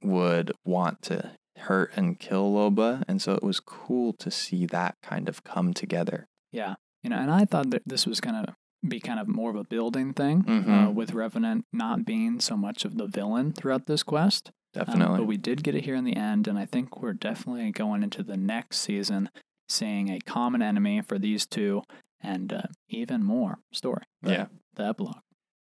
would 0.01 0.51
want 0.65 1.01
to 1.03 1.31
hurt 1.57 1.91
and 1.95 2.19
kill 2.19 2.51
Loba, 2.53 3.03
and 3.07 3.21
so 3.21 3.33
it 3.33 3.43
was 3.43 3.59
cool 3.59 4.13
to 4.13 4.31
see 4.31 4.65
that 4.67 4.95
kind 5.03 5.29
of 5.29 5.43
come 5.43 5.73
together. 5.73 6.27
Yeah, 6.51 6.75
you 7.03 7.09
know, 7.09 7.17
and 7.17 7.29
I 7.29 7.45
thought 7.45 7.69
that 7.71 7.83
this 7.85 8.07
was 8.07 8.19
gonna 8.19 8.55
be 8.87 8.99
kind 8.99 9.19
of 9.19 9.27
more 9.27 9.49
of 9.49 9.55
a 9.55 9.63
building 9.63 10.13
thing 10.13 10.43
uh, 10.47 10.51
Mhm. 10.51 10.93
with 10.93 11.13
Revenant 11.13 11.65
not 11.71 12.05
being 12.05 12.39
so 12.39 12.57
much 12.57 12.83
of 12.85 12.97
the 12.97 13.07
villain 13.07 13.51
throughout 13.53 13.85
this 13.85 14.03
quest. 14.03 14.51
Um, 14.75 14.85
Definitely. 14.85 15.17
but 15.19 15.27
we 15.27 15.37
did 15.37 15.63
get 15.63 15.75
it 15.75 15.83
here 15.85 15.95
in 15.95 16.05
the 16.05 16.15
end, 16.15 16.47
and 16.47 16.57
I 16.57 16.65
think 16.65 17.01
we're 17.01 17.13
definitely 17.13 17.71
going 17.71 18.03
into 18.03 18.23
the 18.23 18.37
next 18.37 18.79
season 18.79 19.29
seeing 19.69 20.09
a 20.09 20.19
common 20.19 20.61
enemy 20.61 21.01
for 21.01 21.19
these 21.19 21.45
two 21.45 21.83
and 22.21 22.51
uh, 22.53 22.61
even 22.89 23.23
more 23.23 23.59
story. 23.71 24.03
the- 24.21 24.31
Yeah. 24.31 24.45
The 24.75 24.85
epilogue. 24.87 25.21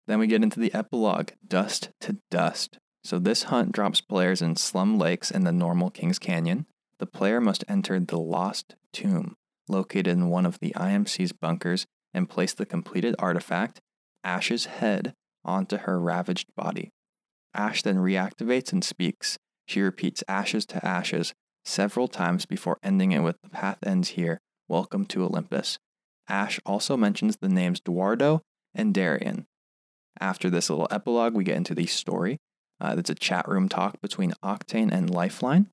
Then 0.08 0.18
we 0.18 0.26
get 0.26 0.42
into 0.42 0.58
the 0.60 0.74
epilogue, 0.74 1.30
Dust 1.46 1.90
to 2.00 2.18
Dust. 2.30 2.78
So 3.04 3.18
this 3.20 3.44
hunt 3.44 3.72
drops 3.72 4.00
players 4.00 4.42
in 4.42 4.56
Slum 4.56 4.98
Lakes 4.98 5.30
and 5.30 5.46
the 5.46 5.52
normal 5.52 5.90
Kings 5.90 6.18
Canyon. 6.18 6.66
The 6.98 7.06
player 7.06 7.40
must 7.40 7.64
enter 7.68 8.00
the 8.00 8.18
Lost 8.18 8.74
Tomb, 8.92 9.36
located 9.68 10.08
in 10.08 10.28
one 10.28 10.44
of 10.46 10.58
the 10.60 10.72
IMC's 10.76 11.32
bunkers, 11.32 11.86
and 12.16 12.30
place 12.30 12.54
the 12.54 12.66
completed 12.66 13.14
artifact, 13.18 13.78
Ash's 14.24 14.64
head, 14.64 15.12
onto 15.44 15.76
her 15.76 16.00
ravaged 16.00 16.48
body. 16.56 16.90
Ash 17.54 17.82
then 17.82 17.96
reactivates 17.96 18.72
and 18.72 18.82
speaks. 18.82 19.38
She 19.68 19.82
repeats 19.82 20.24
ashes 20.26 20.64
to 20.66 20.84
ashes 20.84 21.34
several 21.64 22.08
times 22.08 22.46
before 22.46 22.78
ending 22.82 23.12
it 23.12 23.20
with 23.20 23.36
the 23.42 23.50
path 23.50 23.78
ends 23.84 24.10
here. 24.10 24.40
Welcome 24.66 25.04
to 25.06 25.24
Olympus. 25.24 25.78
Ash 26.26 26.58
also 26.64 26.96
mentions 26.96 27.36
the 27.36 27.48
names 27.48 27.80
Duardo 27.80 28.40
and 28.74 28.94
Darian. 28.94 29.44
After 30.18 30.48
this 30.48 30.70
little 30.70 30.88
epilogue, 30.90 31.34
we 31.34 31.44
get 31.44 31.56
into 31.56 31.74
the 31.74 31.86
story. 31.86 32.38
Uh, 32.80 32.94
it's 32.98 33.10
a 33.10 33.14
chat 33.14 33.46
room 33.46 33.68
talk 33.68 34.00
between 34.00 34.32
Octane 34.42 34.90
and 34.90 35.10
Lifeline. 35.10 35.68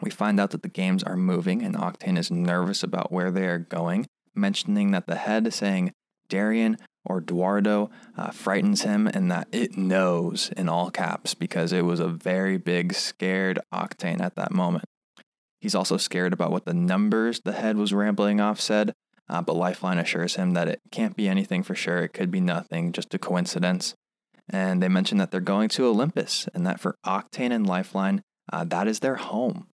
We 0.00 0.10
find 0.10 0.38
out 0.38 0.50
that 0.52 0.62
the 0.62 0.68
games 0.68 1.02
are 1.02 1.16
moving, 1.16 1.62
and 1.62 1.74
Octane 1.74 2.16
is 2.16 2.30
nervous 2.30 2.82
about 2.82 3.12
where 3.12 3.30
they 3.30 3.46
are 3.46 3.58
going, 3.58 4.06
mentioning 4.34 4.90
that 4.92 5.06
the 5.06 5.16
head 5.16 5.52
saying, 5.52 5.92
Darian, 6.28 6.76
or 7.04 7.20
Duardo 7.20 7.90
uh, 8.16 8.30
frightens 8.30 8.82
him 8.82 9.06
and 9.06 9.30
that 9.30 9.48
it 9.52 9.76
knows 9.76 10.50
in 10.56 10.68
all 10.68 10.90
caps 10.90 11.34
because 11.34 11.72
it 11.72 11.84
was 11.84 12.00
a 12.00 12.08
very 12.08 12.56
big, 12.56 12.92
scared 12.94 13.58
Octane 13.72 14.20
at 14.20 14.36
that 14.36 14.52
moment. 14.52 14.84
He's 15.60 15.74
also 15.74 15.96
scared 15.96 16.32
about 16.32 16.52
what 16.52 16.64
the 16.64 16.74
numbers 16.74 17.40
the 17.44 17.52
head 17.52 17.76
was 17.76 17.92
rambling 17.92 18.40
off 18.40 18.60
said, 18.60 18.92
uh, 19.28 19.42
but 19.42 19.56
Lifeline 19.56 19.98
assures 19.98 20.36
him 20.36 20.52
that 20.52 20.68
it 20.68 20.80
can't 20.90 21.16
be 21.16 21.28
anything 21.28 21.62
for 21.62 21.74
sure. 21.74 21.98
It 21.98 22.12
could 22.12 22.30
be 22.30 22.40
nothing, 22.40 22.92
just 22.92 23.14
a 23.14 23.18
coincidence. 23.18 23.94
And 24.48 24.82
they 24.82 24.88
mention 24.88 25.18
that 25.18 25.30
they're 25.30 25.40
going 25.40 25.68
to 25.70 25.86
Olympus 25.86 26.48
and 26.54 26.66
that 26.66 26.80
for 26.80 26.96
Octane 27.06 27.52
and 27.52 27.66
Lifeline, 27.66 28.22
uh, 28.52 28.64
that 28.64 28.88
is 28.88 29.00
their 29.00 29.16
home. 29.16 29.68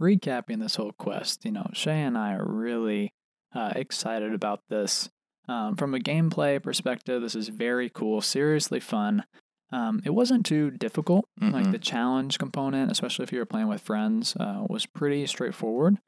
Recapping 0.00 0.60
this 0.60 0.76
whole 0.76 0.92
quest, 0.92 1.44
you 1.44 1.52
know, 1.52 1.68
Shay 1.72 2.02
and 2.02 2.18
I 2.18 2.34
are 2.34 2.44
really 2.46 3.14
uh, 3.54 3.72
excited 3.74 4.34
about 4.34 4.60
this. 4.68 5.08
Um, 5.48 5.76
from 5.76 5.94
a 5.94 5.98
gameplay 5.98 6.62
perspective, 6.62 7.22
this 7.22 7.34
is 7.34 7.48
very 7.48 7.88
cool, 7.88 8.20
seriously 8.20 8.80
fun. 8.80 9.24
Um, 9.70 10.02
it 10.04 10.10
wasn't 10.10 10.44
too 10.44 10.70
difficult. 10.70 11.28
Mm-hmm. 11.40 11.54
Like 11.54 11.70
the 11.70 11.78
challenge 11.78 12.38
component, 12.38 12.90
especially 12.90 13.24
if 13.24 13.32
you 13.32 13.38
were 13.38 13.46
playing 13.46 13.68
with 13.68 13.80
friends, 13.80 14.36
uh, 14.38 14.64
was 14.68 14.86
pretty 14.86 15.26
straightforward. 15.26 15.98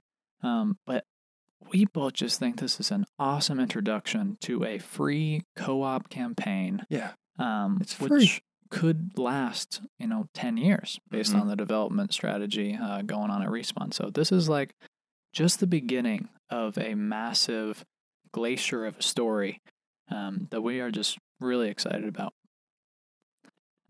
Um, 0.42 0.78
but 0.86 1.04
we 1.70 1.84
both 1.86 2.14
just 2.14 2.38
think 2.38 2.58
this 2.58 2.80
is 2.80 2.90
an 2.90 3.04
awesome 3.18 3.60
introduction 3.60 4.38
to 4.42 4.64
a 4.64 4.78
free 4.78 5.44
co-op 5.56 6.08
campaign. 6.08 6.84
Yeah, 6.88 7.12
um, 7.38 7.78
it's 7.80 7.94
free. 7.94 8.40
Could 8.70 9.18
last, 9.18 9.80
you 9.98 10.06
know, 10.06 10.28
ten 10.34 10.56
years 10.56 10.98
based 11.10 11.32
Mhm. 11.32 11.40
on 11.42 11.48
the 11.48 11.56
development 11.56 12.12
strategy 12.12 12.76
uh, 12.76 13.02
going 13.02 13.30
on 13.30 13.42
at 13.42 13.48
Respawn. 13.48 13.92
So 13.92 14.10
this 14.10 14.30
is 14.32 14.48
like 14.48 14.74
just 15.32 15.60
the 15.60 15.66
beginning 15.66 16.28
of 16.50 16.78
a 16.78 16.94
massive 16.94 17.84
glacier 18.32 18.84
of 18.86 18.98
a 18.98 19.02
story 19.02 19.60
um, 20.10 20.48
that 20.50 20.62
we 20.62 20.80
are 20.80 20.90
just 20.90 21.18
really 21.40 21.68
excited 21.68 22.06
about. 22.06 22.32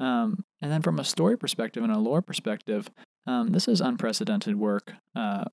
Um, 0.01 0.45
and 0.61 0.71
then 0.71 0.83
from 0.83 0.99
a 0.99 1.05
story 1.05 1.37
perspective 1.37 1.83
and 1.83 1.93
a 1.93 1.99
lore 1.99 2.23
perspective, 2.23 2.91
um, 3.27 3.49
this 3.49 3.69
is 3.69 3.81
unprecedented 3.81 4.57
work 4.57 4.95
uh, 5.15 5.45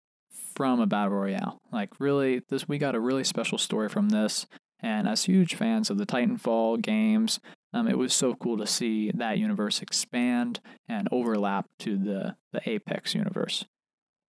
from 0.55 0.79
a 0.79 0.85
battle 0.85 1.17
royale. 1.17 1.59
Like 1.71 1.99
really, 1.99 2.41
this 2.49 2.67
we 2.67 2.77
got 2.77 2.95
a 2.95 2.99
really 2.99 3.23
special 3.23 3.57
story 3.57 3.89
from 3.89 4.09
this. 4.09 4.45
And 4.79 5.07
as 5.07 5.23
huge 5.25 5.55
fans 5.55 5.89
of 5.89 5.97
the 5.97 6.05
Titanfall 6.05 6.81
games, 6.81 7.39
um, 7.75 7.89
it 7.89 7.97
was 7.97 8.13
so 8.13 8.33
cool 8.33 8.57
to 8.57 8.65
see 8.65 9.11
that 9.13 9.37
universe 9.37 9.81
expand 9.81 10.61
and 10.87 11.09
overlap 11.11 11.67
to 11.79 11.97
the 11.97 12.37
the 12.53 12.67
Apex 12.69 13.13
universe. 13.13 13.65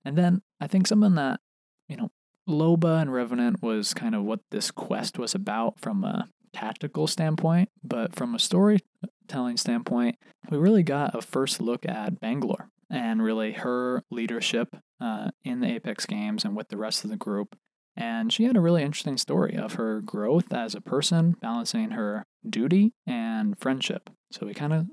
And 0.04 0.18
then 0.18 0.42
I 0.60 0.66
think 0.66 0.86
something 0.86 1.14
that 1.14 1.40
you 1.88 1.96
know, 1.96 2.10
Loba 2.48 3.00
and 3.00 3.12
Revenant 3.12 3.62
was 3.62 3.94
kind 3.94 4.14
of 4.14 4.24
what 4.24 4.40
this 4.50 4.70
quest 4.72 5.18
was 5.18 5.34
about 5.34 5.78
from 5.78 6.02
a 6.02 6.28
tactical 6.52 7.06
standpoint, 7.06 7.68
but 7.84 8.16
from 8.16 8.34
a 8.34 8.38
storytelling 8.40 9.56
standpoint, 9.56 10.16
we 10.50 10.58
really 10.58 10.82
got 10.82 11.14
a 11.14 11.22
first 11.22 11.60
look 11.60 11.86
at 11.86 12.18
Bangalore 12.18 12.68
and 12.90 13.22
really 13.22 13.52
her 13.52 14.02
leadership 14.10 14.76
uh, 15.00 15.30
in 15.44 15.60
the 15.60 15.68
Apex 15.68 16.06
games 16.06 16.44
and 16.44 16.56
with 16.56 16.68
the 16.68 16.76
rest 16.76 17.04
of 17.04 17.10
the 17.10 17.16
group. 17.16 17.56
And 17.96 18.32
she 18.32 18.44
had 18.44 18.56
a 18.56 18.60
really 18.60 18.82
interesting 18.82 19.16
story 19.16 19.56
of 19.56 19.74
her 19.74 20.00
growth 20.02 20.52
as 20.52 20.74
a 20.74 20.80
person, 20.80 21.36
balancing 21.40 21.92
her 21.92 22.24
duty 22.48 22.92
and 23.06 23.58
friendship. 23.58 24.10
So 24.30 24.46
we 24.46 24.54
kind 24.54 24.72
of 24.72 24.86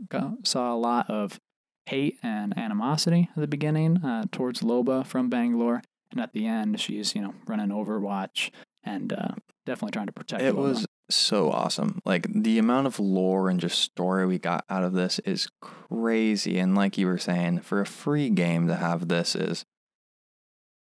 saw 0.43 0.73
a 0.73 0.77
lot 0.77 1.09
of 1.09 1.39
hate 1.85 2.17
and 2.23 2.57
animosity 2.57 3.29
at 3.35 3.41
the 3.41 3.47
beginning 3.47 3.97
uh, 3.97 4.25
towards 4.31 4.61
Loba 4.61 5.05
from 5.05 5.29
Bangalore. 5.29 5.81
And 6.11 6.21
at 6.21 6.31
the 6.31 6.45
end, 6.45 6.79
she's, 6.79 7.13
you 7.13 7.21
know, 7.21 7.33
running 7.45 7.69
Overwatch 7.69 8.51
and 8.83 9.11
uh, 9.11 9.29
definitely 9.65 9.91
trying 9.91 10.05
to 10.07 10.13
protect 10.13 10.41
It 10.43 10.53
Loba. 10.53 10.57
was 10.57 10.87
so 11.09 11.51
awesome. 11.51 11.99
Like 12.05 12.27
the 12.33 12.57
amount 12.57 12.87
of 12.87 12.99
lore 12.99 13.49
and 13.49 13.59
just 13.59 13.79
story 13.79 14.25
we 14.25 14.39
got 14.39 14.63
out 14.69 14.83
of 14.83 14.93
this 14.93 15.19
is 15.19 15.49
crazy. 15.61 16.57
And 16.57 16.75
like 16.75 16.97
you 16.97 17.07
were 17.07 17.17
saying, 17.17 17.61
for 17.61 17.81
a 17.81 17.85
free 17.85 18.29
game 18.29 18.67
to 18.67 18.75
have 18.75 19.09
this 19.09 19.35
is 19.35 19.65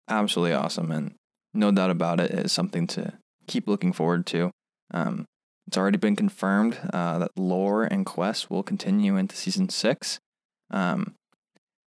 absolutely 0.10 0.54
awesome. 0.54 0.92
And 0.92 1.16
no 1.54 1.72
doubt 1.72 1.90
about 1.90 2.20
it 2.20 2.32
is 2.32 2.52
something 2.52 2.88
to 2.88 3.14
keep 3.48 3.68
looking 3.68 3.94
forward 3.94 4.26
to. 4.28 4.52
Um, 4.92 5.26
it's 5.68 5.78
already 5.78 5.98
been 5.98 6.16
confirmed 6.16 6.80
uh, 6.94 7.20
that 7.20 7.32
lore 7.38 7.84
and 7.84 8.06
quests 8.06 8.50
will 8.50 8.64
continue 8.64 9.18
into 9.18 9.36
season 9.36 9.70
six. 9.70 10.20
Um, 10.72 11.14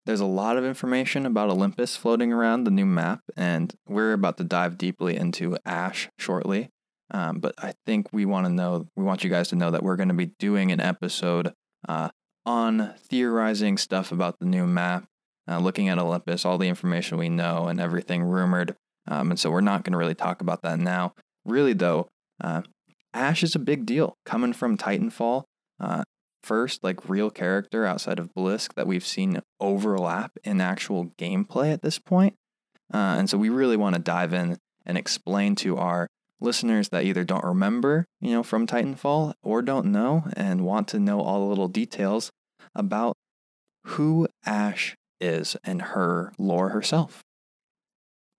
there's 0.04 0.20
a 0.20 0.26
lot 0.26 0.56
of 0.56 0.64
information 0.64 1.26
about 1.26 1.50
Olympus 1.50 1.94
floating 1.94 2.32
around 2.32 2.64
the 2.64 2.70
new 2.70 2.86
map, 2.86 3.20
and 3.36 3.74
we're 3.86 4.14
about 4.14 4.38
to 4.38 4.44
dive 4.44 4.78
deeply 4.78 5.16
into 5.16 5.56
Ash 5.66 6.08
shortly. 6.18 6.70
Um, 7.10 7.40
but 7.40 7.54
I 7.58 7.74
think 7.86 8.08
we 8.12 8.24
want 8.24 8.46
to 8.46 8.52
know, 8.52 8.86
we 8.96 9.04
want 9.04 9.22
you 9.22 9.30
guys 9.30 9.48
to 9.48 9.56
know 9.56 9.70
that 9.70 9.82
we're 9.82 9.96
going 9.96 10.08
to 10.08 10.14
be 10.14 10.32
doing 10.38 10.72
an 10.72 10.80
episode 10.80 11.52
uh, 11.88 12.08
on 12.44 12.94
theorizing 12.98 13.76
stuff 13.76 14.10
about 14.10 14.38
the 14.38 14.46
new 14.46 14.66
map, 14.66 15.04
uh, 15.46 15.58
looking 15.58 15.88
at 15.88 15.98
Olympus, 15.98 16.44
all 16.44 16.58
the 16.58 16.68
information 16.68 17.18
we 17.18 17.28
know, 17.28 17.68
and 17.68 17.80
everything 17.80 18.22
rumored. 18.22 18.74
Um, 19.08 19.30
and 19.30 19.40
so 19.40 19.50
we're 19.50 19.60
not 19.60 19.84
going 19.84 19.92
to 19.92 19.98
really 19.98 20.14
talk 20.14 20.40
about 20.40 20.62
that 20.62 20.78
now. 20.78 21.14
Really, 21.44 21.72
though, 21.72 22.08
uh, 22.42 22.62
Ash 23.14 23.42
is 23.42 23.54
a 23.54 23.58
big 23.58 23.86
deal 23.86 24.16
coming 24.24 24.52
from 24.52 24.76
Titanfall. 24.76 25.44
Uh, 25.80 26.04
first, 26.42 26.84
like 26.84 27.08
real 27.08 27.30
character 27.30 27.86
outside 27.86 28.18
of 28.18 28.30
Blisk 28.34 28.74
that 28.74 28.86
we've 28.86 29.06
seen 29.06 29.40
overlap 29.60 30.32
in 30.44 30.60
actual 30.60 31.06
gameplay 31.18 31.72
at 31.72 31.82
this 31.82 31.98
point. 31.98 32.34
Uh, 32.92 33.16
and 33.18 33.28
so 33.28 33.36
we 33.36 33.48
really 33.48 33.76
want 33.76 33.94
to 33.96 34.00
dive 34.00 34.32
in 34.32 34.56
and 34.86 34.96
explain 34.96 35.54
to 35.56 35.76
our 35.76 36.06
listeners 36.40 36.90
that 36.90 37.04
either 37.04 37.24
don't 37.24 37.44
remember, 37.44 38.06
you 38.20 38.30
know, 38.30 38.42
from 38.42 38.66
Titanfall 38.66 39.34
or 39.42 39.62
don't 39.62 39.86
know 39.86 40.24
and 40.34 40.64
want 40.64 40.88
to 40.88 40.98
know 40.98 41.20
all 41.20 41.40
the 41.40 41.46
little 41.46 41.68
details 41.68 42.30
about 42.74 43.16
who 43.84 44.28
Ash 44.46 44.94
is 45.20 45.56
and 45.64 45.82
her 45.82 46.32
lore 46.38 46.70
herself. 46.70 47.22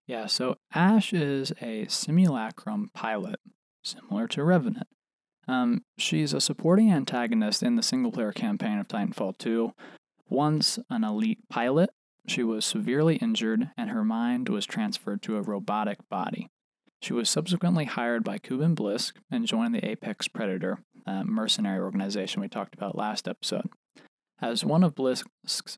Yeah, 0.10 0.26
so 0.26 0.56
Ash 0.74 1.14
is 1.14 1.54
a 1.62 1.86
simulacrum 1.88 2.90
pilot, 2.96 3.40
similar 3.84 4.28
to 4.30 4.44
Revenant. 4.44 4.88
Um, 5.48 5.84
she's 6.00 6.34
a 6.34 6.42
supporting 6.42 6.92
antagonist 6.92 7.62
in 7.62 7.76
the 7.76 7.84
single 7.84 8.12
player 8.12 8.32
campaign 8.32 8.80
of 8.80 8.88
Titanfall 8.88 9.38
2. 9.38 9.72
Once 10.28 10.80
an 10.90 11.04
elite 11.04 11.48
pilot, 11.48 11.92
she 12.26 12.42
was 12.42 12.66
severely 12.66 13.18
injured 13.18 13.70
and 13.78 13.92
her 13.92 14.04
mind 14.04 14.50
was 14.50 14.66
transferred 14.66 15.22
to 15.22 15.38
a 15.38 15.44
robotic 15.44 16.00
body. 16.10 16.50
She 17.04 17.14
was 17.14 17.30
subsequently 17.30 17.86
hired 17.86 18.24
by 18.24 18.40
Kuben 18.40 18.74
Blisk 18.74 19.14
and 19.30 19.46
joined 19.46 19.76
the 19.76 19.88
Apex 19.88 20.28
Predator, 20.28 20.80
mercenary 21.06 21.80
organization 21.80 22.42
we 22.42 22.48
talked 22.48 22.74
about 22.74 22.98
last 22.98 23.28
episode. 23.28 23.70
As 24.42 24.66
one 24.66 24.84
of 24.84 24.96
Blisk's 24.96 25.78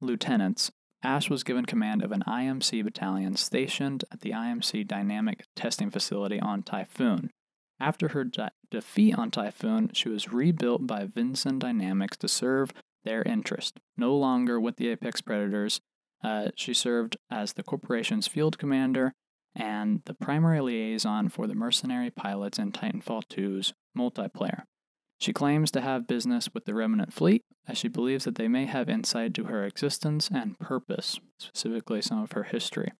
lieutenants, 0.00 0.70
Ash 1.02 1.30
was 1.30 1.44
given 1.44 1.66
command 1.66 2.02
of 2.02 2.12
an 2.12 2.24
IMC 2.26 2.82
battalion 2.82 3.36
stationed 3.36 4.04
at 4.10 4.20
the 4.20 4.30
IMC 4.30 4.86
Dynamic 4.86 5.44
Testing 5.54 5.90
Facility 5.90 6.40
on 6.40 6.62
Typhoon. 6.62 7.30
After 7.78 8.08
her 8.08 8.24
de- 8.24 8.50
defeat 8.70 9.18
on 9.18 9.30
Typhoon, 9.30 9.90
she 9.92 10.08
was 10.08 10.32
rebuilt 10.32 10.86
by 10.86 11.04
Vinson 11.04 11.58
Dynamics 11.58 12.16
to 12.18 12.28
serve 12.28 12.72
their 13.04 13.22
interest. 13.22 13.78
No 13.96 14.16
longer 14.16 14.58
with 14.58 14.76
the 14.76 14.88
Apex 14.88 15.20
Predators, 15.20 15.80
uh, 16.24 16.48
she 16.56 16.72
served 16.72 17.16
as 17.30 17.52
the 17.52 17.62
corporation's 17.62 18.26
field 18.26 18.58
commander 18.58 19.12
and 19.54 20.02
the 20.06 20.14
primary 20.14 20.60
liaison 20.60 21.28
for 21.28 21.46
the 21.46 21.54
mercenary 21.54 22.10
pilots 22.10 22.58
in 22.58 22.72
Titanfall 22.72 23.24
2's 23.28 23.72
multiplayer. 23.96 24.64
She 25.18 25.32
claims 25.32 25.70
to 25.72 25.80
have 25.80 26.06
business 26.06 26.48
with 26.52 26.66
the 26.66 26.74
Remnant 26.74 27.12
fleet, 27.12 27.44
as 27.66 27.78
she 27.78 27.88
believes 27.88 28.24
that 28.24 28.34
they 28.34 28.48
may 28.48 28.66
have 28.66 28.88
insight 28.88 29.34
to 29.34 29.44
her 29.44 29.64
existence 29.64 30.28
and 30.32 30.58
purpose, 30.58 31.18
specifically 31.38 32.02
some 32.02 32.22
of 32.22 32.32
her 32.32 32.44
history. 32.44 32.92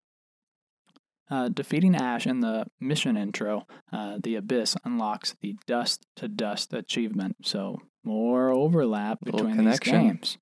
Uh, 1.28 1.48
defeating 1.48 1.94
Ash 1.96 2.26
in 2.26 2.40
the 2.40 2.66
mission 2.80 3.16
intro, 3.16 3.66
uh, 3.92 4.18
the 4.22 4.36
Abyss 4.36 4.76
unlocks 4.84 5.34
the 5.40 5.56
Dust 5.66 6.06
to 6.16 6.28
Dust 6.28 6.72
achievement, 6.72 7.36
so 7.42 7.80
more 8.04 8.50
overlap 8.50 9.18
Little 9.24 9.40
between 9.40 9.56
connection. 9.56 9.92
these 9.94 10.02
games. 10.10 10.38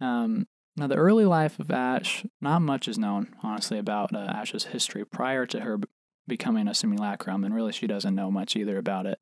Um, 0.00 0.46
now, 0.76 0.86
the 0.88 0.96
early 0.96 1.26
life 1.26 1.60
of 1.60 1.70
Ash, 1.70 2.24
not 2.40 2.62
much 2.62 2.88
is 2.88 2.98
known, 2.98 3.36
honestly, 3.42 3.78
about 3.78 4.14
uh, 4.14 4.18
Ash's 4.18 4.64
history 4.64 5.04
prior 5.04 5.46
to 5.46 5.60
her 5.60 5.76
b- 5.76 5.88
becoming 6.26 6.66
a 6.66 6.74
simulacrum, 6.74 7.44
and 7.44 7.54
really 7.54 7.70
she 7.70 7.86
doesn't 7.86 8.14
know 8.14 8.30
much 8.30 8.56
either 8.56 8.78
about 8.78 9.06
it. 9.06 9.20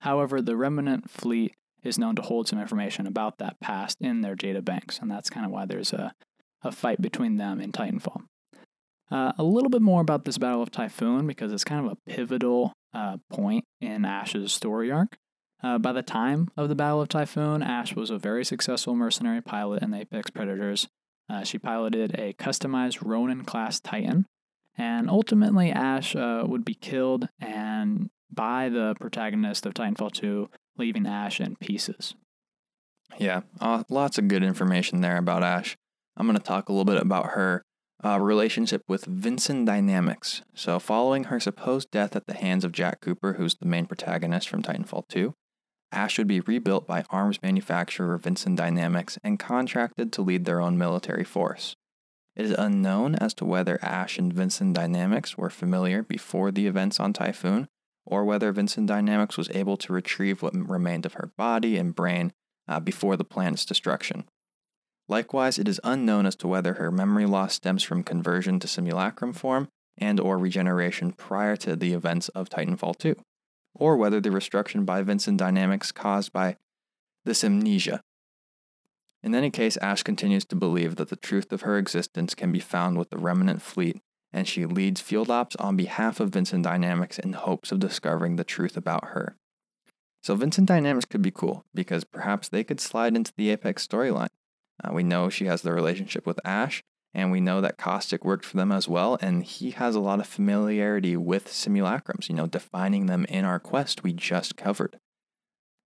However, 0.00 0.40
the 0.40 0.56
Remnant 0.56 1.10
fleet 1.10 1.54
is 1.82 1.98
known 1.98 2.16
to 2.16 2.22
hold 2.22 2.48
some 2.48 2.60
information 2.60 3.06
about 3.06 3.38
that 3.38 3.60
past 3.60 3.98
in 4.00 4.20
their 4.20 4.34
data 4.34 4.62
banks, 4.62 4.98
and 4.98 5.10
that's 5.10 5.30
kind 5.30 5.46
of 5.46 5.52
why 5.52 5.66
there's 5.66 5.92
a, 5.92 6.12
a 6.62 6.72
fight 6.72 7.00
between 7.00 7.36
them 7.36 7.60
in 7.60 7.72
Titanfall. 7.72 8.22
Uh, 9.10 9.32
a 9.38 9.42
little 9.42 9.70
bit 9.70 9.82
more 9.82 10.00
about 10.00 10.24
this 10.24 10.38
Battle 10.38 10.62
of 10.62 10.70
Typhoon 10.70 11.26
because 11.26 11.52
it's 11.52 11.64
kind 11.64 11.84
of 11.84 11.92
a 11.92 12.10
pivotal 12.10 12.72
uh, 12.94 13.16
point 13.28 13.64
in 13.80 14.04
Ash's 14.04 14.52
story 14.52 14.90
arc. 14.90 15.16
Uh, 15.62 15.78
by 15.78 15.92
the 15.92 16.02
time 16.02 16.48
of 16.56 16.68
the 16.68 16.74
Battle 16.74 17.02
of 17.02 17.08
Typhoon, 17.08 17.62
Ash 17.62 17.94
was 17.94 18.10
a 18.10 18.18
very 18.18 18.44
successful 18.44 18.94
mercenary 18.94 19.42
pilot 19.42 19.82
in 19.82 19.90
the 19.90 20.00
Apex 20.00 20.30
Predators. 20.30 20.88
Uh, 21.28 21.44
she 21.44 21.58
piloted 21.58 22.18
a 22.18 22.32
customized 22.34 23.04
Ronin 23.04 23.44
class 23.44 23.80
Titan, 23.80 24.26
and 24.78 25.10
ultimately 25.10 25.70
Ash 25.70 26.16
uh, 26.16 26.44
would 26.46 26.64
be 26.64 26.74
killed 26.74 27.28
and 27.40 28.10
by 28.32 28.68
the 28.68 28.94
protagonist 29.00 29.66
of 29.66 29.74
Titanfall 29.74 30.12
2, 30.12 30.48
leaving 30.78 31.06
Ash 31.06 31.40
in 31.40 31.56
pieces. 31.56 32.14
Yeah, 33.18 33.42
uh, 33.60 33.84
lots 33.88 34.18
of 34.18 34.28
good 34.28 34.42
information 34.42 35.00
there 35.00 35.16
about 35.16 35.42
Ash. 35.42 35.76
I'm 36.16 36.26
going 36.26 36.38
to 36.38 36.42
talk 36.42 36.68
a 36.68 36.72
little 36.72 36.84
bit 36.84 37.00
about 37.00 37.30
her 37.30 37.64
uh, 38.04 38.20
relationship 38.20 38.82
with 38.88 39.04
Vincent 39.04 39.66
Dynamics. 39.66 40.42
So, 40.54 40.78
following 40.78 41.24
her 41.24 41.40
supposed 41.40 41.90
death 41.90 42.16
at 42.16 42.26
the 42.26 42.34
hands 42.34 42.64
of 42.64 42.72
Jack 42.72 43.00
Cooper, 43.00 43.34
who's 43.34 43.56
the 43.56 43.66
main 43.66 43.86
protagonist 43.86 44.48
from 44.48 44.62
Titanfall 44.62 45.08
2, 45.08 45.34
Ash 45.92 46.18
would 46.18 46.28
be 46.28 46.40
rebuilt 46.40 46.86
by 46.86 47.04
arms 47.10 47.42
manufacturer 47.42 48.16
Vincent 48.16 48.56
Dynamics 48.56 49.18
and 49.24 49.38
contracted 49.38 50.12
to 50.12 50.22
lead 50.22 50.44
their 50.44 50.60
own 50.60 50.78
military 50.78 51.24
force. 51.24 51.74
It 52.36 52.44
is 52.44 52.54
unknown 52.56 53.16
as 53.16 53.34
to 53.34 53.44
whether 53.44 53.78
Ash 53.82 54.18
and 54.18 54.32
Vincent 54.32 54.74
Dynamics 54.74 55.36
were 55.36 55.50
familiar 55.50 56.02
before 56.02 56.52
the 56.52 56.66
events 56.66 57.00
on 57.00 57.12
Typhoon, 57.12 57.68
or 58.10 58.24
whether 58.24 58.50
Vincent 58.50 58.88
Dynamics 58.88 59.38
was 59.38 59.48
able 59.50 59.76
to 59.78 59.92
retrieve 59.92 60.42
what 60.42 60.54
remained 60.54 61.06
of 61.06 61.14
her 61.14 61.30
body 61.38 61.76
and 61.76 61.94
brain 61.94 62.32
uh, 62.66 62.80
before 62.80 63.16
the 63.16 63.24
planet's 63.24 63.64
destruction. 63.64 64.24
Likewise, 65.08 65.58
it 65.58 65.68
is 65.68 65.80
unknown 65.84 66.26
as 66.26 66.36
to 66.36 66.48
whether 66.48 66.74
her 66.74 66.90
memory 66.90 67.26
loss 67.26 67.54
stems 67.54 67.82
from 67.82 68.02
conversion 68.02 68.58
to 68.60 68.68
simulacrum 68.68 69.32
form 69.32 69.68
and 69.96 70.18
or 70.18 70.38
regeneration 70.38 71.12
prior 71.12 71.56
to 71.56 71.76
the 71.76 71.92
events 71.92 72.28
of 72.30 72.48
Titanfall 72.48 72.98
2, 72.98 73.14
or 73.74 73.96
whether 73.96 74.20
the 74.20 74.30
destruction 74.30 74.84
by 74.84 75.02
Vincent 75.02 75.38
Dynamics 75.38 75.92
caused 75.92 76.32
by 76.32 76.56
this 77.24 77.44
amnesia. 77.44 78.00
In 79.22 79.34
any 79.34 79.50
case, 79.50 79.76
Ash 79.78 80.02
continues 80.02 80.44
to 80.46 80.56
believe 80.56 80.96
that 80.96 81.10
the 81.10 81.16
truth 81.16 81.52
of 81.52 81.62
her 81.62 81.76
existence 81.76 82.34
can 82.34 82.50
be 82.50 82.60
found 82.60 82.96
with 82.96 83.10
the 83.10 83.18
remnant 83.18 83.62
fleet, 83.62 84.00
and 84.32 84.46
she 84.46 84.66
leads 84.66 85.00
field 85.00 85.30
ops 85.30 85.56
on 85.56 85.76
behalf 85.76 86.20
of 86.20 86.30
Vincent 86.30 86.64
Dynamics 86.64 87.18
in 87.18 87.32
hopes 87.32 87.72
of 87.72 87.80
discovering 87.80 88.36
the 88.36 88.44
truth 88.44 88.76
about 88.76 89.06
her. 89.06 89.36
So 90.22 90.34
Vincent 90.34 90.68
Dynamics 90.68 91.06
could 91.06 91.22
be 91.22 91.30
cool 91.30 91.64
because 91.74 92.04
perhaps 92.04 92.48
they 92.48 92.62
could 92.62 92.80
slide 92.80 93.16
into 93.16 93.32
the 93.36 93.50
Apex 93.50 93.86
storyline. 93.86 94.28
Uh, 94.82 94.92
we 94.92 95.02
know 95.02 95.28
she 95.28 95.46
has 95.46 95.62
the 95.62 95.72
relationship 95.72 96.26
with 96.26 96.38
Ash, 96.44 96.82
and 97.12 97.30
we 97.32 97.40
know 97.40 97.60
that 97.60 97.78
Caustic 97.78 98.24
worked 98.24 98.44
for 98.44 98.56
them 98.56 98.70
as 98.70 98.88
well, 98.88 99.18
and 99.20 99.42
he 99.44 99.72
has 99.72 99.94
a 99.94 100.00
lot 100.00 100.20
of 100.20 100.26
familiarity 100.26 101.16
with 101.16 101.46
simulacrums, 101.46 102.28
you 102.28 102.34
know, 102.34 102.46
defining 102.46 103.06
them 103.06 103.24
in 103.28 103.44
our 103.44 103.58
quest 103.58 104.02
we 104.02 104.12
just 104.12 104.56
covered. 104.56 104.98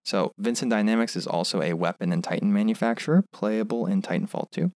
So, 0.04 0.32
Vincent 0.36 0.70
Dynamics 0.70 1.16
is 1.16 1.26
also 1.26 1.62
a 1.62 1.72
weapon 1.72 2.12
and 2.12 2.22
Titan 2.22 2.52
manufacturer, 2.52 3.24
playable 3.32 3.86
in 3.86 4.02
Titanfall 4.02 4.50
2. 4.50 4.70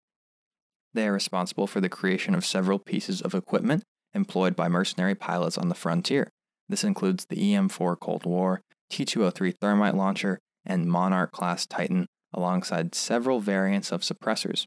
They 0.96 1.08
are 1.08 1.12
responsible 1.12 1.66
for 1.66 1.82
the 1.82 1.90
creation 1.90 2.34
of 2.34 2.46
several 2.46 2.78
pieces 2.78 3.20
of 3.20 3.34
equipment 3.34 3.82
employed 4.14 4.56
by 4.56 4.68
mercenary 4.68 5.14
pilots 5.14 5.58
on 5.58 5.68
the 5.68 5.74
frontier. 5.74 6.30
This 6.70 6.84
includes 6.84 7.26
the 7.26 7.54
EM 7.54 7.68
4 7.68 7.96
Cold 7.96 8.24
War, 8.24 8.62
T 8.88 9.04
203 9.04 9.52
thermite 9.52 9.94
launcher, 9.94 10.38
and 10.64 10.86
Monarch 10.86 11.32
class 11.32 11.66
Titan, 11.66 12.06
alongside 12.32 12.94
several 12.94 13.40
variants 13.40 13.92
of 13.92 14.00
suppressors. 14.00 14.64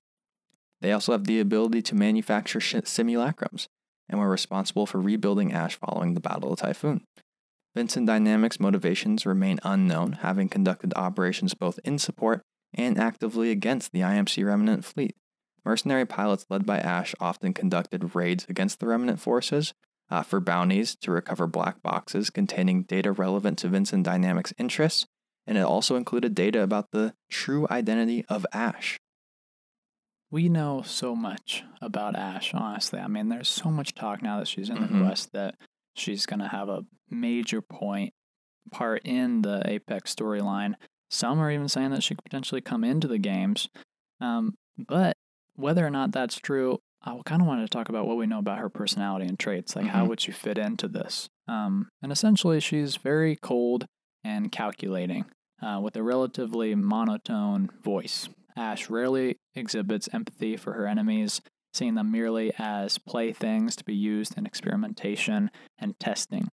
They 0.82 0.92
also 0.92 1.14
have 1.14 1.24
the 1.24 1.40
ability 1.40 1.82
to 1.82 1.96
manufacture 1.96 2.60
simulacrums, 2.60 3.66
and 4.08 4.20
were 4.20 4.30
responsible 4.30 4.86
for 4.86 5.02
rebuilding 5.02 5.52
Ash 5.52 5.80
following 5.80 6.14
the 6.14 6.22
Battle 6.22 6.54
of 6.54 6.60
Typhoon. 6.60 7.06
Vincent 7.74 8.06
Dynamics' 8.06 8.60
motivations 8.60 9.26
remain 9.26 9.60
unknown, 9.64 10.12
having 10.22 10.48
conducted 10.48 10.94
operations 10.96 11.56
both 11.56 11.80
in 11.84 11.98
support 11.98 12.44
and 12.72 13.00
actively 13.00 13.50
against 13.50 13.92
the 13.94 14.02
IMC 14.02 14.46
Remnant 14.46 14.86
fleet. 14.86 15.16
Mercenary 15.66 16.06
pilots 16.06 16.46
led 16.50 16.66
by 16.66 16.80
Ash 16.80 17.14
often 17.20 17.54
conducted 17.54 18.16
raids 18.16 18.46
against 18.50 18.80
the 18.80 18.88
Remnant 18.88 19.20
forces 19.20 19.74
uh, 20.10 20.24
for 20.24 20.40
bounties 20.40 20.96
to 20.98 21.12
recover 21.12 21.46
black 21.48 21.82
boxes 21.82 22.30
containing 22.30 22.84
data 22.84 23.12
relevant 23.12 23.58
to 23.60 23.68
Vincent 23.68 24.04
Dynamics' 24.06 24.54
interests, 24.58 25.06
and 25.46 25.58
it 25.58 25.62
also 25.62 25.96
included 25.96 26.34
data 26.34 26.62
about 26.62 26.92
the 26.92 27.14
true 27.30 27.68
identity 27.70 28.26
of 28.30 28.46
Ash. 28.54 29.00
We 30.32 30.48
know 30.48 30.84
so 30.84 31.16
much 31.16 31.64
about 31.82 32.16
Ash, 32.16 32.54
honestly. 32.54 33.00
I 33.00 33.08
mean, 33.08 33.30
there's 33.30 33.50
so 33.50 33.70
much 33.72 33.96
talk 33.96 34.22
now 34.22 34.38
that 34.40 34.48
she's 34.48 34.70
in 34.70 34.78
Mhm. 34.78 34.92
the 34.92 35.00
Quest 35.00 35.32
that 35.34 35.56
she's 35.96 36.26
going 36.28 36.40
to 36.40 36.48
have 36.48 36.70
a 36.70 36.86
major 37.10 37.62
point 37.62 38.14
part 38.72 39.02
in 39.06 39.42
the 39.42 39.64
Apex 39.66 40.14
storyline. 40.14 40.76
Some 41.10 41.40
are 41.40 41.52
even 41.52 41.68
saying 41.68 41.90
that 41.92 42.04
she 42.04 42.14
could 42.14 42.24
potentially 42.24 42.62
come 42.62 42.84
into 42.84 43.08
the 43.08 43.18
games. 43.18 43.70
Um, 44.22 44.54
but 44.78 45.18
whether 45.60 45.86
or 45.86 45.90
not 45.90 46.12
that's 46.12 46.38
true, 46.38 46.80
I 47.04 47.18
kind 47.26 47.42
of 47.42 47.48
wanted 47.48 47.62
to 47.64 47.70
talk 47.70 47.90
about 47.90 48.08
what 48.08 48.18
we 48.18 48.28
know 48.28 48.40
about 48.40 48.60
her 48.60 48.70
personality 48.70 49.26
and 49.26 49.38
traits. 49.40 49.76
Like, 49.76 49.88
how 49.88 50.06
Mhm. 50.06 50.10
would 50.10 50.20
she 50.22 50.32
fit 50.32 50.58
into 50.58 50.88
this? 50.88 51.30
Um, 51.48 51.88
and 52.02 52.12
essentially, 52.12 52.60
she's 52.60 52.96
very 52.98 53.36
cold 53.36 53.86
and 54.24 54.52
calculating 54.52 55.26
uh, 55.62 55.80
with 55.84 55.96
a 55.98 56.04
relatively 56.04 56.74
monotone 56.76 57.70
voice. 57.84 58.30
Ash 58.56 58.90
rarely 58.90 59.36
exhibits 59.56 60.08
empathy 60.14 60.56
for 60.56 60.72
her 60.74 60.88
enemies, 60.88 61.42
seeing 61.74 61.96
them 61.96 62.12
merely 62.12 62.54
as 62.58 62.98
playthings 62.98 63.76
to 63.76 63.84
be 63.84 63.94
used 63.96 64.38
in 64.38 64.46
experimentation 64.46 65.52
and 65.78 66.00
testing. 66.00 66.48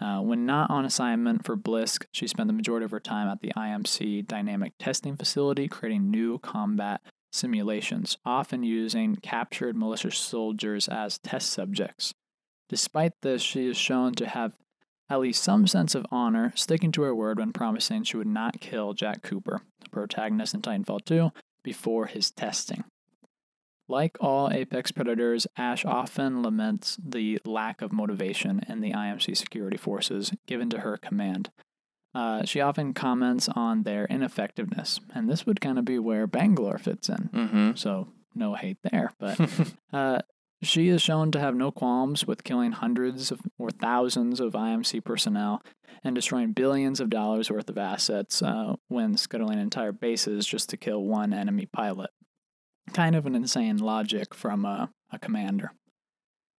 Uh, 0.00 0.20
when 0.20 0.46
not 0.46 0.70
on 0.70 0.84
assignment 0.84 1.44
for 1.44 1.56
Blisk, 1.56 2.04
she 2.12 2.26
spent 2.28 2.46
the 2.46 2.52
majority 2.52 2.84
of 2.84 2.90
her 2.92 3.00
time 3.00 3.28
at 3.28 3.40
the 3.40 3.52
IMC 3.56 4.22
Dynamic 4.22 4.72
Testing 4.78 5.16
Facility 5.16 5.66
creating 5.68 6.10
new 6.10 6.38
combat 6.38 7.00
simulations, 7.38 8.18
often 8.24 8.62
using 8.62 9.16
captured 9.16 9.76
militia 9.76 10.10
soldiers 10.10 10.88
as 10.88 11.18
test 11.18 11.50
subjects. 11.50 12.14
Despite 12.68 13.12
this, 13.22 13.40
she 13.40 13.66
is 13.66 13.76
shown 13.76 14.14
to 14.14 14.26
have 14.26 14.52
at 15.10 15.20
least 15.20 15.42
some 15.42 15.66
sense 15.66 15.94
of 15.94 16.04
honor, 16.10 16.52
sticking 16.54 16.92
to 16.92 17.02
her 17.02 17.14
word 17.14 17.38
when 17.38 17.52
promising 17.52 18.02
she 18.02 18.16
would 18.16 18.26
not 18.26 18.60
kill 18.60 18.92
Jack 18.92 19.22
Cooper, 19.22 19.62
the 19.80 19.88
protagonist 19.88 20.54
in 20.54 20.60
Titanfall 20.60 21.04
2, 21.04 21.30
before 21.62 22.06
his 22.06 22.30
testing. 22.30 22.84
Like 23.88 24.18
all 24.20 24.50
Apex 24.52 24.92
predators, 24.92 25.46
Ash 25.56 25.84
often 25.86 26.42
laments 26.42 26.98
the 27.02 27.40
lack 27.46 27.80
of 27.80 27.90
motivation 27.90 28.60
in 28.68 28.80
the 28.80 28.92
IMC 28.92 29.34
security 29.34 29.78
forces 29.78 30.30
given 30.46 30.68
to 30.70 30.80
her 30.80 30.98
command. 30.98 31.50
Uh, 32.18 32.44
she 32.44 32.60
often 32.60 32.92
comments 32.92 33.48
on 33.54 33.84
their 33.84 34.04
ineffectiveness, 34.06 34.98
and 35.14 35.30
this 35.30 35.46
would 35.46 35.60
kind 35.60 35.78
of 35.78 35.84
be 35.84 36.00
where 36.00 36.26
Bangalore 36.26 36.76
fits 36.76 37.08
in. 37.08 37.30
Mm-hmm. 37.32 37.70
So, 37.76 38.08
no 38.34 38.54
hate 38.54 38.78
there, 38.82 39.12
but 39.20 39.38
uh, 39.92 40.18
she 40.60 40.88
is 40.88 41.00
shown 41.00 41.30
to 41.30 41.38
have 41.38 41.54
no 41.54 41.70
qualms 41.70 42.26
with 42.26 42.42
killing 42.42 42.72
hundreds 42.72 43.30
of, 43.30 43.40
or 43.56 43.70
thousands 43.70 44.40
of 44.40 44.54
IMC 44.54 45.04
personnel 45.04 45.62
and 46.02 46.16
destroying 46.16 46.54
billions 46.54 46.98
of 46.98 47.08
dollars 47.08 47.52
worth 47.52 47.68
of 47.70 47.78
assets 47.78 48.42
uh, 48.42 48.74
when 48.88 49.16
scuttling 49.16 49.60
entire 49.60 49.92
bases 49.92 50.44
just 50.44 50.68
to 50.70 50.76
kill 50.76 51.04
one 51.04 51.32
enemy 51.32 51.66
pilot. 51.66 52.10
Kind 52.94 53.14
of 53.14 53.26
an 53.26 53.36
insane 53.36 53.78
logic 53.78 54.34
from 54.34 54.64
a, 54.64 54.90
a 55.12 55.20
commander. 55.20 55.70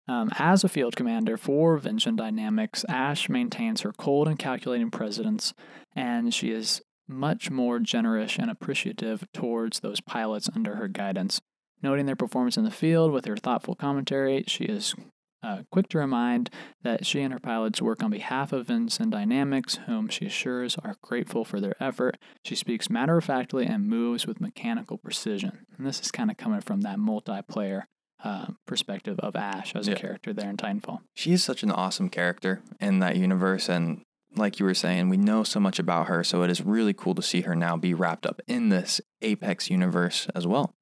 Um, 0.10 0.32
as 0.39 0.63
a 0.63 0.69
field 0.69 0.95
commander 0.95 1.38
for 1.38 1.78
Vincent 1.78 2.17
Dynamics, 2.17 2.84
Ash 2.89 3.30
maintains 3.30 3.82
her 3.82 3.93
cold 3.93 4.28
and 4.28 4.39
calculating 4.39 4.89
presence, 4.89 5.54
and 5.95 6.34
she 6.34 6.50
is 6.50 6.82
much 7.08 7.52
more 7.52 7.78
generous 7.78 8.39
and 8.39 8.50
appreciative 8.50 9.28
towards 9.36 9.82
those 9.82 10.02
pilots 10.02 10.50
under 10.56 10.78
her 10.78 10.88
guidance. 10.88 11.41
Noting 11.84 12.08
their 12.08 12.15
performance 12.15 12.58
in 12.58 12.63
the 12.63 12.72
field 12.72 13.12
with 13.12 13.26
her 13.26 13.38
thoughtful 13.38 13.76
commentary, 13.76 14.43
she 14.48 14.63
is 14.63 14.95
uh, 15.43 15.62
quick 15.72 15.88
to 15.89 16.00
remind 16.00 16.50
that 16.82 17.06
she 17.06 17.22
and 17.22 17.32
her 17.32 17.39
pilots 17.39 17.80
work 17.80 18.02
on 18.02 18.10
behalf 18.10 18.52
of 18.52 18.65
Vincent 18.65 19.12
Dynamics, 19.12 19.78
whom 19.86 20.10
she 20.10 20.26
assures 20.26 20.76
are 20.84 20.98
grateful 21.04 21.45
for 21.45 21.60
their 21.60 21.76
effort. 21.80 22.17
She 22.43 22.56
speaks 22.56 22.89
matter 22.89 23.17
of 23.17 23.26
factly 23.26 23.67
and 23.67 23.88
moves 23.88 24.26
with 24.26 24.41
mechanical 24.41 24.98
precision. 24.98 25.67
And 25.78 25.86
this 25.86 26.00
is 26.02 26.10
kind 26.10 26.32
of 26.32 26.38
coming 26.38 26.62
from 26.62 26.82
that 26.82 26.98
multiplayer 26.98 27.84
uh, 28.23 28.47
perspective 28.65 29.19
of 29.19 29.36
Ash 29.36 29.75
as 29.75 29.88
Yeah. 29.88 29.93
a 29.95 29.97
character 29.97 30.34
there 30.34 30.49
in 30.49 30.58
Titanfall. 30.58 31.01
She 31.15 31.32
is 31.32 31.43
such 31.43 31.63
an 31.63 31.71
awesome 31.71 32.10
character 32.10 32.62
in 32.79 32.99
that 32.99 33.15
universe, 33.15 33.69
and 33.69 34.01
like 34.36 34.60
you 34.60 34.65
were 34.65 34.73
saying, 34.73 35.10
we 35.10 35.17
know 35.17 35.43
so 35.43 35.60
much 35.60 35.79
about 35.79 36.08
her, 36.08 36.23
so 36.23 36.43
it 36.43 36.49
is 36.51 36.62
really 36.62 36.93
cool 36.93 37.15
to 37.15 37.21
see 37.21 37.41
her 37.41 37.55
now 37.55 37.77
be 37.77 37.93
wrapped 37.93 38.25
up 38.25 38.41
in 38.47 38.69
this 38.69 39.01
Apex 39.21 39.69
universe 39.69 40.27
as 40.36 40.45
well. 40.45 40.73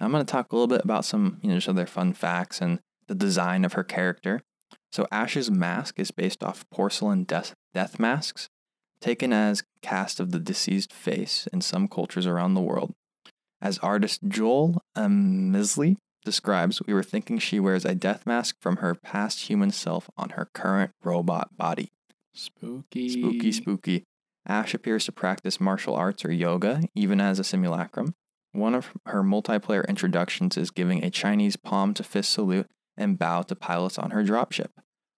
I'm 0.00 0.10
going 0.10 0.24
to 0.26 0.30
talk 0.30 0.50
a 0.50 0.56
little 0.56 0.66
bit 0.66 0.84
about 0.84 1.04
some, 1.04 1.38
you 1.42 1.48
know, 1.50 1.54
just 1.54 1.68
other 1.68 1.86
fun 1.86 2.12
facts 2.12 2.60
and 2.60 2.80
the 3.06 3.14
design 3.14 3.64
of 3.64 3.74
her 3.74 3.84
character. 3.84 4.40
So 4.90 5.06
Ash's 5.12 5.50
mask 5.50 5.98
is 6.00 6.10
based 6.10 6.42
off 6.42 6.68
porcelain 6.70 7.22
death, 7.24 7.54
death 7.72 8.00
masks, 8.00 8.48
taken 9.00 9.32
as 9.32 9.62
cast 9.80 10.18
of 10.18 10.32
the 10.32 10.40
deceased 10.40 10.92
face 10.92 11.46
in 11.52 11.60
some 11.60 11.86
cultures 11.88 12.26
around 12.26 12.54
the 12.54 12.60
world. 12.60 12.92
As 13.60 13.78
artist 13.78 14.20
Joel 14.26 14.82
Emslie 14.96 15.96
describes, 16.24 16.82
we 16.86 16.94
were 16.94 17.02
thinking 17.02 17.38
she 17.38 17.60
wears 17.60 17.84
a 17.84 17.94
death 17.94 18.26
mask 18.26 18.56
from 18.60 18.76
her 18.76 18.94
past 18.94 19.48
human 19.48 19.70
self 19.70 20.10
on 20.16 20.30
her 20.30 20.48
current 20.52 20.92
robot 21.02 21.56
body. 21.56 21.90
Spooky. 22.34 23.08
Spooky, 23.08 23.52
spooky. 23.52 24.04
Ash 24.46 24.74
appears 24.74 25.04
to 25.04 25.12
practice 25.12 25.60
martial 25.60 25.94
arts 25.94 26.24
or 26.24 26.32
yoga, 26.32 26.82
even 26.94 27.20
as 27.20 27.38
a 27.38 27.44
simulacrum. 27.44 28.14
One 28.52 28.74
of 28.74 28.92
her 29.06 29.22
multiplayer 29.22 29.86
introductions 29.88 30.56
is 30.56 30.70
giving 30.70 31.02
a 31.02 31.10
Chinese 31.10 31.56
palm 31.56 31.94
to 31.94 32.02
fist 32.02 32.32
salute 32.32 32.68
and 32.96 33.18
bow 33.18 33.42
to 33.42 33.54
pilots 33.54 33.98
on 33.98 34.10
her 34.10 34.22
dropship, 34.22 34.70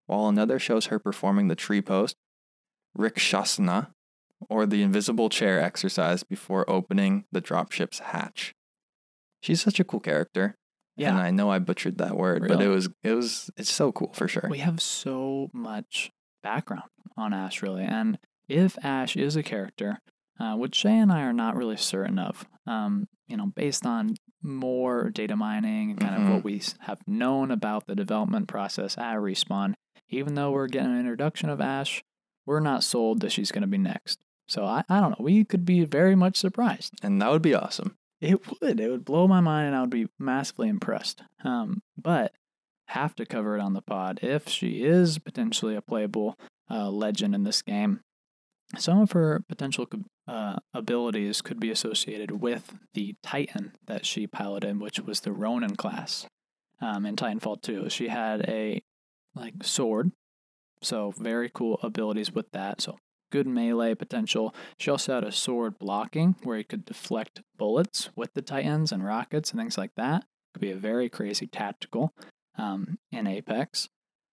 while 0.07 0.29
another 0.29 0.59
shows 0.59 0.87
her 0.87 0.99
performing 0.99 1.49
the 1.49 1.57
tree 1.57 1.83
post. 1.83 2.17
Rikshasana, 2.97 3.89
or 4.49 4.67
the 4.67 4.83
invisible 4.83 5.29
chair 5.29 5.61
exercise 5.61 6.23
before 6.23 6.69
opening 6.71 7.25
the 7.33 7.43
dropship's 7.43 7.99
hatch. 8.01 8.55
She's 9.41 9.63
such 9.63 9.81
a 9.81 9.85
cool 9.85 10.01
character. 10.01 10.57
And 11.11 11.19
I 11.19 11.31
know 11.31 11.51
I 11.51 11.59
butchered 11.59 11.99
that 11.99 12.17
word, 12.17 12.47
but 12.47 12.61
it 12.63 12.69
was 12.69 12.89
it 13.03 13.13
was 13.13 13.51
it's 13.57 13.73
so 13.73 13.93
cool 13.93 14.13
for 14.13 14.29
sure. 14.29 14.49
We 14.49 14.59
have 14.59 14.81
so 14.81 15.51
much 15.53 16.13
background 16.43 16.91
on 17.17 17.33
Ash, 17.33 17.63
really. 17.63 17.85
And 17.85 18.19
if 18.49 18.77
Ash 18.85 19.17
is 19.17 19.37
a 19.37 19.43
character, 19.43 20.01
uh, 20.39 20.55
which 20.55 20.75
Shay 20.77 20.99
and 20.99 21.11
I 21.13 21.23
are 21.23 21.33
not 21.33 21.57
really 21.57 21.77
certain 21.77 22.19
of, 22.19 22.47
um, 22.67 23.09
you 23.27 23.37
know, 23.37 23.47
based 23.47 23.87
on 23.87 24.17
more 24.43 25.11
data 25.11 25.37
mining 25.37 25.91
and 25.91 26.01
kind 26.01 26.23
of 26.23 26.31
what 26.31 26.45
we 26.45 26.61
have 26.81 27.01
known 27.07 27.51
about 27.51 27.87
the 27.87 27.95
development 27.95 28.47
process 28.47 28.99
at 28.99 29.17
Respawn, 29.17 29.75
even 30.11 30.35
though 30.35 30.51
we're 30.51 30.69
getting 30.69 30.93
an 30.93 31.01
introduction 31.01 31.49
of 31.49 31.61
Ash, 31.61 32.05
we're 32.47 32.61
not 32.61 32.85
sold 32.85 33.21
that 33.21 33.33
she's 33.33 33.51
going 33.51 33.63
to 33.63 33.69
be 33.69 33.79
next. 33.79 34.21
So 34.47 34.65
I, 34.67 34.85
I 34.89 35.01
don't 35.01 35.11
know. 35.13 35.25
We 35.25 35.45
could 35.45 35.65
be 35.65 35.85
very 35.85 36.15
much 36.15 36.37
surprised. 36.37 36.93
And 37.03 37.21
that 37.23 37.31
would 37.31 37.41
be 37.43 37.55
awesome. 37.55 37.97
It 38.25 38.41
would. 38.61 38.81
It 38.81 38.91
would 38.91 39.05
blow 39.05 39.29
my 39.29 39.41
mind, 39.41 39.69
and 39.69 39.77
I 39.77 39.83
would 39.83 39.91
be 39.91 40.09
massively 40.19 40.69
impressed. 40.69 41.23
Um, 41.45 41.83
but 42.01 42.33
have 42.89 43.15
to 43.17 43.27
cover 43.27 43.57
it 43.57 43.61
on 43.61 43.75
the 43.75 43.83
pod 43.83 44.21
if 44.23 44.49
she 44.49 44.83
is 44.83 45.19
potentially 45.19 45.75
a 45.75 45.83
playable 45.83 46.39
uh, 46.71 46.91
legend 46.91 47.35
in 47.35 47.45
this 47.45 47.61
game. 47.61 48.01
Some 48.79 49.01
of 49.01 49.13
her 49.13 49.45
potential 49.47 49.87
uh, 50.27 50.57
abilities 50.73 51.43
could 51.43 51.61
be 51.61 51.71
associated 51.71 52.41
with 52.41 52.75
the 52.95 53.15
Titan 53.23 53.73
that 53.87 54.07
she 54.07 54.27
piloted, 54.27 54.81
which 54.81 54.99
was 55.01 55.21
the 55.21 55.33
Ronin 55.33 55.77
class 55.77 56.27
um, 56.81 57.05
in 57.05 57.17
Titanfall 57.17 57.61
2. 57.61 57.91
She 57.91 58.09
had 58.09 58.49
a 58.49 58.83
like 59.35 59.63
sword, 59.63 60.13
so 60.81 61.13
very 61.19 61.51
cool 61.53 61.79
abilities 61.83 62.33
with 62.33 62.51
that. 62.53 62.81
So 62.81 62.97
good 63.35 63.47
melee 63.49 63.97
potential. 63.97 64.55
She 64.79 64.93
also 64.93 65.15
had 65.17 65.25
a 65.25 65.33
sword 65.33 65.77
blocking 65.77 66.37
where 66.45 66.57
you 66.57 66.63
could 66.63 66.85
deflect 66.85 67.43
bullets 67.59 68.11
with 68.15 68.33
the 68.35 68.43
Titans 68.43 68.93
and 68.93 69.05
rockets 69.05 69.51
and 69.51 69.59
things 69.59 69.77
like 69.77 69.91
that. 69.97 70.25
Could 70.53 70.61
be 70.61 70.71
a 70.71 70.77
very 70.77 71.09
crazy 71.09 71.49
tactical 71.49 72.15
um, 72.57 72.97
in 73.11 73.27
Apex. 73.27 73.89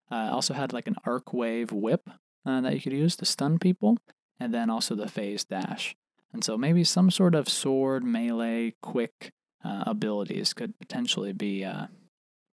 Uh, 0.08 0.30
also 0.30 0.54
had 0.54 0.72
like 0.72 0.86
an 0.86 0.94
arc 1.04 1.32
wave 1.32 1.72
whip 1.72 2.08
uh, 2.46 2.60
that 2.60 2.74
you 2.74 2.80
could 2.80 2.92
use 2.92 3.16
to 3.16 3.24
stun 3.24 3.58
people, 3.58 3.98
and 4.38 4.54
then 4.54 4.70
also 4.70 4.94
the 4.94 5.08
phase 5.08 5.42
dash. 5.42 5.96
And 6.32 6.44
so 6.44 6.56
maybe 6.56 6.84
some 6.84 7.10
sort 7.10 7.34
of 7.34 7.48
sword 7.48 8.04
melee 8.04 8.74
quick 8.82 9.32
uh, 9.64 9.82
abilities 9.84 10.52
could 10.52 10.78
potentially 10.78 11.32
be 11.32 11.64
uh, 11.64 11.86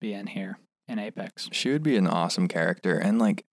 be 0.00 0.12
in 0.12 0.28
here 0.28 0.60
in 0.86 1.00
Apex. 1.00 1.48
She 1.50 1.72
would 1.72 1.82
be 1.82 1.96
an 1.96 2.06
awesome 2.06 2.46
character 2.46 2.96
and 2.96 3.18
like 3.18 3.44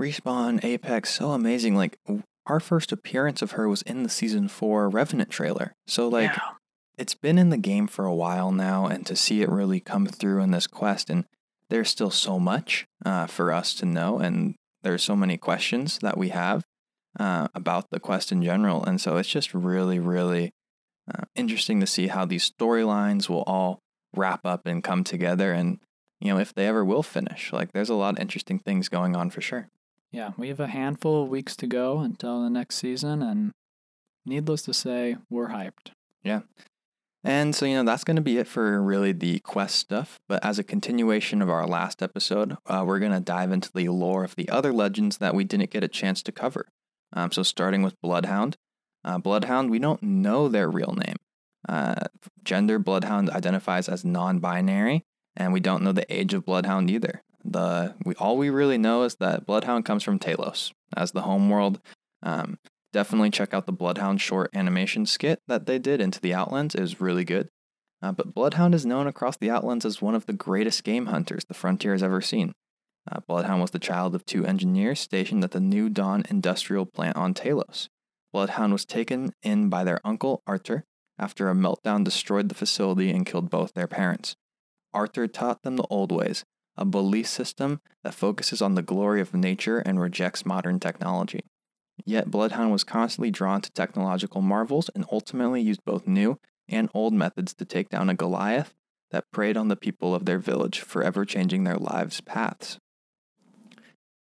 Respawn 0.00 0.64
Apex 0.64 1.10
so 1.10 1.32
amazing 1.32 1.76
like 1.76 1.98
our 2.46 2.58
first 2.58 2.90
appearance 2.90 3.42
of 3.42 3.52
her 3.52 3.68
was 3.68 3.82
in 3.82 4.02
the 4.02 4.08
season 4.08 4.48
4 4.48 4.88
Revenant 4.88 5.28
trailer. 5.28 5.74
So 5.86 6.08
like 6.08 6.30
Yeah. 6.34 6.52
it's 6.96 7.14
been 7.14 7.36
in 7.36 7.50
the 7.50 7.58
game 7.58 7.86
for 7.86 8.06
a 8.06 8.14
while 8.14 8.50
now 8.50 8.86
and 8.86 9.04
to 9.06 9.14
see 9.14 9.42
it 9.42 9.50
really 9.50 9.78
come 9.78 10.06
through 10.06 10.40
in 10.42 10.52
this 10.52 10.66
quest 10.66 11.10
and 11.10 11.26
there's 11.68 11.90
still 11.90 12.10
so 12.10 12.38
much 12.38 12.86
uh, 13.04 13.26
for 13.26 13.52
us 13.52 13.74
to 13.74 13.86
know 13.86 14.18
and 14.18 14.54
there's 14.82 15.02
so 15.04 15.14
many 15.14 15.36
questions 15.36 15.98
that 15.98 16.16
we 16.16 16.30
have 16.30 16.64
uh, 17.18 17.48
about 17.54 17.90
the 17.90 18.00
quest 18.00 18.32
in 18.32 18.42
general 18.42 18.82
and 18.82 19.02
so 19.02 19.18
it's 19.18 19.28
just 19.28 19.52
really 19.52 19.98
really 19.98 20.50
uh, 21.14 21.24
interesting 21.34 21.78
to 21.80 21.86
see 21.86 22.06
how 22.06 22.24
these 22.24 22.50
storylines 22.50 23.28
will 23.28 23.42
all 23.42 23.80
wrap 24.16 24.40
up 24.46 24.62
and 24.66 24.82
come 24.82 25.04
together 25.04 25.52
and 25.52 25.78
you 26.20 26.32
know 26.32 26.40
if 26.40 26.54
they 26.54 26.66
ever 26.66 26.84
will 26.84 27.02
finish 27.02 27.52
like 27.52 27.72
there's 27.72 27.90
a 27.90 27.94
lot 27.94 28.14
of 28.14 28.18
interesting 28.20 28.58
things 28.58 28.88
going 28.88 29.14
on 29.14 29.28
for 29.28 29.42
sure 29.42 29.68
Yeah, 30.12 30.32
we 30.36 30.48
have 30.48 30.60
a 30.60 30.66
handful 30.66 31.22
of 31.22 31.28
weeks 31.28 31.54
to 31.56 31.66
go 31.66 32.00
until 32.00 32.42
the 32.42 32.50
next 32.50 32.76
season, 32.76 33.22
and 33.22 33.52
needless 34.26 34.62
to 34.62 34.74
say, 34.74 35.16
we're 35.28 35.48
hyped. 35.48 35.92
Yeah. 36.24 36.40
And 37.22 37.54
so, 37.54 37.66
you 37.66 37.74
know, 37.74 37.84
that's 37.84 38.04
going 38.04 38.16
to 38.16 38.22
be 38.22 38.38
it 38.38 38.46
for 38.46 38.82
really 38.82 39.12
the 39.12 39.40
quest 39.40 39.76
stuff. 39.76 40.18
But 40.26 40.44
as 40.44 40.58
a 40.58 40.64
continuation 40.64 41.42
of 41.42 41.50
our 41.50 41.66
last 41.66 42.02
episode, 42.02 42.56
uh, 42.66 42.82
we're 42.86 42.98
going 42.98 43.12
to 43.12 43.20
dive 43.20 43.52
into 43.52 43.70
the 43.72 43.88
lore 43.90 44.24
of 44.24 44.36
the 44.36 44.48
other 44.48 44.72
legends 44.72 45.18
that 45.18 45.34
we 45.34 45.44
didn't 45.44 45.70
get 45.70 45.84
a 45.84 45.88
chance 45.88 46.22
to 46.22 46.32
cover. 46.32 46.66
Um, 47.12 47.30
so, 47.30 47.42
starting 47.42 47.82
with 47.82 48.00
Bloodhound. 48.00 48.56
Uh, 49.04 49.18
Bloodhound, 49.18 49.70
we 49.70 49.78
don't 49.78 50.02
know 50.02 50.48
their 50.48 50.70
real 50.70 50.94
name. 51.06 51.16
Uh, 51.68 52.06
gender, 52.42 52.78
Bloodhound 52.78 53.30
identifies 53.30 53.88
as 53.88 54.04
non 54.04 54.38
binary, 54.38 55.04
and 55.36 55.52
we 55.52 55.60
don't 55.60 55.82
know 55.82 55.92
the 55.92 56.10
age 56.12 56.32
of 56.32 56.44
Bloodhound 56.44 56.90
either. 56.90 57.22
The 57.44 57.94
we 58.04 58.14
All 58.16 58.36
we 58.36 58.50
really 58.50 58.78
know 58.78 59.02
is 59.02 59.16
that 59.16 59.46
Bloodhound 59.46 59.84
comes 59.84 60.02
from 60.02 60.18
Talos 60.18 60.72
as 60.96 61.12
the 61.12 61.22
homeworld. 61.22 61.80
Um, 62.22 62.58
definitely 62.92 63.30
check 63.30 63.54
out 63.54 63.66
the 63.66 63.72
Bloodhound 63.72 64.20
short 64.20 64.50
animation 64.54 65.06
skit 65.06 65.40
that 65.48 65.66
they 65.66 65.78
did 65.78 66.00
into 66.00 66.20
the 66.20 66.34
Outlands. 66.34 66.74
It 66.74 66.80
was 66.80 67.00
really 67.00 67.24
good. 67.24 67.48
Uh, 68.02 68.12
but 68.12 68.34
Bloodhound 68.34 68.74
is 68.74 68.86
known 68.86 69.06
across 69.06 69.36
the 69.36 69.50
Outlands 69.50 69.84
as 69.84 70.00
one 70.00 70.14
of 70.14 70.26
the 70.26 70.32
greatest 70.32 70.84
game 70.84 71.06
hunters 71.06 71.44
the 71.44 71.54
Frontier 71.54 71.92
has 71.92 72.02
ever 72.02 72.20
seen. 72.20 72.52
Uh, 73.10 73.20
Bloodhound 73.26 73.60
was 73.60 73.70
the 73.70 73.78
child 73.78 74.14
of 74.14 74.24
two 74.24 74.44
engineers 74.44 75.00
stationed 75.00 75.44
at 75.44 75.50
the 75.50 75.60
New 75.60 75.88
Dawn 75.88 76.22
industrial 76.28 76.86
plant 76.86 77.16
on 77.16 77.34
Talos. 77.34 77.88
Bloodhound 78.32 78.72
was 78.72 78.84
taken 78.84 79.32
in 79.42 79.68
by 79.68 79.84
their 79.84 80.00
uncle 80.04 80.42
Arthur 80.46 80.84
after 81.18 81.50
a 81.50 81.54
meltdown 81.54 82.04
destroyed 82.04 82.48
the 82.48 82.54
facility 82.54 83.10
and 83.10 83.26
killed 83.26 83.50
both 83.50 83.74
their 83.74 83.86
parents. 83.86 84.36
Arthur 84.92 85.26
taught 85.26 85.62
them 85.62 85.76
the 85.76 85.86
old 85.90 86.12
ways, 86.12 86.44
a 86.76 86.84
belief 86.84 87.26
system 87.26 87.80
that 88.02 88.14
focuses 88.14 88.62
on 88.62 88.74
the 88.74 88.82
glory 88.82 89.20
of 89.20 89.34
nature 89.34 89.78
and 89.78 90.00
rejects 90.00 90.46
modern 90.46 90.80
technology. 90.80 91.40
Yet 92.04 92.30
Bloodhound 92.30 92.72
was 92.72 92.84
constantly 92.84 93.30
drawn 93.30 93.60
to 93.60 93.72
technological 93.72 94.40
marvels 94.40 94.90
and 94.94 95.04
ultimately 95.12 95.60
used 95.60 95.84
both 95.84 96.06
new 96.06 96.38
and 96.68 96.88
old 96.94 97.12
methods 97.12 97.52
to 97.54 97.64
take 97.64 97.88
down 97.88 98.08
a 98.08 98.14
Goliath 98.14 98.74
that 99.10 99.30
preyed 99.32 99.56
on 99.56 99.68
the 99.68 99.76
people 99.76 100.14
of 100.14 100.24
their 100.24 100.38
village, 100.38 100.80
forever 100.80 101.24
changing 101.24 101.64
their 101.64 101.76
lives' 101.76 102.20
paths. 102.20 102.78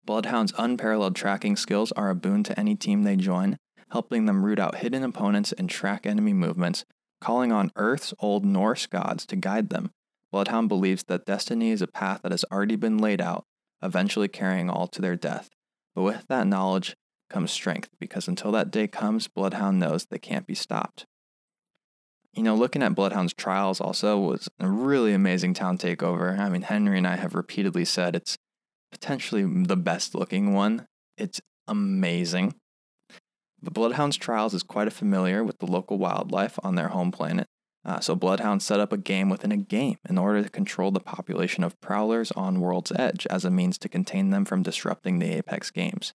Bloodhound's 0.06 0.54
unparalleled 0.58 1.16
tracking 1.16 1.56
skills 1.56 1.92
are 1.94 2.10
a 2.10 2.16
boon 2.16 2.44
to 2.44 2.60
any 2.60 2.76
team 2.76 3.04
they 3.04 3.16
join, 3.16 3.58
helping 3.92 4.26
them 4.26 4.46
root 4.46 4.60
out 4.60 4.76
hidden 4.76 5.04
opponents 5.04 5.52
and 5.54 5.70
track 5.70 6.06
enemy 6.06 6.34
movements, 6.34 6.86
calling 7.20 7.52
on 7.52 7.72
Earth's 7.76 8.14
old 8.20 8.46
Norse 8.46 8.86
gods 8.86 9.26
to 9.26 9.36
guide 9.36 9.70
them. 9.70 9.90
Bloodhound 10.36 10.68
believes 10.68 11.06
that 11.06 11.26
destiny 11.26 11.72
is 11.72 11.82
a 11.82 11.88
path 11.88 12.20
that 12.24 12.34
has 12.34 12.44
already 12.52 12.76
been 12.76 12.98
laid 12.98 13.22
out, 13.22 13.46
eventually 13.82 14.28
carrying 14.28 14.70
all 14.70 14.86
to 14.86 15.02
their 15.02 15.16
death. 15.16 15.50
But 15.96 16.02
with 16.02 16.28
that 16.28 16.46
knowledge 16.46 16.94
comes 17.30 17.52
strength, 17.52 17.88
because 18.02 18.28
until 18.28 18.52
that 18.52 18.70
day 18.70 18.86
comes, 18.86 19.30
Bloodhound 19.30 19.80
knows 19.80 20.04
they 20.04 20.20
can't 20.20 20.46
be 20.46 20.54
stopped. 20.54 21.06
You 22.34 22.44
know, 22.44 22.54
looking 22.54 22.84
at 22.84 22.96
Bloodhound's 22.96 23.34
trials 23.34 23.80
also 23.80 24.20
was 24.20 24.50
a 24.60 24.68
really 24.68 25.14
amazing 25.14 25.54
town 25.54 25.78
takeover. 25.78 26.38
I 26.38 26.50
mean, 26.50 26.64
Henry 26.64 26.98
and 26.98 27.08
I 27.08 27.16
have 27.16 27.34
repeatedly 27.34 27.86
said 27.86 28.14
it's 28.14 28.38
potentially 28.92 29.46
the 29.64 29.78
best 29.78 30.16
looking 30.16 30.54
one. 30.54 30.86
It's 31.18 31.40
amazing. 31.66 32.56
The 33.62 33.72
Bloodhound's 33.72 34.18
trials 34.18 34.54
is 34.54 34.64
quite 34.64 34.92
familiar 34.92 35.46
with 35.46 35.60
the 35.60 35.66
local 35.66 35.98
wildlife 35.98 36.60
on 36.62 36.76
their 36.76 36.90
home 36.90 37.14
planet. 37.14 37.48
Uh, 37.86 38.00
so 38.00 38.16
Bloodhound 38.16 38.64
set 38.64 38.80
up 38.80 38.92
a 38.92 38.98
game 38.98 39.30
within 39.30 39.52
a 39.52 39.58
game 39.58 39.98
in 40.10 40.18
order 40.18 40.42
to 40.42 40.50
control 40.50 40.90
the 40.90 41.00
population 41.00 41.64
of 41.64 41.80
prowlers 41.82 42.32
on 42.32 42.60
World's 42.60 42.92
Edge 42.96 43.28
as 43.30 43.46
a 43.46 43.52
means 43.52 43.78
to 43.78 43.90
contain 43.90 44.32
them 44.32 44.44
from 44.44 44.64
disrupting 44.64 45.20
the 45.20 45.32
Apex 45.38 45.70
games. 45.70 46.14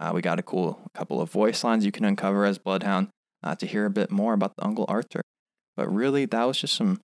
Uh, 0.00 0.12
we 0.14 0.22
got 0.22 0.38
a 0.38 0.42
cool 0.42 0.80
couple 0.94 1.20
of 1.20 1.30
voice 1.30 1.62
lines 1.62 1.84
you 1.84 1.92
can 1.92 2.06
uncover 2.06 2.46
as 2.46 2.56
Bloodhound 2.56 3.08
uh, 3.42 3.54
to 3.56 3.66
hear 3.66 3.84
a 3.84 3.90
bit 3.90 4.10
more 4.10 4.32
about 4.32 4.56
the 4.56 4.64
Uncle 4.64 4.86
Arthur. 4.88 5.20
But 5.76 5.92
really, 5.92 6.24
that 6.24 6.44
was 6.44 6.58
just 6.58 6.74
some 6.74 7.00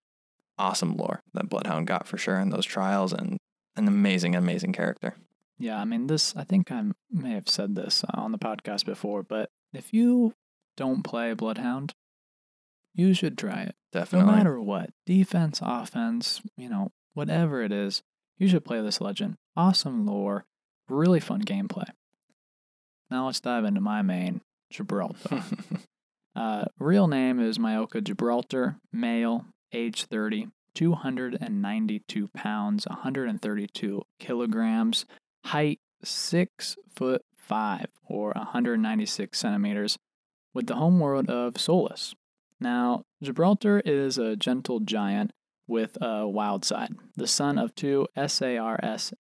awesome 0.59 0.97
lore 0.97 1.21
that 1.35 1.51
Bloodhound 1.51 1.87
got 1.87 2.07
for 2.09 2.17
sure 2.17 2.39
in 2.39 2.49
those 2.49 2.65
trials 2.65 3.13
and 3.13 3.37
an 3.77 3.89
amazing, 3.89 4.35
amazing 4.35 4.73
character. 4.73 5.15
Yeah, 5.59 5.81
I 5.81 5.85
mean, 5.85 6.07
this, 6.07 6.35
I 6.35 6.45
think 6.45 6.73
I 6.73 6.85
may 7.11 7.33
have 7.33 7.49
said 7.49 7.75
this 7.75 8.05
uh, 8.05 8.21
on 8.21 8.33
the 8.33 8.39
podcast 8.39 8.87
before, 8.87 9.23
but 9.23 9.51
if 9.75 9.93
you 9.93 10.33
don't 10.77 11.03
play 11.03 11.35
Bloodhound, 11.35 11.93
you 12.95 13.15
should 13.15 13.39
try 13.39 13.63
it. 13.63 13.75
Definitely. 13.93 14.31
No 14.31 14.37
matter 14.37 14.61
what, 14.61 14.91
defense, 15.07 15.61
offense, 15.63 16.43
you 16.57 16.69
know, 16.69 16.93
whatever 17.15 17.63
it 17.63 17.73
is, 17.73 18.03
you 18.39 18.49
should 18.49 18.65
play 18.65 18.81
this 18.81 19.01
legend. 19.01 19.37
Awesome 19.57 20.07
lore, 20.07 20.45
really 20.89 21.21
fun 21.21 21.43
gameplay. 21.43 21.89
Now 23.11 23.27
let's 23.27 23.41
dive 23.41 23.65
into 23.65 23.81
my 23.81 24.03
main, 24.03 24.43
Gibraltar. 24.71 25.43
uh, 26.37 26.67
real 26.79 27.09
name 27.09 27.41
is 27.41 27.59
Makoa 27.59 28.05
Gibraltar, 28.05 28.77
male, 28.93 29.47
age 29.73 30.05
30, 30.05 30.49
292 30.75 32.29
pounds, 32.29 32.87
132 32.87 34.03
kilograms, 34.21 35.07
height 35.47 35.81
6 36.05 36.77
foot 36.95 37.23
5 37.37 37.87
or 38.05 38.33
196 38.37 39.39
centimeters, 39.39 39.99
with 40.55 40.67
the 40.67 40.77
homeworld 40.77 41.31
of 41.31 41.59
Solace. 41.59 42.15
Now, 42.61 43.05
Gibraltar 43.23 43.81
is 43.85 44.19
a 44.19 44.37
gentle 44.37 44.81
giant 44.81 45.33
with 45.67 45.97
a 46.01 46.27
wild 46.27 46.65
side, 46.65 46.95
the 47.17 47.27
son 47.27 47.59
of 47.59 47.75
two 47.75 48.09
SARS 48.17 49.13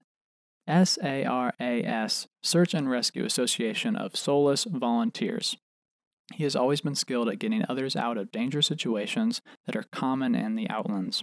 SARAS, 0.67 2.29
Search 2.43 2.75
and 2.75 2.91
Rescue 2.91 3.25
Association 3.25 3.97
of 3.97 4.17
Solace 4.17 4.65
Volunteers. 4.65 5.57
He 6.35 6.45
has 6.45 6.57
always 6.57 6.81
been 6.81 6.95
skilled 6.95 7.29
at 7.29 7.39
getting 7.39 7.65
others 7.69 7.97
out 7.97 8.19
of 8.19 8.33
dangerous 8.33 8.67
situations 8.67 9.41
that 9.67 9.77
are 9.77 9.85
common 9.93 10.35
in 10.35 10.57
the 10.57 10.69
outlands. 10.69 11.23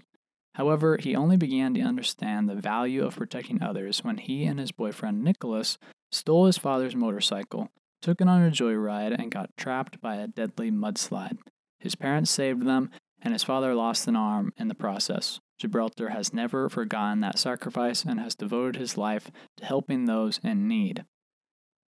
However, 0.56 0.98
he 0.98 1.16
only 1.16 1.38
began 1.38 1.74
to 1.74 1.82
understand 1.82 2.48
the 2.48 2.56
value 2.56 3.06
of 3.06 3.18
protecting 3.18 3.62
others 3.62 4.04
when 4.04 4.18
he 4.18 4.46
and 4.46 4.60
his 4.60 4.72
boyfriend 4.72 5.24
Nicholas 5.24 5.78
stole 6.12 6.46
his 6.46 6.58
father's 6.58 6.96
motorcycle, 6.96 7.70
took 8.02 8.22
it 8.22 8.30
on 8.30 8.42
a 8.42 8.50
joyride, 8.50 9.14
and 9.20 9.32
got 9.32 9.56
trapped 9.58 10.00
by 10.02 10.16
a 10.16 10.28
deadly 10.28 10.72
mudslide. 10.72 11.38
His 11.86 11.94
parents 11.94 12.32
saved 12.32 12.66
them, 12.66 12.90
and 13.22 13.32
his 13.32 13.44
father 13.44 13.76
lost 13.76 14.08
an 14.08 14.16
arm 14.16 14.54
in 14.58 14.70
the 14.70 14.74
process. 14.74 15.40
Gibraltar 15.60 16.10
has 16.10 16.34
never 16.34 16.68
forgotten 16.68 17.20
that 17.22 17.38
sacrifice 17.38 18.04
and 18.04 18.20
has 18.20 18.34
devoted 18.34 18.76
his 18.76 18.98
life 18.98 19.30
to 19.58 19.66
helping 19.66 20.06
those 20.06 20.40
in 20.44 20.68
need. 20.68 21.06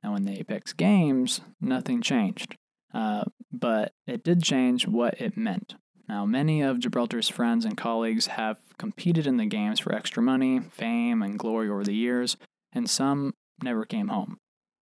Now, 0.02 0.14
in 0.14 0.24
the 0.24 0.38
Apex 0.38 0.74
Games, 0.74 1.40
nothing 1.62 2.02
changed, 2.02 2.58
uh, 2.92 3.24
but 3.50 3.94
it 4.06 4.22
did 4.22 4.42
change 4.42 4.86
what 4.86 5.18
it 5.18 5.34
meant. 5.34 5.76
Now, 6.06 6.26
many 6.26 6.60
of 6.60 6.78
Gibraltar's 6.78 7.30
friends 7.30 7.64
and 7.64 7.74
colleagues 7.74 8.26
have 8.26 8.58
competed 8.78 9.26
in 9.26 9.38
the 9.38 9.46
games 9.46 9.80
for 9.80 9.94
extra 9.94 10.22
money, 10.22 10.60
fame, 10.60 11.22
and 11.22 11.38
glory 11.38 11.70
over 11.70 11.84
the 11.84 11.94
years, 11.94 12.36
and 12.70 12.88
some 12.90 13.32
never 13.62 13.86
came 13.86 14.08
home. 14.08 14.36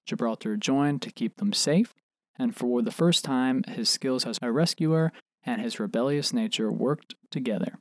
Gibraltar 0.07 0.57
joined 0.57 1.03
to 1.03 1.11
keep 1.11 1.39
them 1.39 1.53
safe, 1.53 1.95
and 2.41 2.57
for 2.57 2.81
the 2.81 2.91
first 2.91 3.23
time, 3.23 3.63
his 3.69 3.91
skills 3.91 4.25
as 4.25 4.39
a 4.41 4.51
rescuer 4.51 5.13
and 5.45 5.61
his 5.61 5.79
rebellious 5.79 6.33
nature 6.33 6.73
worked 6.73 7.15
together. 7.31 7.75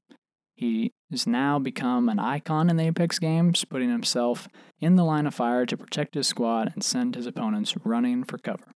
He 0.53 0.91
has 1.09 1.25
now 1.25 1.59
become 1.59 2.09
an 2.09 2.19
icon 2.19 2.69
in 2.69 2.75
the 2.75 2.87
Apex 2.87 3.19
games, 3.19 3.63
putting 3.63 3.89
himself 3.89 4.49
in 4.81 4.97
the 4.97 5.05
line 5.05 5.25
of 5.25 5.33
fire 5.33 5.65
to 5.65 5.77
protect 5.77 6.15
his 6.15 6.27
squad 6.27 6.71
and 6.73 6.83
send 6.83 7.15
his 7.15 7.25
opponents 7.25 7.75
running 7.85 8.25
for 8.25 8.37
cover. 8.37 8.73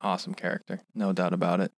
Awesome 0.00 0.34
character, 0.34 0.80
no 0.92 1.12
doubt 1.12 1.32
about 1.32 1.60
it. 1.60 1.70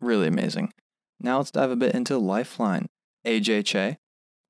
Really 0.00 0.26
amazing. 0.26 0.72
Now 1.20 1.38
let's 1.38 1.52
dive 1.52 1.70
a 1.70 1.76
bit 1.76 1.94
into 1.94 2.18
Lifeline. 2.18 2.86
Ajay 3.24 3.64
Che, 3.64 3.98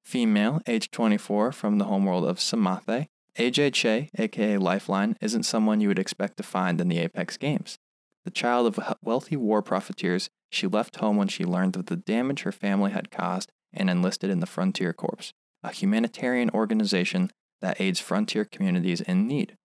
female, 0.02 0.62
age 0.66 0.90
24, 0.90 1.52
from 1.52 1.76
the 1.76 1.84
homeworld 1.84 2.24
of 2.24 2.38
Psamathe. 2.38 3.08
Ajay 3.38 3.70
Che, 3.70 4.08
aka 4.18 4.56
Lifeline, 4.56 5.18
isn't 5.20 5.42
someone 5.42 5.82
you 5.82 5.88
would 5.88 5.98
expect 5.98 6.38
to 6.38 6.42
find 6.42 6.80
in 6.80 6.88
the 6.88 6.98
Apex 6.98 7.36
games. 7.36 7.76
The 8.24 8.30
child 8.30 8.66
of 8.66 8.96
wealthy 9.02 9.36
war 9.36 9.62
profiteers, 9.62 10.30
she 10.50 10.66
left 10.66 10.96
home 10.96 11.16
when 11.16 11.28
she 11.28 11.44
learned 11.44 11.76
of 11.76 11.86
the 11.86 11.96
damage 11.96 12.42
her 12.42 12.52
family 12.52 12.92
had 12.92 13.10
caused 13.10 13.50
and 13.72 13.90
enlisted 13.90 14.30
in 14.30 14.40
the 14.40 14.46
Frontier 14.46 14.92
Corps, 14.92 15.32
a 15.62 15.72
humanitarian 15.72 16.50
organization 16.50 17.30
that 17.60 17.80
aids 17.80 18.00
frontier 18.00 18.44
communities 18.44 19.00
in 19.00 19.26
need. 19.26 19.56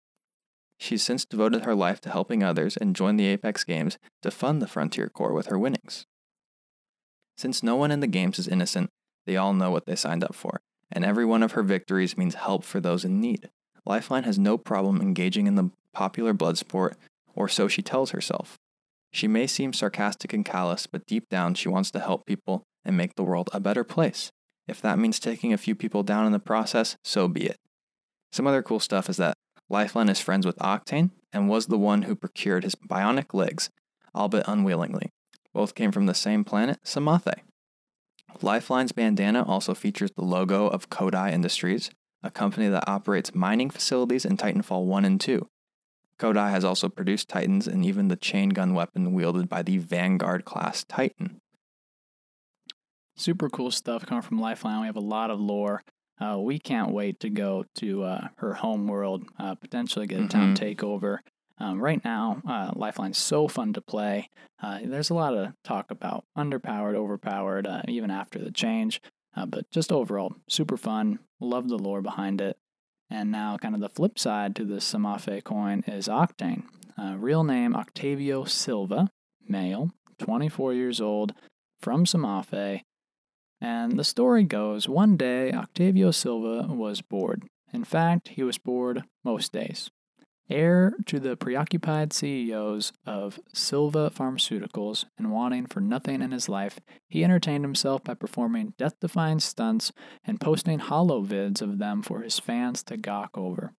She's 0.78 1.02
since 1.02 1.24
devoted 1.24 1.64
her 1.64 1.74
life 1.74 2.00
to 2.02 2.10
helping 2.10 2.42
others 2.42 2.76
and 2.76 2.94
joined 2.94 3.18
the 3.18 3.26
Apex 3.26 3.64
Games 3.64 3.98
to 4.22 4.30
fund 4.30 4.60
the 4.60 4.68
Frontier 4.68 5.08
Corps 5.08 5.32
with 5.32 5.46
her 5.46 5.58
winnings. 5.58 6.06
Since 7.38 7.62
no 7.62 7.76
one 7.76 7.90
in 7.90 8.00
the 8.00 8.06
games 8.06 8.38
is 8.38 8.48
innocent, 8.48 8.90
they 9.26 9.36
all 9.36 9.52
know 9.52 9.70
what 9.70 9.86
they 9.86 9.96
signed 9.96 10.22
up 10.22 10.34
for, 10.34 10.60
and 10.92 11.04
every 11.04 11.24
one 11.24 11.42
of 11.42 11.52
her 11.52 11.62
victories 11.62 12.16
means 12.16 12.34
help 12.34 12.64
for 12.64 12.80
those 12.80 13.04
in 13.04 13.20
need. 13.20 13.50
Lifeline 13.84 14.24
has 14.24 14.38
no 14.38 14.56
problem 14.58 15.00
engaging 15.00 15.46
in 15.46 15.54
the 15.54 15.70
popular 15.92 16.32
blood 16.32 16.58
sport, 16.58 16.96
or 17.36 17.48
so 17.48 17.68
she 17.68 17.82
tells 17.82 18.10
herself. 18.10 18.56
She 19.12 19.28
may 19.28 19.46
seem 19.46 19.72
sarcastic 19.72 20.32
and 20.32 20.44
callous, 20.44 20.86
but 20.86 21.06
deep 21.06 21.28
down 21.28 21.54
she 21.54 21.68
wants 21.68 21.90
to 21.92 22.00
help 22.00 22.26
people 22.26 22.64
and 22.84 22.96
make 22.96 23.14
the 23.14 23.22
world 23.22 23.48
a 23.52 23.60
better 23.60 23.84
place. 23.84 24.30
If 24.66 24.80
that 24.82 24.98
means 24.98 25.20
taking 25.20 25.52
a 25.52 25.58
few 25.58 25.74
people 25.74 26.02
down 26.02 26.26
in 26.26 26.32
the 26.32 26.38
process, 26.38 26.96
so 27.04 27.28
be 27.28 27.46
it. 27.46 27.56
Some 28.32 28.46
other 28.46 28.62
cool 28.62 28.80
stuff 28.80 29.08
is 29.08 29.16
that 29.18 29.36
Lifeline 29.68 30.08
is 30.08 30.20
friends 30.20 30.46
with 30.46 30.56
Octane 30.58 31.10
and 31.32 31.48
was 31.48 31.66
the 31.66 31.78
one 31.78 32.02
who 32.02 32.14
procured 32.14 32.64
his 32.64 32.74
bionic 32.74 33.34
legs, 33.34 33.70
albeit 34.14 34.46
unwillingly. 34.48 35.10
Both 35.52 35.74
came 35.74 35.92
from 35.92 36.06
the 36.06 36.14
same 36.14 36.44
planet, 36.44 36.78
Psamathe. 36.84 37.34
Lifeline's 38.42 38.92
bandana 38.92 39.42
also 39.42 39.74
features 39.74 40.10
the 40.14 40.24
logo 40.24 40.66
of 40.66 40.90
Kodai 40.90 41.32
Industries, 41.32 41.90
a 42.22 42.30
company 42.30 42.68
that 42.68 42.88
operates 42.88 43.34
mining 43.34 43.70
facilities 43.70 44.24
in 44.24 44.36
Titanfall 44.36 44.84
1 44.84 45.04
and 45.04 45.20
2. 45.20 45.46
Kodai 46.18 46.50
has 46.50 46.64
also 46.64 46.88
produced 46.88 47.28
Titans 47.28 47.66
and 47.66 47.84
even 47.84 48.08
the 48.08 48.16
chain 48.16 48.50
gun 48.50 48.74
weapon 48.74 49.12
wielded 49.12 49.48
by 49.48 49.62
the 49.62 49.78
Vanguard 49.78 50.44
class 50.44 50.84
Titan 50.84 51.40
super 53.16 53.48
cool 53.48 53.70
stuff 53.70 54.06
coming 54.06 54.22
from 54.22 54.40
Lifeline. 54.40 54.80
We 54.80 54.86
have 54.86 54.96
a 54.96 55.00
lot 55.00 55.30
of 55.30 55.40
lore. 55.40 55.82
Uh, 56.20 56.38
we 56.38 56.58
can't 56.58 56.92
wait 56.92 57.20
to 57.20 57.28
go 57.28 57.64
to 57.76 58.04
uh, 58.04 58.28
her 58.36 58.54
home 58.54 58.86
world, 58.86 59.24
uh, 59.38 59.54
potentially 59.54 60.06
get 60.06 60.20
a 60.20 60.28
town 60.28 60.54
mm-hmm. 60.54 60.64
takeover. 60.64 61.18
Um, 61.58 61.80
right 61.80 62.02
now, 62.04 62.42
uh, 62.46 62.72
Lifeline's 62.74 63.18
so 63.18 63.48
fun 63.48 63.72
to 63.74 63.80
play. 63.80 64.30
Uh, 64.62 64.80
there's 64.84 65.10
a 65.10 65.14
lot 65.14 65.34
of 65.34 65.52
talk 65.64 65.90
about 65.90 66.24
underpowered, 66.36 66.94
overpowered, 66.94 67.66
uh, 67.66 67.82
even 67.88 68.10
after 68.10 68.38
the 68.38 68.50
change. 68.50 69.00
but 69.48 69.70
just 69.70 69.92
overall, 69.92 70.34
super 70.48 70.76
fun. 70.76 71.18
Love 71.40 71.68
the 71.68 71.78
lore 71.78 72.02
behind 72.02 72.40
it. 72.40 72.56
And 73.08 73.30
now, 73.30 73.56
kind 73.56 73.74
of 73.74 73.80
the 73.80 73.88
flip 73.88 74.18
side 74.18 74.56
to 74.56 74.64
the 74.64 74.76
Psamathe 74.76 75.44
coin 75.44 75.84
is 75.86 76.08
Octane. 76.08 76.64
real 76.98 77.44
name 77.44 77.76
Octavio 77.76 78.44
Silva, 78.44 79.10
male, 79.48 79.90
24 80.18 80.74
years 80.74 81.00
old, 81.00 81.32
from 81.80 82.04
Psamathe, 82.04 82.82
and 83.60 83.98
the 83.98 84.04
story 84.04 84.44
goes 84.44 84.88
one 84.88 85.16
day 85.16 85.52
Octavio 85.52 86.10
Silva 86.10 86.72
was 86.72 87.00
bored. 87.00 87.44
In 87.72 87.84
fact, 87.84 88.28
he 88.28 88.42
was 88.42 88.58
bored 88.58 89.04
most 89.24 89.52
days. 89.52 89.90
Heir 90.48 90.94
to 91.06 91.18
the 91.18 91.36
preoccupied 91.36 92.12
CEOs 92.12 92.92
of 93.04 93.40
Silva 93.52 94.10
Pharmaceuticals 94.10 95.04
and 95.18 95.32
wanting 95.32 95.66
for 95.66 95.80
nothing 95.80 96.22
in 96.22 96.30
his 96.30 96.48
life, 96.48 96.78
he 97.08 97.24
entertained 97.24 97.64
himself 97.64 98.04
by 98.04 98.14
performing 98.14 98.74
death 98.78 98.94
defying 99.00 99.40
stunts 99.40 99.92
and 100.24 100.40
posting 100.40 100.78
holo 100.78 101.22
vids 101.22 101.60
of 101.60 101.78
them 101.78 102.00
for 102.00 102.22
his 102.22 102.38
fans 102.38 102.84
to 102.84 102.96
gawk 102.96 103.30
over. 103.36 103.72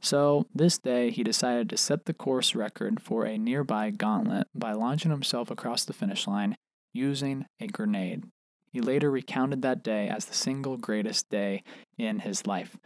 So, 0.00 0.46
this 0.54 0.78
day, 0.78 1.10
he 1.10 1.24
decided 1.24 1.68
to 1.70 1.76
set 1.76 2.04
the 2.04 2.14
course 2.14 2.54
record 2.54 3.00
for 3.00 3.24
a 3.24 3.38
nearby 3.38 3.90
gauntlet 3.90 4.46
by 4.54 4.72
launching 4.72 5.10
himself 5.10 5.50
across 5.50 5.84
the 5.84 5.94
finish 5.94 6.28
line 6.28 6.56
using 6.92 7.46
a 7.58 7.66
grenade. 7.66 8.24
He 8.70 8.80
later 8.80 9.10
recounted 9.10 9.62
that 9.62 9.82
day 9.82 10.08
as 10.08 10.26
the 10.26 10.34
single 10.34 10.76
greatest 10.76 11.28
day 11.30 11.64
in 11.96 12.20
his 12.20 12.46
life. 12.46 12.76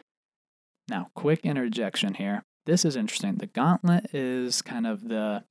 Now, 0.88 1.08
quick 1.14 1.40
interjection 1.44 2.14
here. 2.14 2.44
This 2.68 2.84
is 2.84 2.96
interesting. 2.96 3.36
The 3.36 3.46
gauntlet 3.46 4.14
is 4.14 4.60
kind 4.60 4.86
of 4.86 5.08
the 5.08 5.42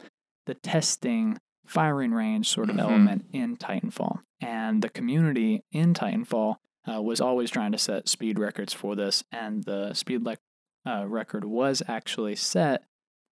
the 0.45 0.53
testing 0.53 1.39
firing 1.65 2.11
range 2.11 2.47
sort 2.47 2.69
of 2.69 2.75
mm-hmm. 2.75 2.87
element 2.87 3.25
in 3.33 3.57
Titanfall. 3.57 4.19
And 4.39 4.83
the 4.83 4.89
community 4.89 5.63
in 5.71 5.95
Titanfall 5.95 6.57
uh, 6.87 7.01
was 7.01 7.19
always 7.19 7.49
trying 7.49 7.71
to 7.71 7.79
set 7.79 8.07
speed 8.07 8.37
records 8.37 8.71
for 8.71 8.95
this, 8.95 9.23
and 9.31 9.63
the 9.63 9.95
speed 9.95 10.21
le- 10.21 10.37
uh, 10.85 11.05
record 11.07 11.43
was 11.43 11.81
actually 11.87 12.35
set 12.35 12.83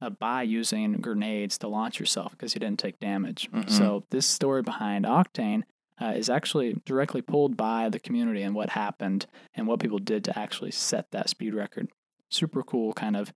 uh, 0.01 0.09
by 0.09 0.41
using 0.41 0.93
grenades 0.93 1.59
to 1.59 1.67
launch 1.67 1.99
yourself 1.99 2.31
because 2.31 2.55
you 2.55 2.59
didn't 2.59 2.79
take 2.79 2.99
damage. 2.99 3.51
Mm-hmm. 3.51 3.69
So 3.69 4.03
this 4.09 4.25
story 4.25 4.63
behind 4.63 5.05
Octane 5.05 5.61
uh, 6.01 6.13
is 6.15 6.27
actually 6.27 6.81
directly 6.85 7.21
pulled 7.21 7.55
by 7.55 7.89
the 7.89 7.99
community 7.99 8.41
and 8.41 8.55
what 8.55 8.71
happened 8.71 9.27
and 9.53 9.67
what 9.67 9.79
people 9.79 9.99
did 9.99 10.23
to 10.23 10.37
actually 10.37 10.71
set 10.71 11.11
that 11.11 11.29
speed 11.29 11.53
record. 11.53 11.89
Super 12.31 12.63
cool 12.63 12.91
kind 12.91 13.15
of 13.15 13.31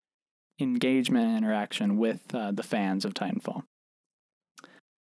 engagement 0.59 1.27
and 1.27 1.37
interaction 1.37 1.97
with 1.97 2.33
uh, 2.33 2.51
the 2.51 2.63
fans 2.63 3.05
of 3.05 3.13
Titanfall. 3.13 3.63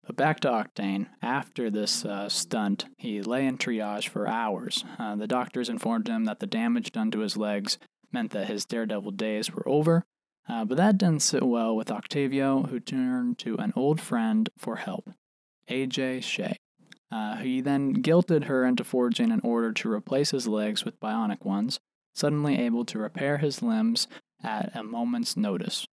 But 0.07 0.17
back 0.17 0.41
to 0.41 0.49
Octane. 0.49 1.09
After 1.21 1.69
this 1.69 2.05
uh, 2.05 2.29
stunt, 2.29 2.87
he 2.97 3.21
lay 3.23 3.45
in 3.45 3.59
triage 3.59 4.09
for 4.09 4.29
hours. 4.29 4.85
Uh, 4.99 5.17
the 5.17 5.27
doctors 5.27 5.69
informed 5.69 6.09
him 6.09 6.25
that 6.25 6.39
the 6.39 6.47
damage 6.47 6.93
done 6.93 7.11
to 7.11 7.21
his 7.21 7.37
legs 7.37 7.79
meant 8.13 8.31
that 8.31 8.47
his 8.47 8.65
daredevil 8.65 9.13
days 9.13 9.53
were 9.53 9.69
over. 9.69 10.05
Uh, 10.49 10.65
but 10.65 10.77
that 10.77 10.97
didn't 10.97 11.23
sit 11.23 11.43
well 11.43 11.75
with 11.75 11.91
Octavio, 11.91 12.63
who 12.65 12.79
turned 12.79 13.37
to 13.39 13.57
an 13.57 13.73
old 13.75 14.01
friend 14.01 14.49
for 14.57 14.77
help, 14.77 15.11
Ajay 15.69 16.23
Che. 16.23 16.57
Uh, 17.11 17.37
he 17.37 17.61
then 17.61 18.01
guilted 18.01 18.45
her 18.45 18.65
into 18.65 18.85
forging 18.85 19.33
an 19.33 19.41
order 19.43 19.73
to 19.73 19.91
replace 19.91 20.31
his 20.31 20.47
legs 20.47 20.85
with 20.85 21.01
bionic 21.01 21.45
ones, 21.45 21.81
suddenly 22.15 22.59
able 22.59 22.85
to 22.85 22.99
repair 22.99 23.39
his 23.39 23.61
limbs 23.61 24.07
at 24.43 24.75
a 24.75 24.83
moment's 24.83 25.37
notice. 25.37 25.87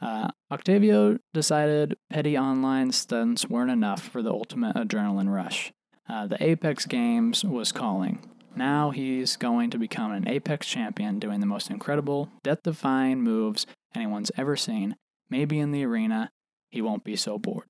Uh, 0.00 0.28
Octavio 0.50 1.18
decided 1.32 1.96
petty 2.10 2.36
online 2.36 2.90
stunts 2.90 3.48
weren't 3.48 3.70
enough 3.70 4.08
for 4.08 4.20
the 4.20 4.32
ultimate 4.32 4.74
adrenaline 4.74 5.32
rush. 5.32 5.72
Uh, 6.08 6.26
the 6.26 6.42
Apex 6.42 6.86
Games 6.86 7.44
was 7.44 7.70
calling. 7.70 8.18
Now 8.56 8.90
he's 8.90 9.36
going 9.36 9.70
to 9.70 9.78
become 9.78 10.12
an 10.12 10.28
Apex 10.28 10.66
champion 10.66 11.18
doing 11.18 11.40
the 11.40 11.46
most 11.46 11.70
incredible, 11.70 12.28
death 12.42 12.62
defying 12.64 13.22
moves 13.22 13.66
anyone's 13.94 14.30
ever 14.36 14.56
seen. 14.56 14.96
Maybe 15.30 15.58
in 15.58 15.70
the 15.70 15.84
arena, 15.84 16.30
he 16.68 16.82
won't 16.82 17.04
be 17.04 17.16
so 17.16 17.38
bored. 17.38 17.66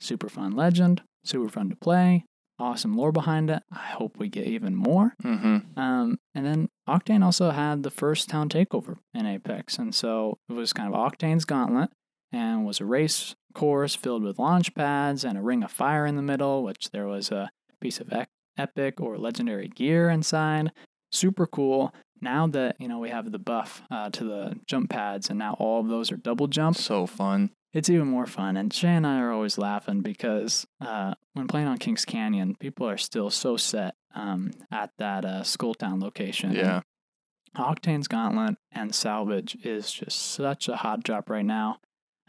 Super 0.00 0.28
fun 0.28 0.52
legend, 0.52 1.02
super 1.24 1.48
fun 1.48 1.70
to 1.70 1.76
play, 1.76 2.24
awesome 2.58 2.96
lore 2.96 3.12
behind 3.12 3.50
it. 3.50 3.62
I 3.70 3.86
hope 3.88 4.16
we 4.18 4.28
get 4.28 4.46
even 4.46 4.74
more. 4.74 5.14
Mm-hmm. 5.22 5.78
Um, 5.78 6.18
and 6.34 6.46
then 6.46 6.68
Octane 6.88 7.24
also 7.24 7.50
had 7.50 7.82
the 7.82 7.90
first 7.90 8.28
town 8.28 8.48
takeover 8.48 8.98
in 9.14 9.26
Apex. 9.26 9.78
And 9.78 9.94
so 9.94 10.38
it 10.48 10.52
was 10.52 10.72
kind 10.72 10.92
of 10.92 10.98
Octane's 11.00 11.44
gauntlet 11.44 11.90
and 12.32 12.64
was 12.64 12.80
a 12.80 12.84
race 12.84 13.34
course 13.54 13.94
filled 13.94 14.22
with 14.22 14.38
launch 14.38 14.74
pads 14.74 15.24
and 15.24 15.36
a 15.38 15.42
ring 15.42 15.62
of 15.62 15.70
fire 15.70 16.06
in 16.06 16.16
the 16.16 16.22
middle, 16.22 16.62
which 16.62 16.90
there 16.90 17.06
was 17.06 17.30
a 17.30 17.50
piece 17.80 18.00
of 18.00 18.12
epic 18.56 19.00
or 19.00 19.18
legendary 19.18 19.68
gear 19.68 20.08
inside. 20.08 20.70
Super 21.12 21.46
cool. 21.46 21.92
Now 22.20 22.46
that, 22.48 22.76
you 22.78 22.88
know, 22.88 22.98
we 22.98 23.10
have 23.10 23.30
the 23.32 23.38
buff 23.38 23.82
uh, 23.90 24.10
to 24.10 24.24
the 24.24 24.58
jump 24.66 24.90
pads 24.90 25.28
and 25.28 25.38
now 25.38 25.54
all 25.58 25.80
of 25.80 25.88
those 25.88 26.10
are 26.12 26.16
double 26.16 26.46
jump, 26.46 26.76
So 26.76 27.06
fun. 27.06 27.50
it's 27.72 27.90
even 27.90 28.06
more 28.08 28.26
fun. 28.26 28.56
And 28.56 28.72
Shay 28.72 28.88
and 28.94 29.06
I 29.06 29.18
are 29.20 29.32
always 29.32 29.58
laughing 29.58 30.00
because 30.00 30.66
uh, 30.80 31.14
when 31.34 31.46
playing 31.46 31.66
on 31.68 31.78
Kings 31.78 32.04
Canyon, 32.04 32.54
people 32.58 32.88
are 32.88 32.96
still 32.96 33.28
so 33.30 33.56
set 33.56 33.94
um, 34.16 34.50
at 34.72 34.90
that 34.98 35.24
uh, 35.24 35.42
Skulltown 35.42 36.02
location. 36.02 36.50
And 36.50 36.58
Yeah. 36.58 36.80
Octane's 37.56 38.08
Gauntlet 38.08 38.56
and 38.72 38.94
Salvage 38.94 39.56
is 39.64 39.90
just 39.92 40.18
such 40.18 40.68
a 40.68 40.76
hot 40.76 41.02
drop 41.04 41.30
right 41.30 41.44
now. 41.44 41.78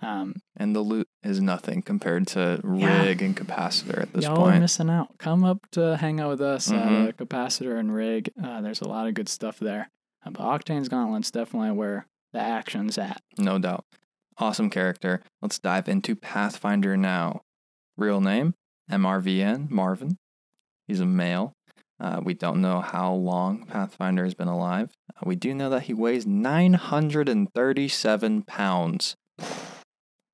Um, 0.02 0.36
And 0.56 0.76
the 0.76 0.82
loot 0.82 1.08
is 1.24 1.42
nothing 1.42 1.82
compared 1.82 2.28
to 2.28 2.62
Yeah. 2.64 3.02
rig 3.04 3.22
and 3.24 3.36
capacitor 3.36 4.02
at 4.04 4.14
this 4.14 4.24
y'all 4.26 4.38
are 4.44 4.52
point. 4.52 4.62
missing 4.62 4.90
out. 4.90 5.18
Come 5.18 5.44
up 5.44 5.66
to 5.72 5.98
hang 5.98 6.20
out 6.20 6.30
with 6.30 6.42
us 6.42 6.68
Mhm. 6.70 7.10
at 7.10 7.18
capacitor 7.18 7.80
and 7.80 7.92
rig. 7.94 8.30
Uh, 8.42 8.62
there's 8.62 8.82
a 8.82 8.88
lot 8.88 9.08
of 9.08 9.16
good 9.16 9.28
stuff 9.28 9.58
there. 9.60 9.90
Uh, 10.26 10.30
but 10.30 10.42
Octane's 10.44 10.88
Gauntlet's 10.88 11.32
definitely 11.32 11.72
where 11.72 12.06
the 12.32 12.40
action's 12.40 12.98
at. 12.98 13.22
No 13.40 13.58
doubt. 13.60 13.86
Awesome 14.38 14.70
character. 14.70 15.24
Let's 15.42 15.58
dive 15.60 15.90
into 15.90 16.16
Pathfinder 16.16 16.96
now. 16.96 17.42
Real 17.98 18.22
name 18.22 18.54
MRVN, 18.90 19.68
Marvin. 19.72 20.18
He's 20.88 21.00
a 21.00 21.06
male. 21.06 21.54
Uh, 22.00 22.22
we 22.24 22.34
don't 22.34 22.62
know 22.62 22.82
how 22.82 23.12
long 23.12 23.66
Pathfinder 23.66 24.24
has 24.24 24.36
been 24.36 24.48
alive. 24.48 24.92
Uh, 25.16 25.24
we 25.26 25.36
do 25.36 25.54
know 25.54 25.70
that 25.70 25.84
he 25.84 25.94
weighs 25.94 26.28
937 26.28 28.44
pounds. 28.44 29.16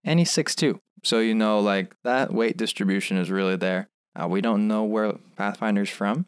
And 0.03 0.19
he's 0.19 0.31
6'2. 0.31 0.79
So, 1.03 1.19
you 1.19 1.33
know, 1.33 1.59
like 1.59 1.95
that 2.03 2.33
weight 2.33 2.57
distribution 2.57 3.17
is 3.17 3.31
really 3.31 3.55
there. 3.55 3.89
Uh, 4.15 4.27
we 4.27 4.41
don't 4.41 4.67
know 4.67 4.83
where 4.83 5.13
Pathfinder's 5.37 5.89
from. 5.89 6.27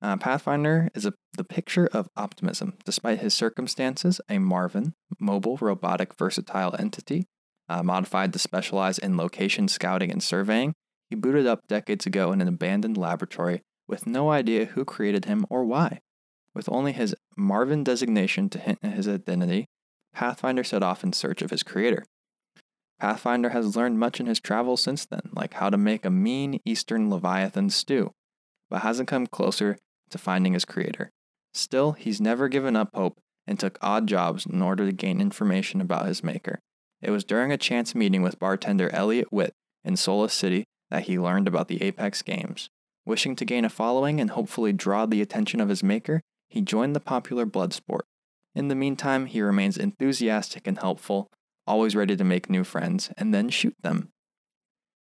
Uh, 0.00 0.16
Pathfinder 0.16 0.88
is 0.94 1.04
a, 1.04 1.12
the 1.36 1.44
picture 1.44 1.88
of 1.92 2.08
optimism. 2.16 2.74
Despite 2.84 3.18
his 3.18 3.34
circumstances, 3.34 4.20
a 4.28 4.38
Marvin, 4.38 4.94
mobile, 5.18 5.58
robotic, 5.60 6.14
versatile 6.14 6.74
entity, 6.78 7.26
uh, 7.68 7.82
modified 7.82 8.32
to 8.32 8.38
specialize 8.38 8.98
in 8.98 9.16
location 9.16 9.68
scouting 9.68 10.10
and 10.10 10.22
surveying, 10.22 10.74
he 11.10 11.16
booted 11.16 11.46
up 11.46 11.66
decades 11.66 12.06
ago 12.06 12.32
in 12.32 12.40
an 12.40 12.48
abandoned 12.48 12.96
laboratory 12.96 13.62
with 13.88 14.06
no 14.06 14.30
idea 14.30 14.66
who 14.66 14.84
created 14.84 15.24
him 15.24 15.44
or 15.50 15.64
why. 15.64 16.00
With 16.54 16.68
only 16.68 16.92
his 16.92 17.14
Marvin 17.36 17.82
designation 17.82 18.48
to 18.50 18.58
hint 18.58 18.78
at 18.82 18.92
his 18.92 19.08
identity, 19.08 19.66
Pathfinder 20.12 20.62
set 20.62 20.82
off 20.82 21.02
in 21.02 21.12
search 21.12 21.42
of 21.42 21.50
his 21.50 21.62
creator. 21.62 22.04
Pathfinder 23.00 23.50
has 23.50 23.76
learned 23.76 23.98
much 23.98 24.18
in 24.20 24.26
his 24.26 24.40
travels 24.40 24.82
since 24.82 25.06
then, 25.06 25.30
like 25.32 25.54
how 25.54 25.70
to 25.70 25.76
make 25.76 26.04
a 26.04 26.10
mean 26.10 26.60
Eastern 26.64 27.10
Leviathan 27.10 27.70
stew, 27.70 28.12
but 28.68 28.82
hasn't 28.82 29.08
come 29.08 29.26
closer 29.26 29.78
to 30.10 30.18
finding 30.18 30.52
his 30.52 30.64
creator. 30.64 31.10
Still, 31.54 31.92
he's 31.92 32.20
never 32.20 32.48
given 32.48 32.76
up 32.76 32.90
hope 32.94 33.18
and 33.46 33.58
took 33.58 33.78
odd 33.80 34.06
jobs 34.06 34.46
in 34.46 34.60
order 34.60 34.84
to 34.84 34.92
gain 34.92 35.20
information 35.20 35.80
about 35.80 36.06
his 36.06 36.24
maker. 36.24 36.58
It 37.00 37.10
was 37.10 37.24
during 37.24 37.52
a 37.52 37.56
chance 37.56 37.94
meeting 37.94 38.22
with 38.22 38.40
bartender 38.40 38.90
Elliot 38.92 39.28
Witt 39.30 39.54
in 39.84 39.96
Solace 39.96 40.34
City 40.34 40.64
that 40.90 41.04
he 41.04 41.18
learned 41.18 41.46
about 41.46 41.68
the 41.68 41.82
Apex 41.82 42.22
games. 42.22 42.68
Wishing 43.08 43.34
to 43.36 43.46
gain 43.46 43.64
a 43.64 43.70
following 43.70 44.20
and 44.20 44.28
hopefully 44.28 44.70
draw 44.70 45.06
the 45.06 45.22
attention 45.22 45.60
of 45.60 45.70
his 45.70 45.82
maker, 45.82 46.20
he 46.50 46.60
joined 46.60 46.94
the 46.94 47.00
popular 47.00 47.46
blood 47.46 47.72
sport. 47.72 48.04
In 48.54 48.68
the 48.68 48.74
meantime, 48.74 49.24
he 49.24 49.40
remains 49.40 49.78
enthusiastic 49.78 50.66
and 50.66 50.78
helpful, 50.78 51.30
always 51.66 51.96
ready 51.96 52.16
to 52.18 52.22
make 52.24 52.50
new 52.50 52.64
friends 52.64 53.10
and 53.16 53.32
then 53.32 53.48
shoot 53.48 53.74
them. 53.82 54.10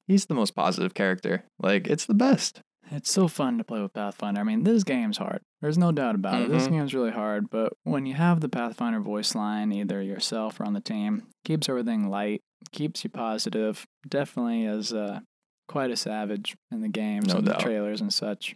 He's 0.05 0.27
the 0.27 0.35
most 0.35 0.53
positive 0.55 0.93
character. 0.93 1.45
Like, 1.59 1.87
it's 1.87 2.05
the 2.05 2.13
best. 2.13 2.61
It's 2.91 3.11
so 3.11 3.27
fun 3.27 3.57
to 3.57 3.63
play 3.63 3.81
with 3.81 3.93
Pathfinder. 3.93 4.41
I 4.41 4.43
mean, 4.43 4.63
this 4.63 4.83
game's 4.83 5.17
hard. 5.17 5.41
There's 5.59 5.77
no 5.79 5.91
doubt 5.91 6.13
about 6.13 6.43
it. 6.43 6.49
This 6.49 6.67
Mhm. 6.67 6.71
game's 6.73 6.93
really 6.93 7.11
hard, 7.11 7.49
but 7.49 7.73
when 7.83 8.05
you 8.05 8.13
have 8.13 8.41
the 8.41 8.47
Pathfinder 8.47 8.99
voice 8.99 9.33
line, 9.33 9.71
either 9.71 10.03
yourself 10.03 10.59
or 10.59 10.65
on 10.65 10.73
the 10.73 10.81
team, 10.81 11.23
keeps 11.43 11.67
everything 11.67 12.09
light, 12.09 12.41
keeps 12.71 13.03
you 13.03 13.09
positive. 13.09 13.87
Definitely 14.07 14.65
is 14.65 14.93
uh, 14.93 15.21
quite 15.67 15.91
a 15.91 15.97
savage 15.97 16.55
in 16.71 16.81
the 16.81 16.87
games 16.89 17.27
No 17.27 17.37
and 17.37 17.45
doubt. 17.45 17.57
the 17.59 17.63
trailers 17.63 18.01
and 18.01 18.13
such. 18.13 18.55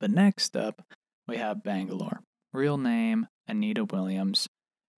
But 0.00 0.10
next 0.10 0.56
up, 0.56 0.82
we 1.28 1.36
have 1.36 1.62
Bangalore. 1.62 2.20
Real 2.52 2.78
name 2.78 3.26
Anita 3.48 3.84
Williams, 3.84 4.48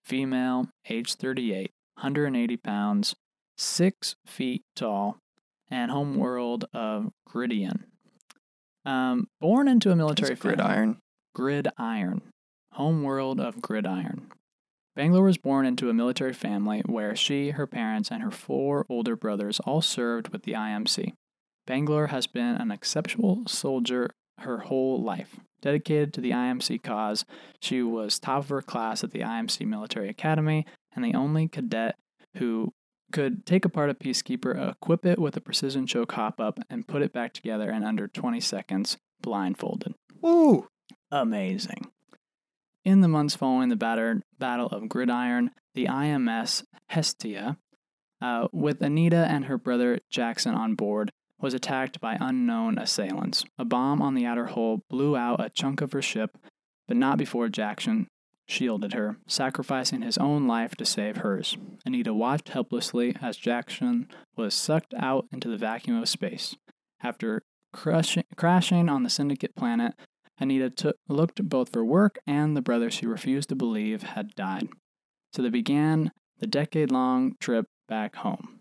female, 0.05 0.69
age 0.89 1.15
38, 1.15 1.71
180 1.97 2.57
pounds, 2.59 3.15
six 3.57 4.15
feet 4.27 4.63
tall, 4.77 5.19
and 5.71 5.91
homeworld 5.91 6.65
of 6.73 7.11
Gridian. 7.29 7.85
Um, 8.85 9.27
born 9.41 9.69
into 9.69 9.91
a 9.91 9.97
military 9.97 10.33
It's 10.33 10.41
family. 10.41 10.57
gridiron. 10.57 10.99
Gridiron. 11.35 12.23
Homeworld 12.73 13.41
of 13.41 13.61
Gridiron. 13.61 14.31
Bangalore 14.99 15.23
was 15.23 15.39
born 15.39 15.65
into 15.65 15.89
a 15.89 15.95
military 15.95 16.33
family 16.33 16.83
where 16.85 17.15
she, 17.15 17.51
her 17.51 17.69
parents, 17.69 18.11
and 18.11 18.21
her 18.21 18.33
four 18.33 18.85
older 18.89 19.15
brothers 19.15 19.61
all 19.61 19.81
served 19.81 20.31
with 20.31 20.43
the 20.43 20.55
IMC. 20.55 21.13
Bangalore 21.69 22.09
has 22.09 22.27
been 22.27 22.57
an 22.57 22.73
exceptional 22.73 23.47
soldier 23.47 24.11
her 24.39 24.59
whole 24.59 25.01
life. 25.01 25.39
Dedicated 25.63 26.13
to 26.15 26.21
the 26.21 26.33
IMC 26.33 26.83
cause, 26.83 27.25
she 27.63 27.81
was 27.81 28.19
top 28.19 28.43
of 28.43 28.49
her 28.49 28.61
class 28.61 29.05
at 29.05 29.13
the 29.13 29.21
IMC 29.21 29.65
Military 29.69 30.09
Academy 30.09 30.67
and 30.97 31.05
the 31.05 31.15
only 31.15 31.47
cadet 31.47 31.95
who 32.39 32.73
could 33.13 33.47
take 33.47 33.65
apart 33.65 33.91
a 33.91 33.95
peacekeeper, 33.95 34.69
equip 34.69 35.07
it 35.07 35.21
with 35.21 35.37
a 35.37 35.41
precision 35.41 35.87
choke 35.87 36.11
hop 36.11 36.41
up, 36.41 36.59
and 36.69 36.89
put 36.89 37.03
it 37.03 37.13
back 37.13 37.33
together 37.33 37.71
in 37.71 37.85
under 37.85 38.09
20 38.09 38.41
seconds, 38.41 38.97
blindfolded. 39.23 39.95
Woo! 40.21 40.67
Amazing. 41.13 41.87
In 42.89 43.03
the 43.03 43.07
months 43.09 43.37
following 43.37 43.69
the 43.69 43.77
Battle 43.77 44.67
of 44.69 44.89
Gridiron, 44.89 45.51
the 45.75 45.85
IMS 45.85 46.65
Hestia, 46.87 47.59
uh, 48.23 48.49
with 48.51 48.81
Anita 48.81 49.27
and 49.29 49.45
her 49.45 49.59
brother 49.59 49.99
Jackson 50.09 50.55
on 50.55 50.75
board, 50.75 51.13
was 51.39 51.53
attacked 51.53 52.01
by 52.01 52.17
unknown 52.19 52.79
assailants. 52.79 53.45
A 53.59 53.67
bomb 53.67 54.01
on 54.01 54.15
the 54.15 54.25
outer 54.25 54.47
hull 54.47 54.85
blew 54.89 55.19
out 55.19 55.39
a 55.39 55.51
chunk 55.51 55.83
of 55.83 55.93
her 55.93 56.01
ship, 56.01 56.39
but 56.87 56.97
not 56.97 57.19
before 57.19 57.51
Jackson 57.51 58.09
shielded 58.47 58.95
her, 58.95 59.19
sacrificing 59.27 60.01
his 60.01 60.17
own 60.17 60.47
life 60.47 60.75
to 60.77 60.87
save 60.87 61.19
hers. 61.19 61.59
Anita 61.85 62.15
watched 62.15 62.49
helplessly 62.49 63.15
as 63.21 63.37
Jackson 63.37 64.09
was 64.35 64.55
sucked 64.55 64.95
out 64.95 65.27
into 65.31 65.51
the 65.51 65.59
vacuum 65.59 66.01
of 66.01 66.09
space. 66.09 66.57
After 67.03 67.43
crushing, 67.71 68.25
crashing 68.35 68.89
on 68.89 69.03
the 69.03 69.11
Syndicate 69.11 69.55
planet, 69.55 69.93
Anita 70.41 70.71
took, 70.71 70.97
looked 71.09 71.43
both 71.49 71.71
for 71.71 71.85
work 71.85 72.19
and 72.27 72.57
the 72.57 72.63
brother 72.63 72.91
she 72.91 73.07
refused 73.07 73.49
to 73.49 73.55
believe 73.57 74.03
had 74.03 74.35
died. 74.35 74.69
So 75.33 75.43
they 75.43 75.51
began 75.51 76.13
the 76.39 76.47
decade 76.47 76.91
long 76.91 77.35
trip 77.41 77.67
back 77.89 78.17
home. 78.17 78.61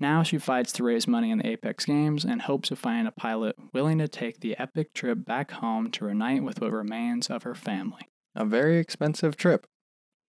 Now 0.00 0.22
she 0.24 0.38
fights 0.38 0.72
to 0.72 0.82
raise 0.84 1.06
money 1.06 1.30
in 1.30 1.38
the 1.38 1.46
Apex 1.46 1.84
Games 1.86 2.24
and 2.24 2.42
hopes 2.42 2.70
of 2.70 2.78
finding 2.78 3.06
a 3.06 3.12
pilot 3.12 3.54
willing 3.72 3.98
to 3.98 4.08
take 4.08 4.40
the 4.40 4.58
epic 4.58 4.92
trip 4.92 5.24
back 5.24 5.52
home 5.52 5.90
to 5.92 6.04
reunite 6.04 6.42
with 6.42 6.60
what 6.60 6.72
remains 6.72 7.28
of 7.30 7.44
her 7.44 7.54
family. 7.54 8.08
A 8.34 8.44
very 8.44 8.78
expensive 8.78 9.36
trip. 9.36 9.66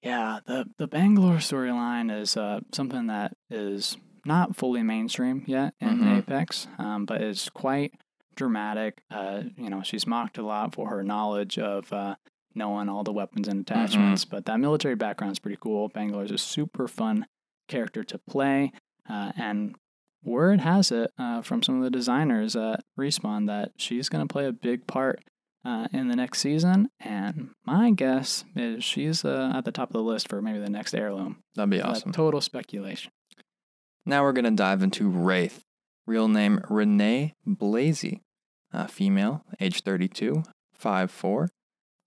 Yeah, 0.04 0.40
the 0.46 0.68
the 0.78 0.88
Bangalore 0.88 1.38
storyline 1.38 2.16
is 2.16 2.38
uh, 2.38 2.60
something 2.72 3.08
that 3.08 3.34
is 3.50 3.98
not 4.24 4.56
fully 4.56 4.84
mainstream 4.84 5.44
yet 5.48 5.74
in 5.80 5.98
Mhm. 6.00 6.18
Apex, 6.20 6.68
um, 6.78 7.06
but 7.06 7.22
is 7.24 7.50
quite 7.50 7.92
dramatic. 8.36 9.04
Uh, 9.10 9.44
you 9.58 9.70
know, 9.70 9.82
she's 9.84 10.06
mocked 10.08 10.38
a 10.38 10.44
lot 10.46 10.74
for 10.74 10.90
her 10.90 11.04
knowledge 11.04 11.58
of 11.58 11.92
uh, 11.92 12.16
knowing 12.54 12.90
all 12.90 13.04
the 13.04 13.12
weapons 13.14 13.48
and 13.48 13.62
attachments, 13.62 14.26
but 14.26 14.46
that 14.46 14.60
military 14.60 14.96
background 14.96 15.32
is 15.34 15.40
pretty 15.40 15.58
cool. 15.60 15.90
Bangalore 15.90 16.24
is 16.24 16.32
a 16.32 16.38
super 16.38 16.88
fun 16.88 17.26
character 17.68 18.04
to 18.04 18.18
play, 18.30 18.72
uh, 19.10 19.32
and 19.38 19.76
word 20.24 20.62
has 20.62 20.92
it 20.92 21.12
uh, 21.20 21.42
from 21.42 21.62
some 21.62 21.78
of 21.78 21.84
the 21.84 21.90
designers 21.90 22.56
at 22.56 22.84
Respawn 23.00 23.48
that 23.48 23.72
she's 23.78 24.10
going 24.10 24.26
to 24.26 24.32
play 24.32 24.46
a 24.46 24.54
big 24.54 24.88
part 24.88 25.20
uh, 25.66 25.88
in 25.92 26.08
the 26.08 26.16
next 26.16 26.40
season, 26.40 26.90
and 27.00 27.50
my 27.66 27.92
guess 27.92 28.46
is 28.56 28.84
she's 28.84 29.26
uh, 29.26 29.52
at 29.56 29.66
the 29.66 29.72
top 29.72 29.90
of 29.90 29.94
the 29.94 30.02
list 30.04 30.30
for 30.30 30.42
maybe 30.42 30.60
the 30.60 30.70
next 30.70 30.94
heirloom. 30.94 31.38
That'd 31.56 31.72
be 31.72 31.82
awesome. 31.82 32.12
total 32.12 32.40
speculation. 32.42 33.12
Now 34.06 34.24
we're 34.24 34.34
going 34.34 34.46
to 34.46 34.52
dive 34.52 34.84
into 34.84 35.10
Wraith. 35.10 35.64
Real 36.06 36.28
name 36.28 36.62
Renee 36.70 37.34
Blasey. 37.48 38.22
Uh, 38.76 38.88
female, 38.88 39.46
age 39.62 39.84
32, 39.84 40.44
5'4. 40.78 41.48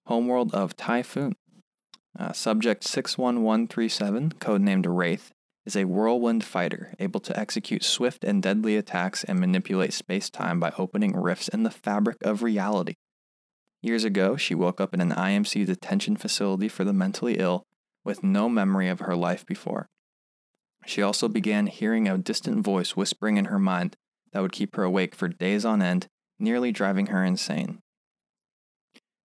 Homeworld 0.04 0.54
of 0.54 0.76
Typhon. 0.76 1.34
Uh, 2.18 2.32
subject 2.32 2.84
61137, 2.84 4.32
codenamed 4.32 4.84
Wraith, 4.86 5.32
is 5.64 5.74
a 5.74 5.86
whirlwind 5.86 6.44
fighter 6.44 6.92
able 6.98 7.20
to 7.20 7.38
execute 7.40 7.82
swift 7.82 8.22
and 8.22 8.42
deadly 8.42 8.76
attacks 8.76 9.24
and 9.24 9.40
manipulate 9.40 9.94
space 9.94 10.28
time 10.28 10.60
by 10.60 10.70
opening 10.76 11.16
rifts 11.16 11.48
in 11.48 11.62
the 11.62 11.70
fabric 11.70 12.18
of 12.22 12.42
reality. 12.42 12.96
Years 13.80 14.04
ago, 14.04 14.36
she 14.36 14.54
woke 14.54 14.78
up 14.78 14.92
in 14.92 15.00
an 15.00 15.12
IMC 15.12 15.64
detention 15.64 16.16
facility 16.16 16.68
for 16.68 16.84
the 16.84 16.92
mentally 16.92 17.38
ill 17.38 17.62
with 18.04 18.22
no 18.22 18.46
memory 18.50 18.90
of 18.90 19.00
her 19.00 19.16
life 19.16 19.46
before. 19.46 19.88
She 20.84 21.00
also 21.00 21.28
began 21.28 21.66
hearing 21.66 22.08
a 22.08 22.18
distant 22.18 22.62
voice 22.62 22.94
whispering 22.94 23.38
in 23.38 23.46
her 23.46 23.58
mind 23.58 23.96
that 24.32 24.42
would 24.42 24.52
keep 24.52 24.76
her 24.76 24.82
awake 24.82 25.14
for 25.14 25.28
days 25.28 25.64
on 25.64 25.80
end, 25.80 26.08
nearly 26.38 26.72
driving 26.72 27.06
her 27.06 27.24
insane. 27.24 27.80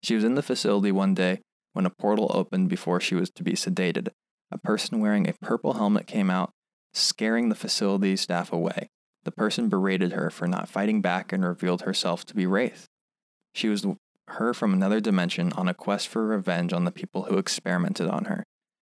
She 0.02 0.14
was 0.14 0.24
in 0.24 0.34
the 0.34 0.42
facility 0.42 0.92
one 0.92 1.14
day 1.14 1.40
when 1.72 1.86
a 1.86 1.90
portal 1.90 2.30
opened 2.34 2.68
before 2.68 3.00
she 3.00 3.14
was 3.14 3.30
to 3.30 3.42
be 3.42 3.52
sedated. 3.52 4.08
A 4.50 4.58
person 4.58 5.00
wearing 5.00 5.28
a 5.28 5.34
purple 5.40 5.74
helmet 5.74 6.06
came 6.06 6.30
out, 6.30 6.50
scaring 6.92 7.48
the 7.48 7.54
facility 7.54 8.16
staff 8.16 8.52
away. 8.52 8.88
The 9.24 9.32
person 9.32 9.68
berated 9.68 10.12
her 10.12 10.30
for 10.30 10.46
not 10.46 10.68
fighting 10.68 11.00
back 11.00 11.32
and 11.32 11.44
revealed 11.44 11.82
herself 11.82 12.24
to 12.26 12.34
be 12.34 12.46
Wraith. 12.46 12.86
She 13.54 13.68
was 13.68 13.86
her 14.28 14.54
from 14.54 14.72
another 14.72 15.00
dimension 15.00 15.52
on 15.54 15.68
a 15.68 15.74
quest 15.74 16.08
for 16.08 16.26
revenge 16.26 16.72
on 16.72 16.84
the 16.84 16.90
people 16.90 17.24
who 17.24 17.38
experimented 17.38 18.08
on 18.08 18.26
her. 18.26 18.44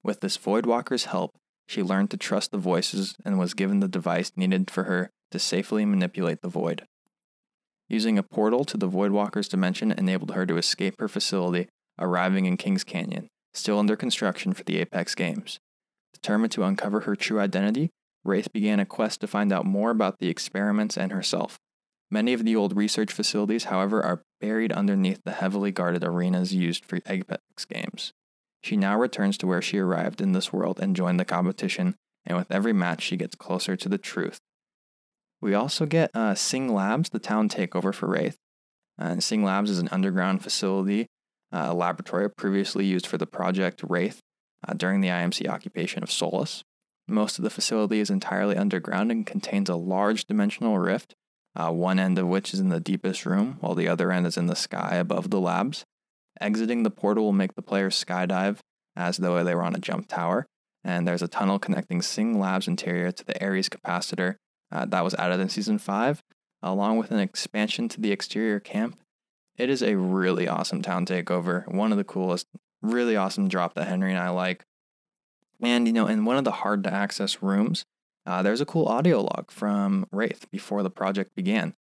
With 0.03 0.21
this 0.21 0.37
Voidwalker's 0.37 1.07
help, 1.07 1.37
she 1.69 1.83
learned 1.83 2.11
to 2.11 2.17
trust 2.17 2.51
the 2.51 2.59
voices 2.59 3.17
and 3.25 3.39
was 3.39 3.55
given 3.55 3.81
the 3.81 3.89
device 3.89 4.33
needed 4.37 4.71
for 4.71 4.85
her 4.85 5.11
to 5.31 5.39
safely 5.39 5.85
manipulate 5.85 6.43
the 6.43 6.49
void. 6.49 6.87
Using 7.89 8.19
a 8.19 8.23
portal 8.23 8.65
to 8.65 8.77
the 8.77 8.89
Voidwalker's 8.89 9.49
dimension 9.49 9.93
enabled 9.93 10.33
her 10.33 10.45
to 10.47 10.57
escape 10.57 10.97
her 10.99 11.09
facility, 11.09 11.69
arriving 11.99 12.47
in 12.47 12.57
Kings 12.57 12.85
Canyon, 12.85 13.29
still 13.55 13.79
under 13.79 13.97
construction 13.97 14.53
for 14.53 14.65
the 14.65 14.79
Apex 14.79 15.15
Games. 15.15 15.59
Determined 16.13 16.53
to 16.53 16.65
uncover 16.65 17.01
her 17.01 17.15
true 17.15 17.39
identity, 17.39 17.91
Wraith 18.25 18.53
began 18.53 18.81
a 18.81 18.87
quest 18.87 19.21
to 19.21 19.29
find 19.29 19.53
out 19.53 19.65
more 19.65 19.91
about 19.91 20.19
the 20.19 20.29
experiments 20.29 20.97
and 20.97 21.13
herself. 21.13 21.59
Many 22.11 22.33
of 22.33 22.45
the 22.45 22.57
old 22.57 22.77
research 22.77 23.13
facilities, 23.13 23.65
however, 23.65 24.03
are 24.03 24.23
buried 24.41 24.73
underneath 24.73 25.21
the 25.25 25.33
heavily 25.33 25.71
guarded 25.71 26.05
arenas 26.05 26.55
used 26.55 26.85
for 26.85 26.99
Apex 27.07 27.65
Games. 27.69 28.13
She 28.63 28.77
now 28.77 28.99
returns 28.99 29.39
to 29.39 29.47
where 29.47 29.63
she 29.63 29.79
arrived 29.79 30.21
in 30.21 30.33
this 30.33 30.53
world 30.53 30.81
and 30.81 30.97
joined 30.97 31.21
the 31.21 31.25
competition, 31.25 31.95
and 32.25 32.37
with 32.37 32.51
every 32.51 32.73
match, 32.73 33.03
she 33.03 33.17
gets 33.17 33.37
closer 33.37 33.77
to 33.77 33.89
the 33.89 33.99
truth. 33.99 34.39
We 35.41 35.55
also 35.55 35.87
get 35.87 36.11
uh, 36.15 36.35
Singh 36.35 36.73
Labs, 36.73 37.11
the 37.11 37.19
town 37.19 37.49
takeover 37.49 37.95
for 37.95 38.09
Wraith. 38.09 38.37
And 38.99 39.23
Singh 39.23 39.45
Labs 39.45 39.71
is 39.71 39.79
an 39.79 39.89
underground 39.93 40.43
facility, 40.43 41.07
uh, 41.53 41.67
a 41.69 41.75
laboratory 41.75 42.31
previously 42.31 42.87
used 42.87 43.07
for 43.07 43.19
the 43.19 43.27
project 43.27 43.83
Wraith 43.87 44.21
uh, 44.67 44.73
during 44.75 45.01
the 45.01 45.09
IMC 45.09 45.49
occupation 45.49 46.03
of 46.03 46.11
Solace. 46.11 46.65
Most 47.07 47.39
of 47.39 47.45
the 47.45 47.51
facility 47.51 48.01
is 48.01 48.11
entirely 48.11 48.57
underground 48.57 49.13
and 49.13 49.27
contains 49.27 49.69
a 49.69 49.77
large 49.77 50.25
dimensional 50.25 50.79
rift, 50.79 51.15
uh, 51.55 51.71
one 51.71 51.99
end 52.01 52.19
of 52.19 52.27
which 52.27 52.53
is 52.53 52.61
in 52.61 52.71
the 52.71 52.81
deepest 52.81 53.25
room, 53.27 53.59
while 53.61 53.75
the 53.75 53.89
other 53.89 54.11
end 54.11 54.27
is 54.27 54.37
in 54.37 54.47
the 54.47 54.57
sky 54.57 54.97
above 54.97 55.31
the 55.31 55.41
labs. 55.41 55.85
Exiting 56.41 56.83
the 56.83 56.91
portal 56.91 57.25
will 57.25 57.33
make 57.33 57.55
the 57.55 57.63
player 57.63 57.91
skydive 57.91 58.59
as 58.97 59.19
though 59.19 59.43
they 59.45 59.55
were 59.55 59.63
on 59.63 59.75
a 59.75 59.79
jump 59.79 60.09
tower, 60.09 60.47
and 60.83 61.07
there's 61.07 61.23
a 61.23 61.29
tunnel 61.29 61.59
connecting 61.59 62.03
Singh 62.03 62.41
Labs 62.41 62.67
interior 62.67 63.13
to 63.13 63.25
the 63.25 63.43
Ares 63.45 63.69
capacitor 63.69 64.37
uh, 64.73 64.85
that 64.87 65.05
was 65.05 65.15
added 65.15 65.41
in 65.41 65.49
season 65.49 65.79
5, 65.79 66.23
along 66.63 66.99
with 66.99 67.11
an 67.11 67.19
expansion 67.19 67.89
to 67.89 68.01
the 68.01 68.13
exterior 68.13 68.61
camp. 68.61 68.99
It 69.57 69.71
is 69.71 69.83
a 69.83 69.97
really 69.97 70.49
awesome 70.49 70.83
town 70.83 71.07
takeover, 71.07 71.67
one 71.73 71.93
of 71.93 71.99
the 71.99 72.05
coolest, 72.05 72.47
really 72.83 73.17
awesome 73.17 73.49
drop 73.49 73.75
that 73.75 73.89
Henry 73.89 74.11
and 74.11 74.21
I 74.21 74.29
like. 74.31 74.65
And, 75.63 75.87
you 75.87 75.93
know, 75.93 76.07
in 76.07 76.25
one 76.25 76.37
of 76.37 76.45
the 76.45 76.51
hard 76.51 76.85
to 76.85 76.93
access 76.93 77.43
rooms, 77.43 77.85
uh, 78.27 78.43
there's 78.43 78.61
a 78.61 78.67
cool 78.67 78.87
audio 78.87 79.23
log 79.23 79.51
from 79.51 80.07
Wraith 80.13 80.51
before 80.51 80.83
the 80.83 80.91
project 80.91 81.35
began. 81.35 81.75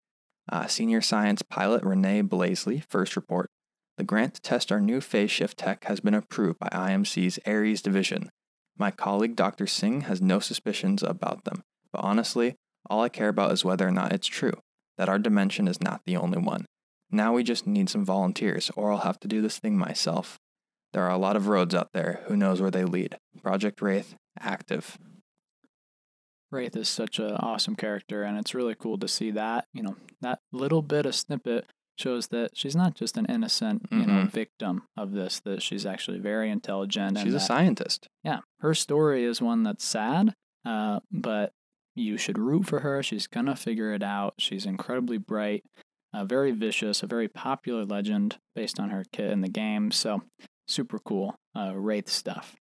Uh, 0.49 0.67
senior 0.67 1.01
science 1.01 1.41
pilot 1.41 1.83
Renee 1.83 2.21
Blasey 2.21 2.83
first 2.87 3.15
report 3.15 3.49
the 3.97 4.03
grant 4.03 4.35
to 4.35 4.41
test 4.41 4.71
our 4.71 4.81
new 4.81 4.99
phase 4.99 5.31
shift 5.31 5.57
tech 5.57 5.85
has 5.85 6.01
been 6.01 6.13
approved 6.13 6.59
by 6.59 6.67
IMC's 6.67 7.39
Ares 7.45 7.81
division. 7.81 8.29
My 8.77 8.91
colleague 8.91 9.37
Dr. 9.37 9.67
Singh 9.67 10.01
has 10.01 10.21
no 10.21 10.39
suspicions 10.39 11.01
about 11.01 11.45
them, 11.45 11.63
but 11.93 12.03
honestly, 12.03 12.55
all 12.89 13.01
I 13.01 13.09
care 13.09 13.29
about 13.29 13.51
is 13.51 13.65
whether 13.65 13.87
or 13.87 13.91
not 13.91 14.13
it's 14.13 14.27
true, 14.27 14.53
that 14.97 15.09
our 15.09 15.19
dimension 15.19 15.67
is 15.67 15.81
not 15.81 16.01
the 16.05 16.17
only 16.17 16.37
one. 16.37 16.65
Now 17.11 17.33
we 17.33 17.43
just 17.43 17.67
need 17.67 17.89
some 17.89 18.03
volunteers, 18.05 18.71
or 18.75 18.91
I'll 18.91 18.99
have 18.99 19.19
to 19.21 19.27
do 19.27 19.41
this 19.41 19.57
thing 19.59 19.77
myself. 19.77 20.37
There 20.93 21.03
are 21.03 21.11
a 21.11 21.17
lot 21.17 21.35
of 21.35 21.47
roads 21.47 21.75
out 21.75 21.89
there, 21.93 22.21
who 22.27 22.35
knows 22.37 22.61
where 22.61 22.71
they 22.71 22.83
lead. 22.85 23.17
Project 23.41 23.81
Wraith, 23.81 24.15
active. 24.39 24.97
Wraith 26.51 26.75
is 26.75 26.87
such 26.87 27.19
an 27.19 27.31
awesome 27.33 27.75
character, 27.75 28.23
and 28.23 28.37
it's 28.37 28.53
really 28.55 28.75
cool 28.75 28.97
to 28.99 29.07
see 29.07 29.31
that. 29.31 29.65
You 29.73 29.83
know, 29.83 29.95
that 30.21 30.39
little 30.51 30.81
bit 30.81 31.05
of 31.05 31.15
snippet 31.15 31.65
shows 31.97 32.27
that 32.27 32.51
she's 32.55 32.75
not 32.75 32.93
just 32.95 33.17
an 33.17 33.25
innocent, 33.27 33.85
you 33.91 34.05
know, 34.05 34.23
Mhm. 34.25 34.31
victim 34.31 34.83
of 34.97 35.11
this. 35.11 35.39
That 35.41 35.61
she's 35.61 35.85
actually 35.85 36.19
very 36.19 36.49
intelligent. 36.49 37.17
She's 37.17 37.33
a 37.33 37.37
that- 37.37 37.45
scientist. 37.47 38.07
Yeah, 38.23 38.39
her 38.59 38.73
story 38.73 39.23
is 39.23 39.41
one 39.41 39.63
that's 39.63 39.83
sad, 39.85 40.33
uh, 40.65 40.99
but 41.11 41.53
you 41.95 42.17
should 42.17 42.37
root 42.37 42.65
for 42.67 42.81
her. 42.81 43.01
She's 43.01 43.27
gonna 43.27 43.55
figure 43.55 43.93
it 43.93 44.03
out. 44.03 44.35
She's 44.37 44.65
incredibly 44.65 45.17
bright, 45.17 45.63
uh, 46.13 46.25
very 46.25 46.51
vicious, 46.51 47.01
a 47.01 47.07
very 47.07 47.27
popular 47.27 47.85
legend 47.85 48.37
based 48.53 48.79
on 48.79 48.89
her 48.89 49.05
kit 49.11 49.31
in 49.31 49.41
the 49.41 49.49
game. 49.49 49.91
So 49.91 50.21
super 50.67 50.99
cool 50.99 51.35
uh, 51.55 51.73
Wraith 51.75 52.09
stuff. 52.09 52.55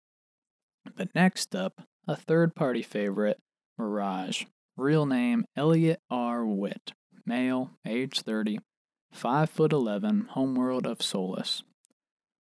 But 0.96 1.14
next 1.16 1.56
up, 1.56 1.82
a 2.08 2.16
third-party 2.16 2.82
favorite, 2.82 3.38
Mirage. 3.78 4.46
Real 4.78 5.06
name 5.06 5.46
Elliot 5.56 6.00
R. 6.10 6.46
Witt, 6.46 6.94
male, 7.26 7.72
age 7.86 8.22
30, 8.22 8.60
5 9.12 9.50
foot 9.50 9.74
11, 9.74 10.30
homeworld 10.32 10.88
of 10.88 11.02
Solace. 11.02 11.64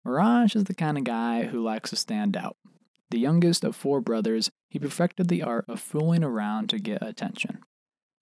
Mirage 0.05 0.55
is 0.55 0.65
the 0.65 0.75
kind 0.75 0.99
of 0.99 1.05
guy 1.05 1.45
who 1.45 1.63
likes 1.63 1.91
to 1.91 1.97
stand 1.97 2.37
out. 2.37 2.57
The 3.11 3.19
youngest 3.19 3.65
of 3.65 3.75
four 3.75 4.01
brothers, 4.01 4.51
he 4.69 4.79
perfected 4.79 5.29
the 5.29 5.43
art 5.43 5.65
of 5.69 5.81
fooling 5.81 6.25
around 6.25 6.69
to 6.71 6.79
get 6.79 7.03
attention. 7.03 7.61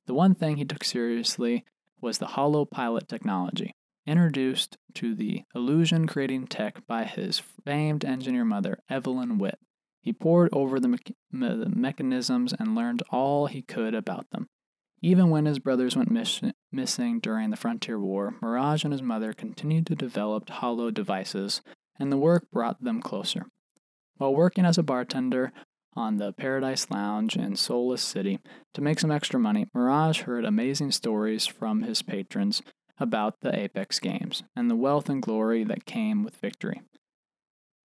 The 0.07 0.15
one 0.15 0.35
thing 0.35 0.57
he 0.57 0.65
took 0.65 0.85
seriously 0.85 1.65
was 2.01 2.19
the 2.19 2.27
holo 2.29 2.65
pilot 2.65 3.09
technology, 3.09 3.75
introduced 4.07 4.77
to 4.95 5.15
the 5.15 5.43
illusion 5.55 6.07
creating 6.07 6.47
tech 6.47 6.87
by 6.87 7.05
his 7.05 7.41
famed 7.65 8.05
engineer 8.05 8.45
mother, 8.45 8.79
Evelyn 8.91 9.39
Witt. 9.39 9.59
He 10.03 10.13
pored 10.13 10.51
over 10.53 10.79
the, 10.79 10.89
me- 10.89 10.99
the 11.33 11.73
mechanisms 11.75 12.53
and 12.59 12.75
learned 12.75 13.03
all 13.11 13.47
he 13.47 13.63
could 13.63 13.95
about 13.95 14.29
them. 14.31 14.49
Even 15.01 15.31
when 15.31 15.47
his 15.47 15.59
brothers 15.59 15.97
went 15.97 16.11
miss- 16.11 16.43
missing 16.71 17.21
during 17.21 17.51
the 17.51 17.57
Frontier 17.57 17.99
War, 17.99 18.35
Mirage 18.43 18.85
and 18.85 18.93
his 18.93 19.03
mother 19.03 19.33
continued 19.33 19.87
to 19.87 19.95
develop 19.95 20.49
holo 20.51 20.91
devices, 20.91 21.63
and 21.99 22.13
the 22.13 22.19
work 22.19 22.51
brought 22.51 22.83
them 22.85 23.01
closer. 23.01 23.47
While 24.19 24.35
working 24.35 24.67
as 24.67 24.77
a 24.77 24.83
bartender 24.83 25.53
on 25.97 26.17
the 26.17 26.33
Paradise 26.33 26.91
Lounge 26.91 27.37
in 27.37 27.57
Solace 27.57 28.03
City 28.03 28.41
to 28.73 28.81
make 28.81 28.99
some 28.99 29.11
extra 29.11 29.39
money, 29.39 29.67
Mirage 29.75 30.23
heard 30.23 30.45
amazing 30.45 30.91
stories 30.93 31.47
from 31.47 31.83
his 31.83 32.03
patrons 32.03 32.63
about 32.99 33.41
the 33.41 33.59
Apex 33.59 33.99
games 33.99 34.43
and 34.55 34.71
the 34.71 34.77
wealth 34.77 35.09
and 35.09 35.23
glory 35.23 35.65
that 35.65 35.87
came 35.87 36.25
with 36.25 36.37
victory. 36.37 36.83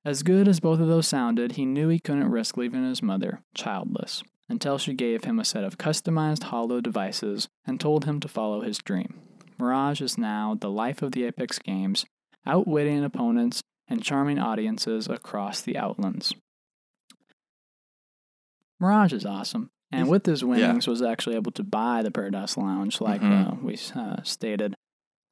As 0.06 0.24
good 0.24 0.48
as 0.48 0.60
both 0.60 0.80
of 0.80 0.88
those 0.88 1.08
sounded, 1.08 1.54
he 1.54 1.66
knew 1.66 1.90
he 1.90 2.00
couldn't 2.00 2.32
risk 2.32 2.58
leaving 2.58 2.88
his 2.88 3.04
mother 3.04 3.42
childless 3.54 4.24
until 4.48 4.78
she 4.78 4.94
gave 4.94 5.24
him 5.24 5.40
a 5.40 5.46
set 5.46 5.64
of 5.64 5.78
customized 5.78 6.44
holo 6.44 6.82
devices 6.82 7.48
and 7.66 7.80
told 7.80 8.06
him 8.06 8.20
to 8.20 8.28
follow 8.28 8.62
his 8.62 8.80
dream. 8.80 9.20
Mirage 9.60 10.02
is 10.02 10.18
now 10.18 10.56
the 10.60 10.70
life 10.70 11.02
of 11.02 11.12
the 11.12 11.26
Apex 11.26 11.60
games, 11.60 12.06
outwitting 12.46 13.04
opponents 13.04 13.62
and 13.88 14.04
charming 14.04 14.40
audiences 14.40 15.08
across 15.08 15.62
the 15.62 15.78
Outlands. 15.78 16.34
Mirage 18.80 19.14
is 19.14 19.26
awesome, 19.26 19.70
and 19.92 20.08
with 20.08 20.26
his 20.26 20.44
winnings, 20.44 20.88
was 20.88 21.02
actually 21.02 21.36
able 21.36 21.52
to 21.54 21.64
buy 21.64 22.02
the 22.04 22.12
Paradise 22.12 22.56
Lounge, 22.58 23.02
like 23.02 23.22
Mhm. 23.22 23.52
uh, 23.52 23.56
we 23.62 23.78
uh, 23.96 24.22
stated. 24.24 24.76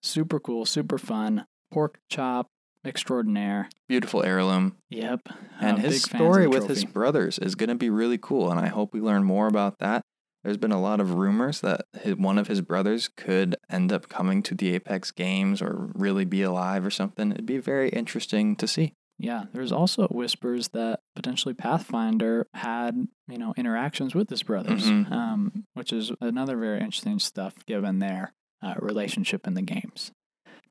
Super 0.03 0.39
cool, 0.39 0.65
super 0.65 0.97
fun, 0.97 1.45
pork 1.71 1.99
chop 2.09 2.47
extraordinaire. 2.85 3.69
Beautiful 3.87 4.23
heirloom. 4.23 4.75
Yep, 4.89 5.21
And 5.59 5.77
uh, 5.77 5.81
his 5.81 6.03
big 6.03 6.11
fans 6.11 6.21
of 6.21 6.25
story 6.33 6.47
with 6.47 6.67
his 6.67 6.85
brothers 6.85 7.37
is 7.39 7.55
going 7.55 7.69
to 7.69 7.75
be 7.75 7.89
really 7.89 8.17
cool, 8.17 8.49
and 8.51 8.59
I 8.59 8.67
hope 8.67 8.93
we 8.93 9.01
learn 9.01 9.23
more 9.23 9.47
about 9.47 9.79
that. 9.79 10.01
There's 10.43 10.57
been 10.57 10.71
a 10.71 10.79
lot 10.81 11.01
of 11.01 11.15
rumors 11.15 11.59
that 11.61 11.81
his, 12.01 12.15
one 12.15 12.37
of 12.37 12.47
his 12.47 12.61
brothers 12.61 13.09
could 13.17 13.55
end 13.69 13.91
up 13.91 14.07
coming 14.07 14.41
to 14.43 14.55
the 14.55 14.73
Apex 14.75 15.11
Games 15.11 15.61
or 15.61 15.91
really 15.95 16.23
be 16.23 16.41
alive 16.41 16.85
or 16.85 16.91
something. 16.91 17.31
It'd 17.31 17.45
be 17.45 17.57
very 17.57 17.89
interesting 17.89 18.55
to 18.57 18.67
see. 18.67 18.93
Yeah, 19.19 19.45
there's 19.53 19.71
also 19.71 20.07
whispers 20.09 20.67
that 20.69 20.99
potentially 21.15 21.53
Pathfinder 21.55 22.47
had, 22.53 23.07
you 23.27 23.37
know, 23.37 23.53
interactions 23.57 24.13
with 24.13 24.29
his 24.29 24.43
brothers, 24.43 24.85
Mhm. 24.89 25.11
um, 25.11 25.65
which 25.73 25.91
is 25.91 26.11
another 26.21 26.55
very 26.57 26.79
interesting 26.79 27.17
stuff 27.19 27.53
given 27.65 27.99
their 27.99 28.33
uh, 28.61 28.73
relationship 28.79 29.45
in 29.47 29.53
the 29.53 29.61
games. 29.61 30.11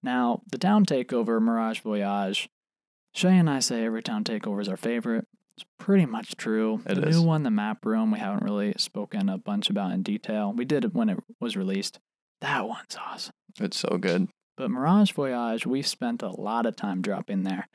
Now, 0.02 0.42
the 0.50 0.58
town 0.58 0.84
takeover, 0.86 1.40
Mirage 1.40 1.80
Voyage, 1.80 2.48
Shay 3.14 3.38
and 3.38 3.48
I 3.48 3.60
say 3.60 3.84
every 3.84 4.02
town 4.02 4.24
takeover 4.24 4.60
is 4.60 4.68
our 4.68 4.76
favorite. 4.76 5.26
It's 5.56 5.64
pretty 5.78 6.04
much 6.04 6.36
true. 6.36 6.82
It 6.86 6.96
the 6.96 7.08
is. 7.08 7.16
new 7.16 7.22
one, 7.26 7.44
the 7.44 7.50
map 7.50 7.84
room, 7.86 8.10
we 8.10 8.18
haven't 8.18 8.42
really 8.44 8.74
spoken 8.76 9.28
a 9.28 9.38
bunch 9.38 9.70
about 9.70 9.92
in 9.92 10.02
detail. 10.02 10.52
We 10.52 10.64
did 10.64 10.84
it 10.84 10.94
when 10.94 11.08
it 11.08 11.18
was 11.40 11.56
released. 11.56 11.98
That 12.40 12.68
one's 12.68 12.96
awesome. 13.00 13.32
It's 13.60 13.78
so 13.78 13.96
good. 13.98 14.28
But 14.56 14.70
Mirage 14.70 15.12
Voyage, 15.12 15.66
we 15.66 15.80
spent 15.82 16.22
a 16.22 16.28
lot 16.30 16.66
of 16.66 16.76
time 16.76 17.00
dropping 17.02 17.44
there. 17.44 17.68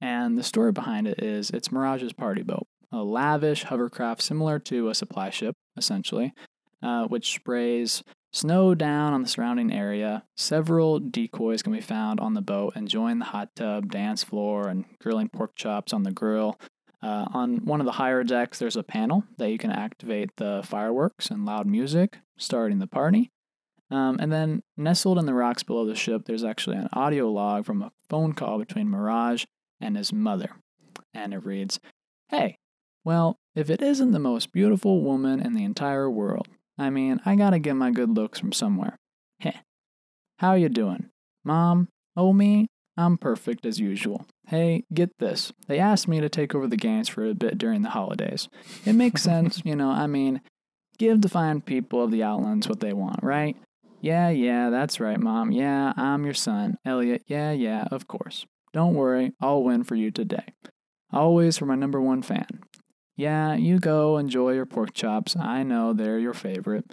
And 0.00 0.38
the 0.38 0.42
story 0.42 0.72
behind 0.72 1.06
it 1.06 1.22
is 1.22 1.50
it's 1.50 1.72
Mirage's 1.72 2.12
party 2.12 2.42
boat, 2.42 2.66
a 2.92 3.02
lavish 3.02 3.64
hovercraft 3.64 4.22
similar 4.22 4.58
to 4.60 4.88
a 4.88 4.94
supply 4.94 5.30
ship, 5.30 5.56
essentially, 5.76 6.32
uh, 6.82 7.06
which 7.06 7.34
sprays 7.34 8.02
snow 8.32 8.74
down 8.74 9.12
on 9.12 9.22
the 9.22 9.28
surrounding 9.28 9.72
area. 9.72 10.24
Several 10.36 10.98
decoys 10.98 11.62
can 11.62 11.72
be 11.72 11.80
found 11.80 12.20
on 12.20 12.34
the 12.34 12.40
boat, 12.40 12.76
enjoying 12.76 13.18
the 13.18 13.26
hot 13.26 13.50
tub, 13.56 13.90
dance 13.90 14.22
floor, 14.22 14.68
and 14.68 14.84
grilling 15.00 15.28
pork 15.28 15.56
chops 15.56 15.92
on 15.92 16.04
the 16.04 16.12
grill. 16.12 16.60
Uh, 17.00 17.26
on 17.32 17.64
one 17.64 17.80
of 17.80 17.86
the 17.86 17.92
higher 17.92 18.24
decks, 18.24 18.58
there's 18.58 18.76
a 18.76 18.82
panel 18.82 19.24
that 19.38 19.50
you 19.50 19.58
can 19.58 19.70
activate 19.70 20.30
the 20.36 20.62
fireworks 20.64 21.30
and 21.30 21.46
loud 21.46 21.66
music, 21.66 22.18
starting 22.36 22.78
the 22.78 22.86
party. 22.86 23.30
Um, 23.90 24.18
and 24.20 24.30
then, 24.30 24.62
nestled 24.76 25.18
in 25.18 25.24
the 25.24 25.32
rocks 25.32 25.62
below 25.62 25.86
the 25.86 25.94
ship, 25.94 26.22
there's 26.26 26.44
actually 26.44 26.76
an 26.76 26.88
audio 26.92 27.30
log 27.30 27.64
from 27.64 27.82
a 27.82 27.92
phone 28.08 28.34
call 28.34 28.58
between 28.58 28.90
Mirage 28.90 29.44
and 29.80 29.96
his 29.96 30.12
mother. 30.12 30.50
And 31.14 31.32
it 31.34 31.44
reads 31.44 31.80
Hey, 32.28 32.56
well, 33.04 33.36
if 33.54 33.70
it 33.70 33.82
isn't 33.82 34.12
the 34.12 34.18
most 34.18 34.52
beautiful 34.52 35.02
woman 35.02 35.40
in 35.40 35.54
the 35.54 35.64
entire 35.64 36.10
world, 36.10 36.48
I 36.76 36.90
mean, 36.90 37.20
I 37.24 37.34
gotta 37.34 37.58
get 37.58 37.74
my 37.74 37.90
good 37.90 38.10
looks 38.10 38.38
from 38.38 38.52
somewhere. 38.52 38.96
Heh. 39.40 39.52
How 40.38 40.54
you 40.54 40.68
doing? 40.68 41.10
Mom? 41.44 41.88
Oh, 42.16 42.32
me? 42.32 42.68
I'm 42.96 43.16
perfect 43.16 43.64
as 43.64 43.78
usual. 43.78 44.26
Hey, 44.48 44.84
get 44.92 45.10
this. 45.18 45.52
They 45.68 45.78
asked 45.78 46.08
me 46.08 46.20
to 46.20 46.28
take 46.28 46.54
over 46.54 46.66
the 46.66 46.76
games 46.76 47.08
for 47.08 47.24
a 47.24 47.34
bit 47.34 47.56
during 47.56 47.82
the 47.82 47.90
holidays. 47.90 48.48
It 48.84 48.94
makes 48.94 49.22
sense, 49.30 49.62
you 49.64 49.76
know, 49.76 49.90
I 49.90 50.06
mean, 50.06 50.40
give 50.98 51.22
the 51.22 51.28
fine 51.28 51.60
people 51.60 52.02
of 52.02 52.10
the 52.10 52.24
Outlands 52.24 52.68
what 52.68 52.80
they 52.80 52.92
want, 52.92 53.22
right? 53.22 53.56
Yeah, 54.00 54.30
yeah, 54.30 54.70
that's 54.70 55.00
right, 55.00 55.18
Mom. 55.18 55.52
Yeah, 55.52 55.92
I'm 55.96 56.24
your 56.24 56.34
son. 56.34 56.78
Elliot, 56.84 57.22
yeah, 57.26 57.52
yeah, 57.52 57.86
of 57.90 58.06
course. 58.06 58.46
Don't 58.72 58.94
worry, 58.94 59.32
I'll 59.40 59.62
win 59.62 59.84
for 59.84 59.94
you 59.94 60.10
today. 60.10 60.54
Always 61.12 61.58
for 61.58 61.66
my 61.66 61.74
number 61.74 62.00
one 62.00 62.22
fan. 62.22 62.46
Yeah, 63.16 63.54
you 63.54 63.80
go 63.80 64.18
enjoy 64.18 64.52
your 64.52 64.66
pork 64.66 64.94
chops. 64.94 65.36
I 65.36 65.62
know 65.62 65.92
they're 65.92 66.18
your 66.18 66.34
favorite. 66.34 66.84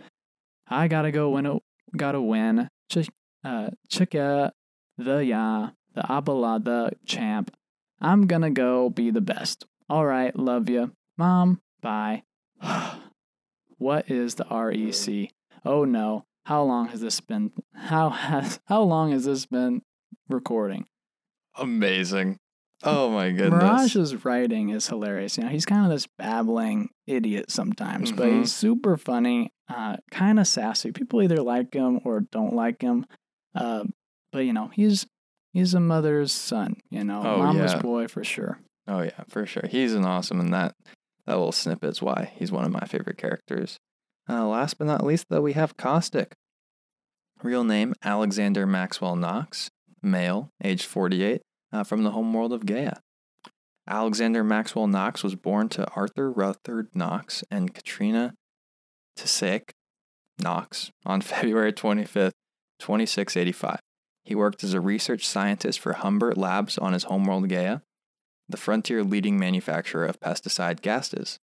I 0.68 0.88
gotta 0.88 1.12
go 1.12 1.30
win. 1.30 1.46
A, 1.46 1.60
gotta 1.96 2.22
win. 2.22 2.70
Ch- 2.90 3.10
uh, 3.44 3.70
chicka 3.92 4.52
the 4.98 5.24
ya 5.26 5.70
the 5.94 6.02
abala 6.02 6.64
the 6.64 6.92
champ. 7.06 7.56
I'm 8.02 8.26
gonna 8.28 8.50
go 8.50 8.90
be 8.90 9.12
the 9.12 9.22
best. 9.22 9.66
All 9.90 10.06
right, 10.06 10.36
love 10.36 10.70
you, 10.70 10.94
mom. 11.18 11.62
Bye. 11.82 12.24
what 13.78 14.10
is 14.10 14.36
the 14.36 14.46
REC? 14.46 15.30
Oh 15.64 15.86
no, 15.86 16.26
how 16.46 16.64
long 16.64 16.88
has 16.88 17.02
this 17.02 17.20
been? 17.20 17.52
How 17.76 18.10
has 18.10 18.60
how 18.66 18.82
long 18.82 19.12
has 19.12 19.26
this 19.26 19.46
been 19.46 19.84
recording? 20.28 20.88
Amazing. 21.58 22.38
Oh 22.84 23.10
my 23.10 23.32
goodness. 23.32 23.62
Mirage's 23.96 24.26
writing 24.26 24.70
is 24.70 24.88
hilarious. 24.88 25.38
You 25.38 25.44
know, 25.44 25.50
he's 25.50 25.66
kind 25.66 25.86
of 25.86 25.92
this 25.92 26.08
babbling 26.18 26.90
idiot 27.08 27.50
sometimes, 27.50 28.12
but 28.12 28.28
Mhm. 28.28 28.40
he's 28.40 28.54
super 28.54 28.98
funny, 28.98 29.52
uh, 29.70 29.98
kind 30.12 30.40
of 30.40 30.48
sassy. 30.48 30.92
People 30.92 31.22
either 31.24 31.42
like 31.42 31.74
him 31.74 32.00
or 32.04 32.22
don't 32.32 32.54
like 32.54 32.82
him. 32.82 33.06
Uh, 33.56 33.86
but 34.32 34.40
you 34.40 34.54
know, 34.54 34.68
he's 34.74 35.08
he's 35.54 35.74
a 35.74 35.80
mother's 35.80 36.34
son. 36.34 36.76
You 36.90 37.04
know, 37.06 37.22
Oh, 37.24 37.38
mama's 37.38 37.74
yeah. 37.74 37.82
boy 37.82 38.08
for 38.08 38.24
sure. 38.24 38.60
Oh 38.88 39.02
yeah, 39.02 39.24
for 39.30 39.46
sure. 39.46 39.66
He's 39.68 39.94
an 39.94 40.04
awesome, 40.06 40.40
and 40.42 40.54
that 40.54 40.76
that 41.26 41.34
little 41.36 41.52
snippet's 41.54 42.02
why 42.02 42.34
he's 42.36 42.52
one 42.52 42.66
of 42.66 42.72
my 42.72 42.86
favorite 42.86 43.18
characters. 43.18 43.80
Uh, 44.30 44.46
last 44.48 44.78
but 44.78 44.86
not 44.88 45.04
least, 45.06 45.28
though, 45.30 45.42
we 45.42 45.54
have 45.54 45.78
Caustic. 45.78 46.34
Real 47.42 47.64
name 47.64 47.94
Alexander 48.04 48.66
Maxwell 48.66 49.16
Nox, 49.16 49.70
male, 50.06 50.52
age 50.64 50.86
48, 50.86 51.42
uh, 51.72 51.84
from 51.84 52.04
the 52.04 52.12
homeworld 52.12 52.54
of 52.54 52.66
Gaea. 52.66 53.00
Alexander 53.88 54.44
Maxwell 54.44 54.88
Nox 54.88 55.24
was 55.24 55.36
born 55.36 55.70
to 55.70 55.88
Arthur 55.92 56.32
Rutherford 56.32 56.90
Nox 56.96 57.44
and 57.52 57.74
Katrina 57.74 58.34
Tisek 59.18 59.72
Nox 60.40 60.92
on 61.06 61.22
February 61.22 61.74
25th, 61.74 62.34
2685. 62.80 63.80
He 64.24 64.34
worked 64.34 64.64
as 64.64 64.74
a 64.74 64.82
research 64.82 65.28
scientist 65.28 65.80
for 65.80 65.94
Humbert 65.94 66.38
Labs 66.38 66.78
on 66.78 66.94
his 66.94 67.04
homeworld 67.04 67.48
Gaea 67.48 67.82
the 68.48 68.58
frontier 68.58 69.04
leading 69.04 69.40
manufacturer 69.40 70.06
of 70.06 70.20
pesticide 70.20 70.82
gases. 70.82 71.40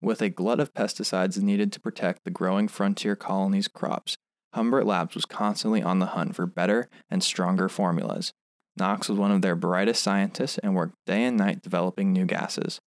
With 0.00 0.20
a 0.20 0.28
glut 0.28 0.60
of 0.60 0.74
pesticides 0.74 1.40
needed 1.40 1.72
to 1.72 1.80
protect 1.80 2.24
the 2.24 2.30
growing 2.30 2.68
frontier 2.68 3.16
colony's 3.16 3.68
crops, 3.68 4.16
Humbert 4.54 4.86
Labs 4.86 5.14
was 5.14 5.24
constantly 5.24 5.82
on 5.82 5.98
the 5.98 6.06
hunt 6.06 6.36
for 6.36 6.46
better 6.46 6.88
and 7.10 7.22
stronger 7.22 7.68
formulas. 7.68 8.32
Nox 8.76 9.08
was 9.08 9.18
one 9.18 9.30
of 9.30 9.42
their 9.42 9.56
brightest 9.56 10.02
scientists 10.02 10.58
and 10.58 10.74
worked 10.74 10.94
day 11.06 11.24
and 11.24 11.36
night 11.36 11.62
developing 11.62 12.12
new 12.12 12.24
gases. 12.24 12.80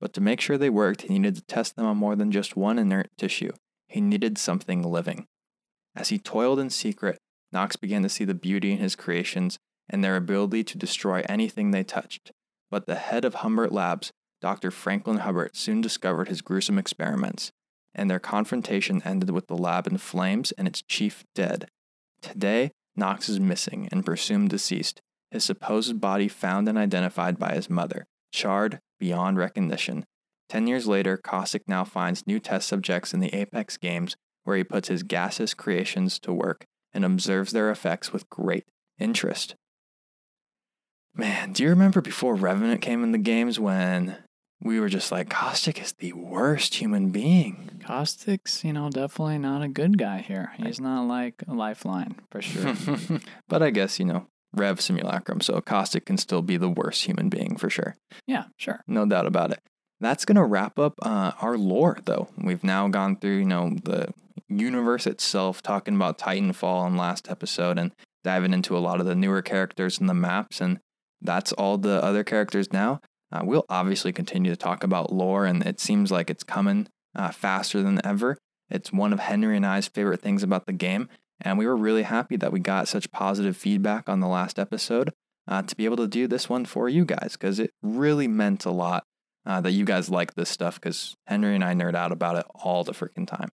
But 0.00 0.12
to 0.14 0.20
make 0.20 0.40
sure 0.40 0.58
they 0.58 0.70
worked, 0.70 1.02
he 1.02 1.18
needed 1.18 1.36
to 1.36 1.42
test 1.42 1.76
them 1.76 1.86
on 1.86 1.96
more 1.96 2.16
than 2.16 2.32
just 2.32 2.56
one 2.56 2.78
inert 2.78 3.08
tissue. 3.16 3.52
He 3.88 4.00
needed 4.00 4.36
something 4.36 4.82
living. 4.82 5.26
As 5.94 6.10
he 6.10 6.18
toiled 6.18 6.58
in 6.58 6.68
secret, 6.68 7.18
Nox 7.50 7.76
began 7.76 8.02
to 8.02 8.08
see 8.08 8.24
the 8.24 8.34
beauty 8.34 8.72
in 8.72 8.78
his 8.78 8.96
creations 8.96 9.58
and 9.88 10.04
their 10.04 10.16
ability 10.16 10.64
to 10.64 10.78
destroy 10.78 11.22
anything 11.28 11.70
they 11.70 11.84
touched. 11.84 12.32
But 12.70 12.86
the 12.86 12.96
head 12.96 13.24
of 13.24 13.36
Humbert 13.36 13.72
Labs, 13.72 14.10
Dr. 14.42 14.70
Franklin 14.70 15.18
Hubbard, 15.18 15.56
soon 15.56 15.80
discovered 15.80 16.28
his 16.28 16.42
gruesome 16.42 16.78
experiments, 16.78 17.52
and 17.96 18.08
their 18.08 18.20
confrontation 18.20 19.02
ended 19.04 19.30
with 19.30 19.48
the 19.48 19.56
lab 19.56 19.88
in 19.88 19.98
flames 19.98 20.52
and 20.52 20.68
its 20.68 20.82
chief 20.82 21.24
dead. 21.34 21.66
Today, 22.22 22.70
Nox 22.94 23.28
is 23.28 23.40
missing 23.40 23.88
and 23.90 24.06
presumed 24.06 24.50
deceased, 24.50 25.00
his 25.30 25.42
supposed 25.42 26.00
body 26.00 26.28
found 26.28 26.68
and 26.68 26.78
identified 26.78 27.38
by 27.38 27.54
his 27.54 27.68
mother, 27.68 28.06
charred 28.30 28.78
beyond 29.00 29.38
recognition. 29.38 30.04
Ten 30.48 30.66
years 30.66 30.86
later, 30.86 31.16
Caustic 31.16 31.62
now 31.66 31.82
finds 31.82 32.26
new 32.26 32.38
test 32.38 32.68
subjects 32.68 33.12
in 33.12 33.20
the 33.20 33.34
Apex 33.34 33.76
games 33.76 34.14
where 34.44 34.56
he 34.56 34.62
puts 34.62 34.88
his 34.88 35.02
gaseous 35.02 35.54
creations 35.54 36.18
to 36.20 36.32
work 36.32 36.64
and 36.92 37.04
observes 37.04 37.52
their 37.52 37.70
effects 37.70 38.12
with 38.12 38.30
great 38.30 38.64
interest. 38.98 39.56
Man, 41.14 41.52
do 41.52 41.62
you 41.62 41.70
remember 41.70 42.00
before 42.00 42.34
Revenant 42.34 42.82
came 42.82 43.02
in 43.02 43.12
the 43.12 43.18
games 43.18 43.58
when 43.58 44.18
we 44.62 44.80
were 44.80 44.88
just 44.88 45.12
like, 45.12 45.28
Caustic 45.28 45.80
is 45.80 45.92
the 45.92 46.12
worst 46.12 46.76
human 46.76 47.10
being? 47.10 47.80
Caustic's, 47.84 48.64
you 48.64 48.72
know, 48.72 48.90
definitely 48.90 49.38
not 49.38 49.62
a 49.62 49.68
good 49.68 49.98
guy 49.98 50.18
here. 50.18 50.52
He's 50.56 50.80
not 50.80 51.06
like 51.06 51.42
a 51.46 51.54
lifeline 51.54 52.16
for 52.30 52.42
sure. 52.42 52.74
but 53.48 53.62
I 53.62 53.70
guess, 53.70 53.98
you 53.98 54.06
know, 54.06 54.26
Rev 54.52 54.80
Simulacrum, 54.80 55.40
so 55.40 55.60
Caustic 55.60 56.06
can 56.06 56.16
still 56.16 56.42
be 56.42 56.56
the 56.56 56.68
worst 56.68 57.04
human 57.04 57.28
being 57.28 57.56
for 57.56 57.68
sure. 57.68 57.96
yeah, 58.26 58.44
sure. 58.56 58.80
No 58.86 59.04
doubt 59.04 59.26
about 59.26 59.52
it. 59.52 59.60
That's 60.00 60.24
going 60.24 60.36
to 60.36 60.44
wrap 60.44 60.78
up 60.78 60.94
uh, 61.02 61.32
our 61.40 61.56
lore, 61.56 61.98
though. 62.04 62.28
We've 62.36 62.64
now 62.64 62.88
gone 62.88 63.16
through, 63.16 63.38
you 63.38 63.44
know, 63.44 63.76
the 63.82 64.12
universe 64.48 65.06
itself, 65.06 65.62
talking 65.62 65.94
about 65.94 66.18
Titanfall 66.18 66.86
in 66.86 66.96
last 66.96 67.30
episode 67.30 67.78
and 67.78 67.92
diving 68.24 68.52
into 68.52 68.76
a 68.76 68.80
lot 68.80 69.00
of 69.00 69.06
the 69.06 69.14
newer 69.14 69.42
characters 69.42 69.98
and 69.98 70.08
the 70.08 70.14
maps. 70.14 70.60
And 70.60 70.80
that's 71.22 71.52
all 71.52 71.78
the 71.78 72.02
other 72.02 72.24
characters 72.24 72.72
now. 72.72 73.00
Uh, 73.32 73.42
we'll 73.44 73.66
obviously 73.68 74.12
continue 74.12 74.50
to 74.50 74.56
talk 74.56 74.84
about 74.84 75.12
lore, 75.12 75.46
and 75.46 75.64
it 75.64 75.80
seems 75.80 76.10
like 76.10 76.30
it's 76.30 76.44
coming 76.44 76.88
uh, 77.14 77.30
faster 77.30 77.82
than 77.82 78.04
ever. 78.04 78.38
It's 78.70 78.92
one 78.92 79.12
of 79.12 79.20
Henry 79.20 79.56
and 79.56 79.66
I's 79.66 79.88
favorite 79.88 80.20
things 80.20 80.42
about 80.42 80.66
the 80.66 80.72
game. 80.72 81.08
And 81.40 81.58
we 81.58 81.66
were 81.66 81.76
really 81.76 82.02
happy 82.02 82.36
that 82.36 82.52
we 82.52 82.60
got 82.60 82.88
such 82.88 83.10
positive 83.12 83.56
feedback 83.56 84.08
on 84.08 84.20
the 84.20 84.26
last 84.26 84.58
episode 84.58 85.12
uh, 85.46 85.62
to 85.62 85.76
be 85.76 85.84
able 85.84 85.98
to 85.98 86.08
do 86.08 86.26
this 86.26 86.48
one 86.48 86.64
for 86.64 86.88
you 86.88 87.04
guys 87.04 87.32
because 87.32 87.58
it 87.58 87.70
really 87.82 88.26
meant 88.26 88.64
a 88.64 88.70
lot 88.70 89.04
uh, 89.44 89.60
that 89.60 89.72
you 89.72 89.84
guys 89.84 90.10
like 90.10 90.34
this 90.34 90.48
stuff 90.48 90.80
because 90.80 91.14
Henry 91.26 91.54
and 91.54 91.62
I 91.62 91.74
nerd 91.74 91.94
out 91.94 92.10
about 92.10 92.36
it 92.36 92.46
all 92.54 92.84
the 92.84 92.92
freaking 92.92 93.26
time. 93.26 93.48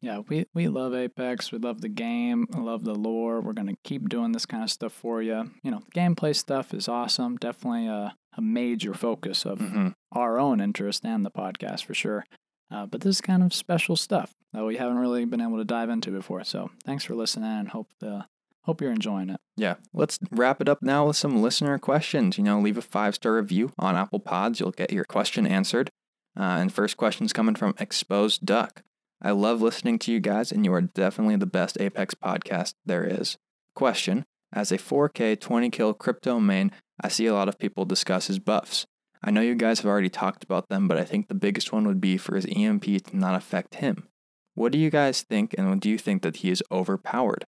Yeah, 0.00 0.18
we, 0.28 0.46
we 0.52 0.66
love 0.66 0.94
Apex. 0.94 1.52
We 1.52 1.58
love 1.58 1.80
the 1.80 1.88
game. 1.88 2.46
I 2.52 2.58
love 2.58 2.82
the 2.82 2.94
lore. 2.94 3.40
We're 3.40 3.52
going 3.52 3.68
to 3.68 3.76
keep 3.84 4.08
doing 4.08 4.32
this 4.32 4.46
kind 4.46 4.64
of 4.64 4.70
stuff 4.70 4.92
for 4.92 5.22
you. 5.22 5.52
You 5.62 5.70
know, 5.70 5.82
gameplay 5.94 6.34
stuff 6.34 6.74
is 6.74 6.88
awesome. 6.88 7.36
Definitely 7.36 7.86
a, 7.86 8.16
a 8.36 8.42
major 8.42 8.94
focus 8.94 9.44
of 9.44 9.60
hmm 9.60 9.88
our 10.14 10.38
own 10.38 10.60
interest 10.60 11.06
and 11.06 11.24
the 11.24 11.30
podcast 11.30 11.84
for 11.86 11.94
sure. 11.94 12.26
Uh, 12.70 12.84
but 12.84 13.00
this 13.00 13.16
is 13.16 13.20
kind 13.22 13.42
of 13.42 13.54
special 13.54 13.96
stuff 13.96 14.34
that 14.52 14.62
we 14.62 14.76
haven't 14.76 14.98
really 14.98 15.24
been 15.24 15.40
able 15.40 15.56
to 15.56 15.64
dive 15.64 15.88
into 15.88 16.10
before. 16.10 16.44
So 16.44 16.70
thanks 16.84 17.02
for 17.04 17.14
listening 17.14 17.48
and 17.48 17.68
hope 17.70 17.88
the 17.98 18.26
hope 18.64 18.82
you're 18.82 18.92
enjoying 18.92 19.30
it. 19.30 19.40
Yeah, 19.56 19.76
let's 19.94 20.18
wrap 20.30 20.60
it 20.60 20.68
up 20.68 20.82
now 20.82 21.06
with 21.06 21.16
some 21.16 21.40
listener 21.40 21.78
questions. 21.78 22.36
You 22.36 22.44
know, 22.44 22.60
leave 22.60 22.76
a 22.76 22.82
five 22.82 23.14
star 23.14 23.36
review 23.36 23.72
on 23.78 23.96
Apple 23.96 24.20
Pods. 24.20 24.60
You'll 24.60 24.72
get 24.72 24.92
your 24.92 25.04
question 25.04 25.46
answered. 25.46 25.90
Uh, 26.38 26.42
and 26.42 26.72
first 26.72 26.96
question's 26.96 27.32
coming 27.32 27.54
from 27.54 27.74
Exposed 27.78 28.44
Duck. 28.44 28.82
I 29.20 29.30
love 29.30 29.62
listening 29.62 29.98
to 30.00 30.12
you 30.12 30.20
guys, 30.20 30.50
and 30.50 30.64
you 30.64 30.72
are 30.74 30.80
definitely 30.80 31.36
the 31.36 31.46
best 31.46 31.78
Apex 31.80 32.14
podcast 32.14 32.74
there 32.84 33.04
is. 33.04 33.36
Question 33.74 34.24
As 34.52 34.72
a 34.72 34.78
4K 34.78 35.38
20 35.40 35.70
kill 35.70 35.94
crypto 35.94 36.40
main, 36.40 36.72
I 37.02 37.08
see 37.08 37.26
a 37.26 37.34
lot 37.34 37.48
of 37.48 37.58
people 37.58 37.84
discuss 37.84 38.28
his 38.28 38.38
buffs. 38.38 38.86
I 39.22 39.30
know 39.30 39.40
you 39.40 39.54
guys 39.54 39.80
have 39.80 39.86
already 39.86 40.08
talked 40.08 40.42
about 40.44 40.68
them, 40.68 40.88
but 40.88 40.98
I 40.98 41.04
think 41.04 41.28
the 41.28 41.34
biggest 41.34 41.72
one 41.72 41.86
would 41.86 42.00
be 42.00 42.16
for 42.16 42.34
his 42.34 42.46
EMP 42.46 42.84
to 42.84 43.16
not 43.16 43.34
affect 43.34 43.76
him. 43.76 44.08
What 44.54 44.72
do 44.72 44.78
you 44.78 44.90
guys 44.90 45.22
think, 45.22 45.54
and 45.56 45.80
do 45.80 45.88
you 45.88 45.98
think 45.98 46.22
that 46.22 46.36
he 46.36 46.50
is 46.50 46.62
overpowered? 46.70 47.44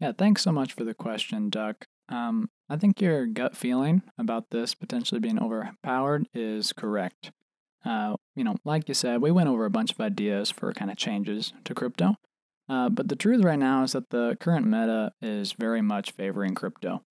Yeah, 0.00 0.12
thanks 0.16 0.42
so 0.42 0.52
much 0.52 0.74
for 0.74 0.84
the 0.84 0.94
question, 0.94 1.50
Duck. 1.50 1.86
Um, 2.08 2.50
I 2.68 2.76
think 2.76 3.00
your 3.00 3.26
gut 3.26 3.56
feeling 3.56 4.02
about 4.16 4.50
this 4.50 4.74
potentially 4.74 5.20
being 5.20 5.42
overpowered 5.42 6.28
is 6.32 6.72
correct. 6.72 7.32
Uh, 7.84 8.16
you 8.34 8.44
know, 8.44 8.56
like 8.64 8.88
you 8.88 8.94
said, 8.94 9.20
we 9.20 9.30
went 9.30 9.48
over 9.48 9.64
a 9.64 9.70
bunch 9.70 9.92
of 9.92 10.00
ideas 10.00 10.50
for 10.50 10.72
kind 10.72 10.90
of 10.90 10.96
changes 10.96 11.52
to 11.64 11.74
crypto. 11.74 12.16
Uh, 12.68 12.88
but 12.88 13.08
the 13.08 13.16
truth 13.16 13.42
right 13.42 13.58
now 13.58 13.82
is 13.82 13.92
that 13.92 14.10
the 14.10 14.36
current 14.40 14.66
meta 14.66 15.12
is 15.22 15.52
very 15.52 15.80
much 15.80 16.10
favoring 16.10 16.54
crypto. 16.54 17.02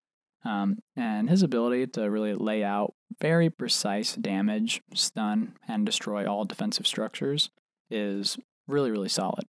Um, 0.48 0.78
and 0.96 1.30
his 1.30 1.44
ability 1.44 1.88
to 1.88 2.10
really 2.10 2.34
lay 2.34 2.64
out 2.64 2.94
very 3.20 3.50
precise 3.50 4.16
damage, 4.16 4.82
stun, 4.94 5.54
and 5.68 5.86
destroy 5.86 6.26
all 6.26 6.46
defensive 6.46 6.88
structures 6.88 7.50
is 7.92 8.38
really, 8.68 8.90
really 8.92 9.10
solid. 9.10 9.44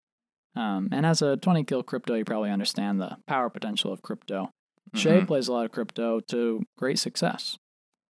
Um, 0.57 0.88
and 0.90 1.07
as 1.07 1.22
a 1.22 1.36
20 1.36 1.62
kill 1.64 1.82
crypto, 1.84 2.14
you 2.14 2.24
probably 2.24 2.51
understand 2.51 3.01
the 3.01 3.16
power 3.28 3.49
potential 3.49 3.92
of 3.92 4.03
crypto. 4.03 4.51
Shay 4.94 5.20
Mhm. 5.20 5.26
plays 5.28 5.46
a 5.49 5.53
lot 5.53 5.66
of 5.66 5.70
crypto 5.72 6.18
to 6.20 6.62
great 6.76 6.99
success. 6.99 7.59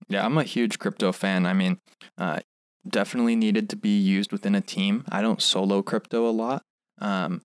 Yeah, 0.09 0.24
I'm 0.24 0.39
a 0.39 0.45
huge 0.45 0.78
crypto 0.78 1.12
fan. 1.12 1.45
I 1.45 1.53
mean, 1.53 1.78
uh, 2.16 2.41
definitely 2.89 3.36
needed 3.36 3.68
to 3.70 3.76
be 3.76 3.99
used 3.99 4.32
within 4.32 4.55
a 4.55 4.61
team. 4.62 5.05
I 5.11 5.20
don't 5.20 5.43
solo 5.43 5.82
crypto 5.82 6.26
a 6.26 6.30
lot. 6.32 6.62
Um, 6.99 7.43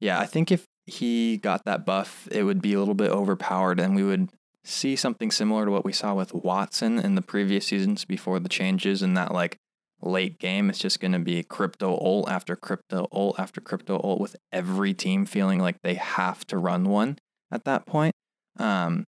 yeah, 0.00 0.18
I 0.20 0.24
think 0.26 0.50
if 0.50 0.64
he 0.86 1.36
got 1.36 1.64
that 1.64 1.84
buff, 1.84 2.28
it 2.30 2.44
would 2.44 2.62
be 2.62 2.72
a 2.72 2.78
little 2.78 2.94
bit 2.94 3.10
overpowered, 3.10 3.78
and 3.80 3.94
we 3.96 4.04
would 4.04 4.30
see 4.66 4.96
something 4.96 5.30
similar 5.30 5.64
to 5.64 5.70
what 5.70 5.84
we 5.84 5.92
saw 5.92 6.14
with 6.14 6.32
Wattson 6.32 7.02
in 7.02 7.14
the 7.14 7.22
previous 7.22 7.66
seasons 7.66 8.04
before 8.04 8.40
the 8.40 8.48
changes. 8.48 9.02
In 9.02 9.14
that 9.14 9.32
like 9.32 9.58
late 10.02 10.38
game, 10.38 10.68
it's 10.68 10.78
just 10.78 11.00
going 11.00 11.12
to 11.12 11.18
be 11.18 11.42
crypto 11.42 11.96
ult 11.98 12.28
after 12.28 12.56
crypto 12.56 13.06
ult 13.12 13.38
after 13.38 13.60
crypto 13.60 14.00
ult, 14.02 14.20
with 14.20 14.36
every 14.52 14.92
team 14.92 15.24
feeling 15.24 15.60
like 15.60 15.76
they 15.82 15.94
have 15.94 16.46
to 16.48 16.58
run 16.58 16.84
one 16.84 17.18
at 17.50 17.64
that 17.64 17.86
point. 17.86 18.14
Um, 18.58 19.04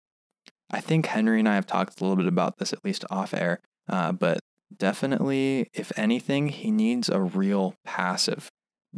I 0.71 0.81
think 0.81 1.07
Henry 1.07 1.39
and 1.39 1.49
I 1.49 1.55
have 1.55 1.67
talked 1.67 2.01
a 2.01 2.05
little 2.05 2.17
bit 2.17 2.27
about 2.27 2.59
this, 2.59 2.73
at 2.73 2.85
least 2.85 3.05
off 3.11 3.33
air. 3.33 3.61
Uh, 3.89 4.13
but 4.13 4.41
definitely, 4.77 5.69
if 5.73 5.93
anything, 5.97 6.49
he 6.49 6.71
needs 6.71 7.09
a 7.09 7.21
real 7.21 7.75
passive. 7.85 8.51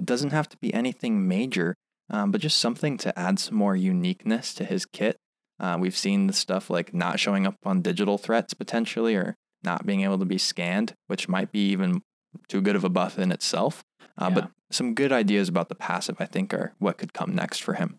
Doesn't 0.03 0.31
have 0.31 0.49
to 0.49 0.57
be 0.59 0.73
anything 0.73 1.29
major, 1.29 1.75
um, 2.11 2.31
but 2.31 2.41
just 2.41 2.59
something 2.59 2.97
to 2.99 3.17
add 3.19 3.39
some 3.39 3.57
more 3.57 3.77
uniqueness 3.77 4.55
to 4.55 4.65
his 4.65 4.87
kit. 4.87 5.17
Uh, 5.61 5.77
we've 5.81 5.97
seen 5.97 6.27
the 6.27 6.33
stuff 6.33 6.71
like 6.71 6.95
not 6.95 7.19
showing 7.19 7.47
up 7.47 7.57
on 7.65 7.83
digital 7.83 8.19
threats 8.19 8.55
potentially, 8.55 9.15
or 9.15 9.37
not 9.63 9.87
being 9.87 10.03
able 10.03 10.19
to 10.19 10.25
be 10.25 10.39
scanned, 10.39 10.95
which 11.09 11.29
might 11.29 11.51
be 11.53 11.69
even 11.71 12.03
too 12.49 12.61
good 12.61 12.77
of 12.77 12.85
a 12.85 12.89
buff 12.89 13.19
in 13.19 13.33
itself. 13.33 13.83
Uh, 14.17 14.27
Yeah. 14.29 14.35
But 14.35 14.51
some 14.71 14.95
good 14.95 15.13
ideas 15.13 15.49
about 15.49 15.69
the 15.69 15.75
passive, 15.75 16.17
I 16.21 16.27
think, 16.27 16.53
are 16.53 16.75
what 16.79 16.99
could 16.99 17.13
come 17.13 17.35
next 17.35 17.63
for 17.63 17.75
him. 17.75 17.99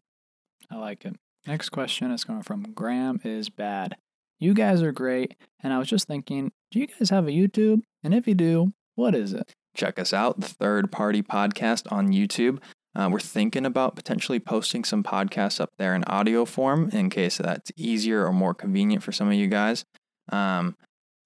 I 0.69 0.77
like 0.77 1.03
it. 1.05 1.15
Next 1.47 1.69
question 1.69 2.11
is 2.11 2.23
coming 2.23 2.43
from 2.43 2.63
Graham 2.73 3.19
is 3.23 3.49
bad. 3.49 3.95
You 4.39 4.53
guys 4.53 4.81
are 4.81 4.91
great, 4.91 5.35
and 5.61 5.73
I 5.73 5.79
was 5.79 5.87
just 5.89 6.07
thinking, 6.07 6.51
do 6.71 6.79
you 6.79 6.87
guys 6.87 7.09
have 7.09 7.27
a 7.27 7.31
YouTube? 7.31 7.81
And 8.03 8.13
if 8.13 8.27
you 8.27 8.35
do, 8.35 8.71
what 8.95 9.15
is 9.15 9.33
it? 9.33 9.53
check 9.75 9.97
us 9.99 10.13
out, 10.13 10.39
the 10.41 10.47
third 10.47 10.91
party 10.91 11.21
podcast 11.21 11.89
on 11.91 12.09
YouTube. 12.11 12.59
Uh, 12.99 13.07
we're 13.07 13.17
thinking 13.17 13.65
about 13.65 13.95
potentially 13.95 14.41
posting 14.41 14.83
some 14.83 15.03
podcasts 15.03 15.61
up 15.61 15.69
there 15.77 15.95
in 15.95 16.03
audio 16.03 16.43
form 16.43 16.89
in 16.91 17.09
case 17.09 17.37
that's 17.37 17.71
easier 17.77 18.25
or 18.25 18.33
more 18.33 18.53
convenient 18.53 19.01
for 19.01 19.13
some 19.13 19.29
of 19.29 19.35
you 19.35 19.47
guys. 19.47 19.85
Um, 20.33 20.75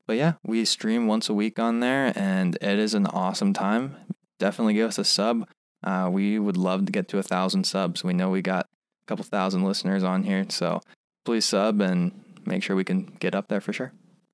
but 0.06 0.16
yeah, 0.16 0.34
we 0.46 0.66
stream 0.66 1.08
once 1.08 1.30
a 1.30 1.34
week 1.34 1.58
on 1.58 1.80
there 1.80 2.14
and 2.16 2.56
it 2.62 2.78
is 2.78 2.94
an 2.94 3.08
awesome 3.08 3.54
time. 3.54 3.96
Definitely 4.38 4.76
give 4.76 4.90
us 4.90 5.00
a 5.00 5.04
sub. 5.04 5.48
Uh, 5.84 6.10
we 6.12 6.38
would 6.38 6.58
love 6.58 6.86
to 6.86 6.92
get 6.92 7.08
to 7.08 7.18
a 7.18 7.24
thousand 7.24 7.64
subs. 7.64 8.04
We 8.04 8.14
know 8.14 8.30
we 8.30 8.44
got 8.44 8.68
a 8.68 9.06
couple 9.08 9.26
thousand 9.26 9.64
listeners 9.64 10.04
on 10.04 10.22
here, 10.22 10.46
so 10.50 10.80
please 11.26 11.46
sub 11.46 11.82
and 11.82 12.12
make 12.46 12.62
sure 12.62 12.76
we 12.76 12.84
can 12.84 13.06
get 13.18 13.34
up 13.34 13.48
there 13.48 13.62
for 13.62 13.74
sure. 13.74 13.94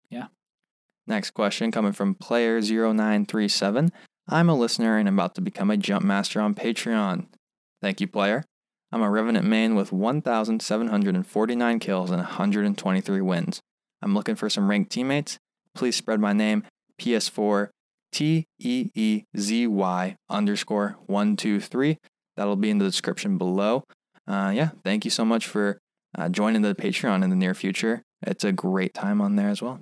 Yeah. 0.10 0.28
Next 1.08 1.32
question 1.32 1.72
coming 1.72 1.94
from 1.94 2.16
player0937. 2.16 3.92
I'm 4.32 4.48
a 4.48 4.56
listener 4.56 4.98
and 4.98 5.10
about 5.10 5.34
to 5.36 5.42
become 5.42 5.72
a 5.72 5.78
jump 5.78 6.06
master 6.06 6.40
on 6.40 6.54
Patreon. 6.54 7.26
Thank 7.82 8.00
you, 8.00 8.08
player. 8.08 8.44
I'm 8.92 9.02
a 9.02 9.10
Revenant 9.10 9.46
main 9.46 9.74
with 9.74 9.92
1,749 9.92 11.80
kills 11.80 12.12
and 12.12 12.20
123 12.20 13.22
wins. 13.22 13.60
I'm 14.04 14.14
looking 14.14 14.36
for 14.36 14.48
some 14.48 14.70
ranked 14.70 14.92
teammates. 14.92 15.40
Please 15.74 15.96
spread 15.96 16.20
my 16.20 16.34
name 16.34 16.64
PS4 17.02 17.70
T 18.12 18.46
E 18.60 18.90
E 18.94 19.24
Z 19.36 19.68
Y 19.68 20.16
underscore 20.30 20.98
123. 21.08 21.98
That'll 22.38 22.56
be 22.56 22.70
in 22.70 22.78
the 22.78 22.86
description 22.86 23.40
below. 23.40 23.84
Uh, 24.28 24.52
yeah, 24.54 24.70
thank 24.84 25.06
you 25.06 25.12
so 25.12 25.26
much 25.26 25.48
for 25.48 25.80
uh, 26.16 26.30
joining 26.30 26.62
the 26.62 26.76
Patreon 26.76 27.24
in 27.24 27.32
the 27.32 27.36
near 27.36 27.56
future. 27.56 28.04
It's 28.22 28.44
a 28.44 28.52
great 28.52 28.94
time 28.94 29.22
on 29.22 29.38
there 29.38 29.50
as 29.50 29.62
well. 29.62 29.80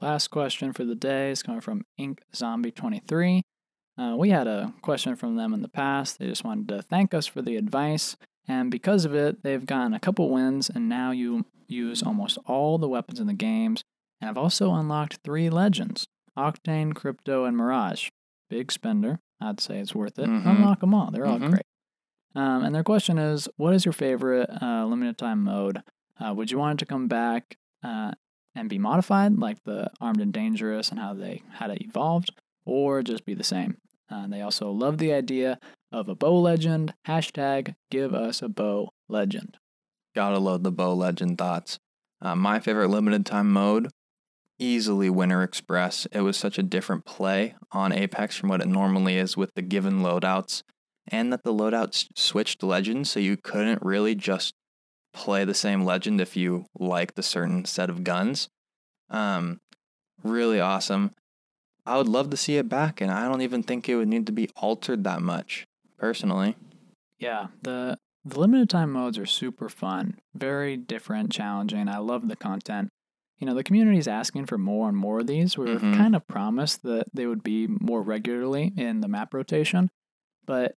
Last 0.00 0.28
question 0.28 0.72
for 0.72 0.84
the 0.84 0.94
day 0.94 1.30
is 1.30 1.42
coming 1.42 1.60
from 1.60 1.84
Ink 1.96 2.22
Zombie 2.34 2.70
23. 2.70 3.42
Uh, 3.96 4.14
we 4.16 4.30
had 4.30 4.46
a 4.46 4.72
question 4.80 5.16
from 5.16 5.36
them 5.36 5.52
in 5.52 5.62
the 5.62 5.68
past. 5.68 6.18
They 6.18 6.26
just 6.28 6.44
wanted 6.44 6.68
to 6.68 6.82
thank 6.82 7.12
us 7.12 7.26
for 7.26 7.42
the 7.42 7.56
advice, 7.56 8.16
and 8.46 8.70
because 8.70 9.04
of 9.04 9.12
it, 9.14 9.42
they've 9.42 9.66
gotten 9.66 9.92
a 9.94 9.98
couple 10.00 10.30
wins, 10.30 10.70
and 10.70 10.88
now 10.88 11.10
you 11.10 11.46
use 11.66 12.02
almost 12.02 12.38
all 12.46 12.78
the 12.78 12.88
weapons 12.88 13.18
in 13.18 13.26
the 13.26 13.32
games. 13.34 13.82
And 14.20 14.30
I've 14.30 14.38
also 14.38 14.72
unlocked 14.72 15.18
three 15.24 15.50
legends 15.50 16.06
Octane, 16.36 16.94
Crypto, 16.94 17.44
and 17.44 17.56
Mirage. 17.56 18.08
Big 18.48 18.70
spender. 18.70 19.18
I'd 19.40 19.60
say 19.60 19.80
it's 19.80 19.94
worth 19.96 20.18
it. 20.20 20.28
Mhm. 20.28 20.46
Unlock 20.46 20.80
them 20.80 20.94
all. 20.94 21.10
They're 21.10 21.26
all 21.26 21.38
Mhm. 21.40 21.50
great. 21.50 21.62
Um, 22.36 22.62
and 22.64 22.72
their 22.74 22.84
question 22.84 23.18
is 23.18 23.48
What 23.56 23.74
is 23.74 23.84
your 23.84 23.92
favorite 23.92 24.48
uh, 24.62 24.86
limited 24.86 25.18
time 25.18 25.42
mode? 25.42 25.82
Uh, 26.20 26.32
would 26.34 26.50
you 26.52 26.58
want 26.58 26.80
it 26.80 26.84
to 26.84 26.86
come 26.88 27.08
back 27.08 27.56
uh, 27.82 28.12
and 28.58 28.68
be 28.68 28.78
modified, 28.78 29.38
like 29.38 29.62
the 29.64 29.90
Armed 30.00 30.20
and 30.20 30.32
Dangerous 30.32 30.90
and 30.90 30.98
how 30.98 31.14
they 31.14 31.42
had 31.54 31.70
it 31.70 31.82
evolved, 31.82 32.30
or 32.64 33.02
just 33.02 33.24
be 33.24 33.34
the 33.34 33.44
same? 33.44 33.76
Uh, 34.10 34.26
they 34.26 34.40
also 34.40 34.70
love 34.70 34.98
the 34.98 35.12
idea 35.12 35.58
of 35.92 36.08
a 36.08 36.14
bow 36.14 36.38
legend. 36.38 36.94
Hashtag 37.06 37.74
give 37.90 38.14
us 38.14 38.42
a 38.42 38.48
bow 38.48 38.90
legend. 39.08 39.58
Gotta 40.14 40.38
load 40.38 40.64
the 40.64 40.72
Bow 40.72 40.94
Legend 40.94 41.38
thoughts. 41.38 41.78
Uh, 42.20 42.34
my 42.34 42.58
favorite 42.58 42.88
limited 42.88 43.24
time 43.24 43.52
mode, 43.52 43.88
easily 44.58 45.08
Winter 45.08 45.42
Express. 45.44 46.06
It 46.10 46.22
was 46.22 46.36
such 46.36 46.58
a 46.58 46.62
different 46.64 47.04
play 47.04 47.54
on 47.70 47.92
Apex 47.92 48.36
from 48.36 48.48
what 48.48 48.60
it 48.60 48.66
normally 48.66 49.16
is 49.16 49.36
with 49.36 49.54
the 49.54 49.62
given 49.62 50.00
loadouts, 50.00 50.62
and 51.06 51.32
that 51.32 51.44
the 51.44 51.54
loadouts 51.54 52.08
switched 52.16 52.64
legends, 52.64 53.10
so 53.10 53.20
you 53.20 53.36
couldn't 53.36 53.82
really 53.82 54.16
just 54.16 54.54
play 55.18 55.44
the 55.44 55.54
same 55.54 55.84
legend 55.84 56.20
if 56.20 56.36
you 56.36 56.66
liked 56.78 57.18
a 57.18 57.22
certain 57.22 57.64
set 57.64 57.90
of 57.90 58.04
guns. 58.04 58.48
Um, 59.10 59.58
really 60.22 60.60
awesome. 60.60 61.10
I 61.84 61.96
would 61.96 62.08
love 62.08 62.30
to 62.30 62.36
see 62.36 62.56
it 62.56 62.68
back, 62.68 63.00
and 63.00 63.10
I 63.10 63.26
don't 63.26 63.40
even 63.42 63.62
think 63.62 63.88
it 63.88 63.96
would 63.96 64.08
need 64.08 64.26
to 64.26 64.32
be 64.32 64.48
altered 64.56 65.04
that 65.04 65.22
much, 65.22 65.64
personally. 65.98 66.54
Yeah, 67.18 67.48
the 67.62 67.98
the 68.24 68.38
limited 68.38 68.68
time 68.68 68.92
modes 68.92 69.16
are 69.18 69.26
super 69.26 69.68
fun, 69.68 70.18
very 70.34 70.76
different, 70.76 71.32
challenging. 71.32 71.88
I 71.88 71.98
love 71.98 72.28
the 72.28 72.36
content. 72.36 72.90
You 73.38 73.46
know, 73.46 73.54
the 73.54 73.64
community 73.64 73.98
is 73.98 74.08
asking 74.08 74.46
for 74.46 74.58
more 74.58 74.88
and 74.88 74.96
more 74.96 75.20
of 75.20 75.26
these. 75.26 75.56
We 75.56 75.66
were 75.66 75.78
Mhm. 75.78 75.96
kind 75.96 76.14
of 76.14 76.26
promised 76.28 76.82
that 76.82 77.06
they 77.14 77.26
would 77.26 77.42
be 77.42 77.66
more 77.66 78.02
regularly 78.02 78.72
in 78.76 79.00
the 79.00 79.08
map 79.08 79.32
rotation, 79.32 79.88
but 80.44 80.74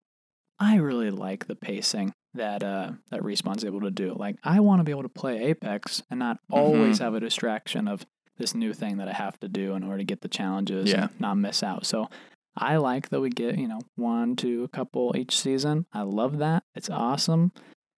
I 0.60 0.76
really 0.76 1.10
like 1.10 1.48
the 1.48 1.56
pacing 1.56 2.14
that 2.40 2.64
uh 2.64 2.92
that 3.12 3.22
Respawn's 3.22 3.64
able 3.64 3.82
to 3.82 3.92
do. 3.92 4.14
Like, 4.18 4.36
I 4.44 4.60
want 4.60 4.80
to 4.80 4.84
be 4.84 4.92
able 4.92 5.04
to 5.04 5.10
play 5.10 5.44
Apex 5.46 6.02
and 6.10 6.20
not 6.20 6.40
always 6.52 7.00
have 7.00 7.14
a 7.14 7.20
distraction 7.20 7.88
of 7.88 8.06
this 8.38 8.56
new 8.56 8.74
thing 8.74 8.98
that 8.98 9.08
I 9.08 9.14
have 9.14 9.40
to 9.42 9.48
do 9.48 9.76
in 9.76 9.84
order 9.84 9.98
to 10.00 10.04
get 10.04 10.22
the 10.22 10.28
challenges 10.30 10.92
Yeah. 10.92 11.04
and 11.10 11.20
not 11.20 11.36
miss 11.36 11.62
out. 11.64 11.86
So 11.86 12.10
I 12.58 12.78
like 12.78 13.10
that 13.10 13.22
we 13.22 13.30
get, 13.30 13.58
you 13.58 13.68
know, 13.68 13.80
one 13.96 14.36
to 14.38 14.64
a 14.64 14.68
couple 14.68 15.14
each 15.16 15.38
season. 15.40 15.86
I 15.94 16.02
love 16.02 16.38
that. 16.40 16.64
It's 16.76 16.90
awesome. 16.90 17.52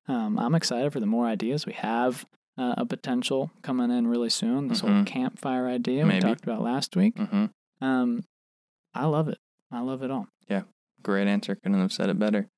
Um, 0.08 0.38
I'm 0.40 0.56
excited 0.56 0.92
for 0.94 1.00
the 1.00 1.06
more 1.06 1.26
ideas 1.28 1.66
we 1.66 1.74
have. 1.74 2.26
Uh, 2.58 2.74
a 2.78 2.86
potential 2.86 3.50
coming 3.62 3.90
in 3.90 4.08
really 4.08 4.30
soon. 4.30 4.68
This 4.68 4.82
whole 4.82 4.90
Mhm. 4.90 5.06
campfire 5.08 5.68
idea 5.68 6.06
we 6.06 6.20
talked 6.20 6.44
about 6.44 6.62
last 6.62 6.96
week. 6.98 7.18
hmm 7.18 7.46
Um, 7.80 8.24
I 8.94 9.06
love 9.06 9.30
it. 9.30 9.38
I 9.72 9.80
love 9.80 10.04
it 10.04 10.12
all. 10.12 10.28
Yeah, 10.50 10.64
great 11.02 11.28
answer. 11.28 11.56
Couldn't 11.56 11.80
have 11.80 11.94
said 11.94 12.10
it 12.10 12.20
better. 12.20 12.50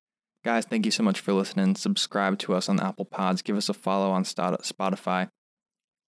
Guys, 0.44 0.66
thank 0.66 0.84
you 0.84 0.90
so 0.90 1.02
much 1.02 1.20
for 1.20 1.32
listening. 1.32 1.74
Subscribe 1.74 2.38
to 2.40 2.52
us 2.52 2.68
on 2.68 2.78
Apple 2.78 3.06
Pods. 3.06 3.40
Give 3.40 3.56
us 3.56 3.70
a 3.70 3.74
follow 3.74 4.10
on 4.10 4.24
Spotify. 4.24 5.30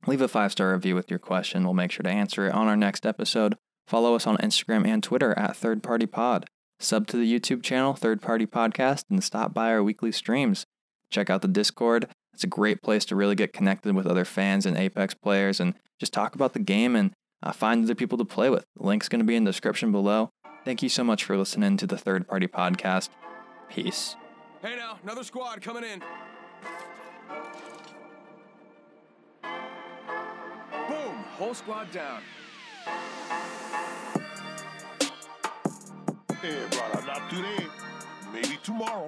Leave 0.07 0.21
a 0.21 0.29
five 0.29 0.53
star 0.53 0.75
review 0.75 0.95
with 0.95 1.09
your 1.09 1.19
question. 1.19 1.65
We'll 1.65 1.73
make 1.73 1.91
sure 1.91 2.05
to 2.05 2.11
answer 2.11 2.47
it 2.47 2.53
on 2.53 2.69
our 2.69 2.77
next 2.77 3.07
episode. 3.07 3.57
Follow 3.87 4.15
us 4.15 4.27
on 4.27 4.37
Instagram 4.39 4.87
and 4.87 5.03
Twitter 5.03 5.33
at 5.39 5.57
Third 5.57 5.83
Party 5.83 6.05
Pod. 6.05 6.45
Sub 6.79 7.07
to 7.07 7.17
the 7.17 7.41
YouTube 7.41 7.63
channel, 7.63 7.95
Third 7.95 8.21
Party 8.21 8.45
Podcast, 8.45 9.05
and 9.09 9.25
stop 9.25 9.55
by 9.55 9.71
our 9.71 9.83
weekly 9.83 10.13
streams. 10.13 10.67
Check 11.11 11.31
out 11.31 11.41
the 11.41 11.49
Discord. 11.49 12.09
It's 12.35 12.45
a 12.45 12.49
great 12.49 12.83
place 12.83 13.07
to 13.07 13.17
really 13.17 13.37
get 13.37 13.55
connected 13.55 13.95
with 13.95 14.07
other 14.07 14.27
fans 14.27 14.67
and 14.67 14.77
Apex 14.77 15.15
players 15.15 15.61
and 15.61 15.73
just 15.99 16.13
talk 16.13 16.35
about 16.35 16.53
the 16.53 16.59
game 16.59 16.95
and 16.95 17.13
uh, 17.43 17.53
find 17.53 17.85
other 17.85 17.95
people 17.95 18.19
to 18.19 18.25
play 18.27 18.51
with. 18.51 18.67
The 18.77 18.87
link's 18.87 19.09
going 19.09 19.21
to 19.21 19.25
be 19.25 19.37
in 19.37 19.45
the 19.45 19.53
description 19.53 19.93
below. 19.93 20.29
Thank 20.67 20.83
you 20.83 20.91
so 20.91 21.03
much 21.03 21.25
for 21.25 21.39
listening 21.39 21.79
to 21.79 21.87
the 21.87 21.97
Third 21.97 22.29
Party 22.29 22.47
Podcast. 22.47 23.09
Peace. 23.71 24.17
Hey 24.67 24.75
now, 24.75 24.99
another 25.05 25.23
squad 25.23 25.63
coming 25.63 25.85
in. 25.85 26.01
Boom, 30.89 31.15
whole 31.39 31.55
squad 31.55 31.93
down. 31.93 32.21
Hey, 36.43 36.67
brother, 36.73 37.07
not 37.07 37.31
today. 37.31 37.65
Maybe 38.33 38.59
tomorrow. 38.65 39.07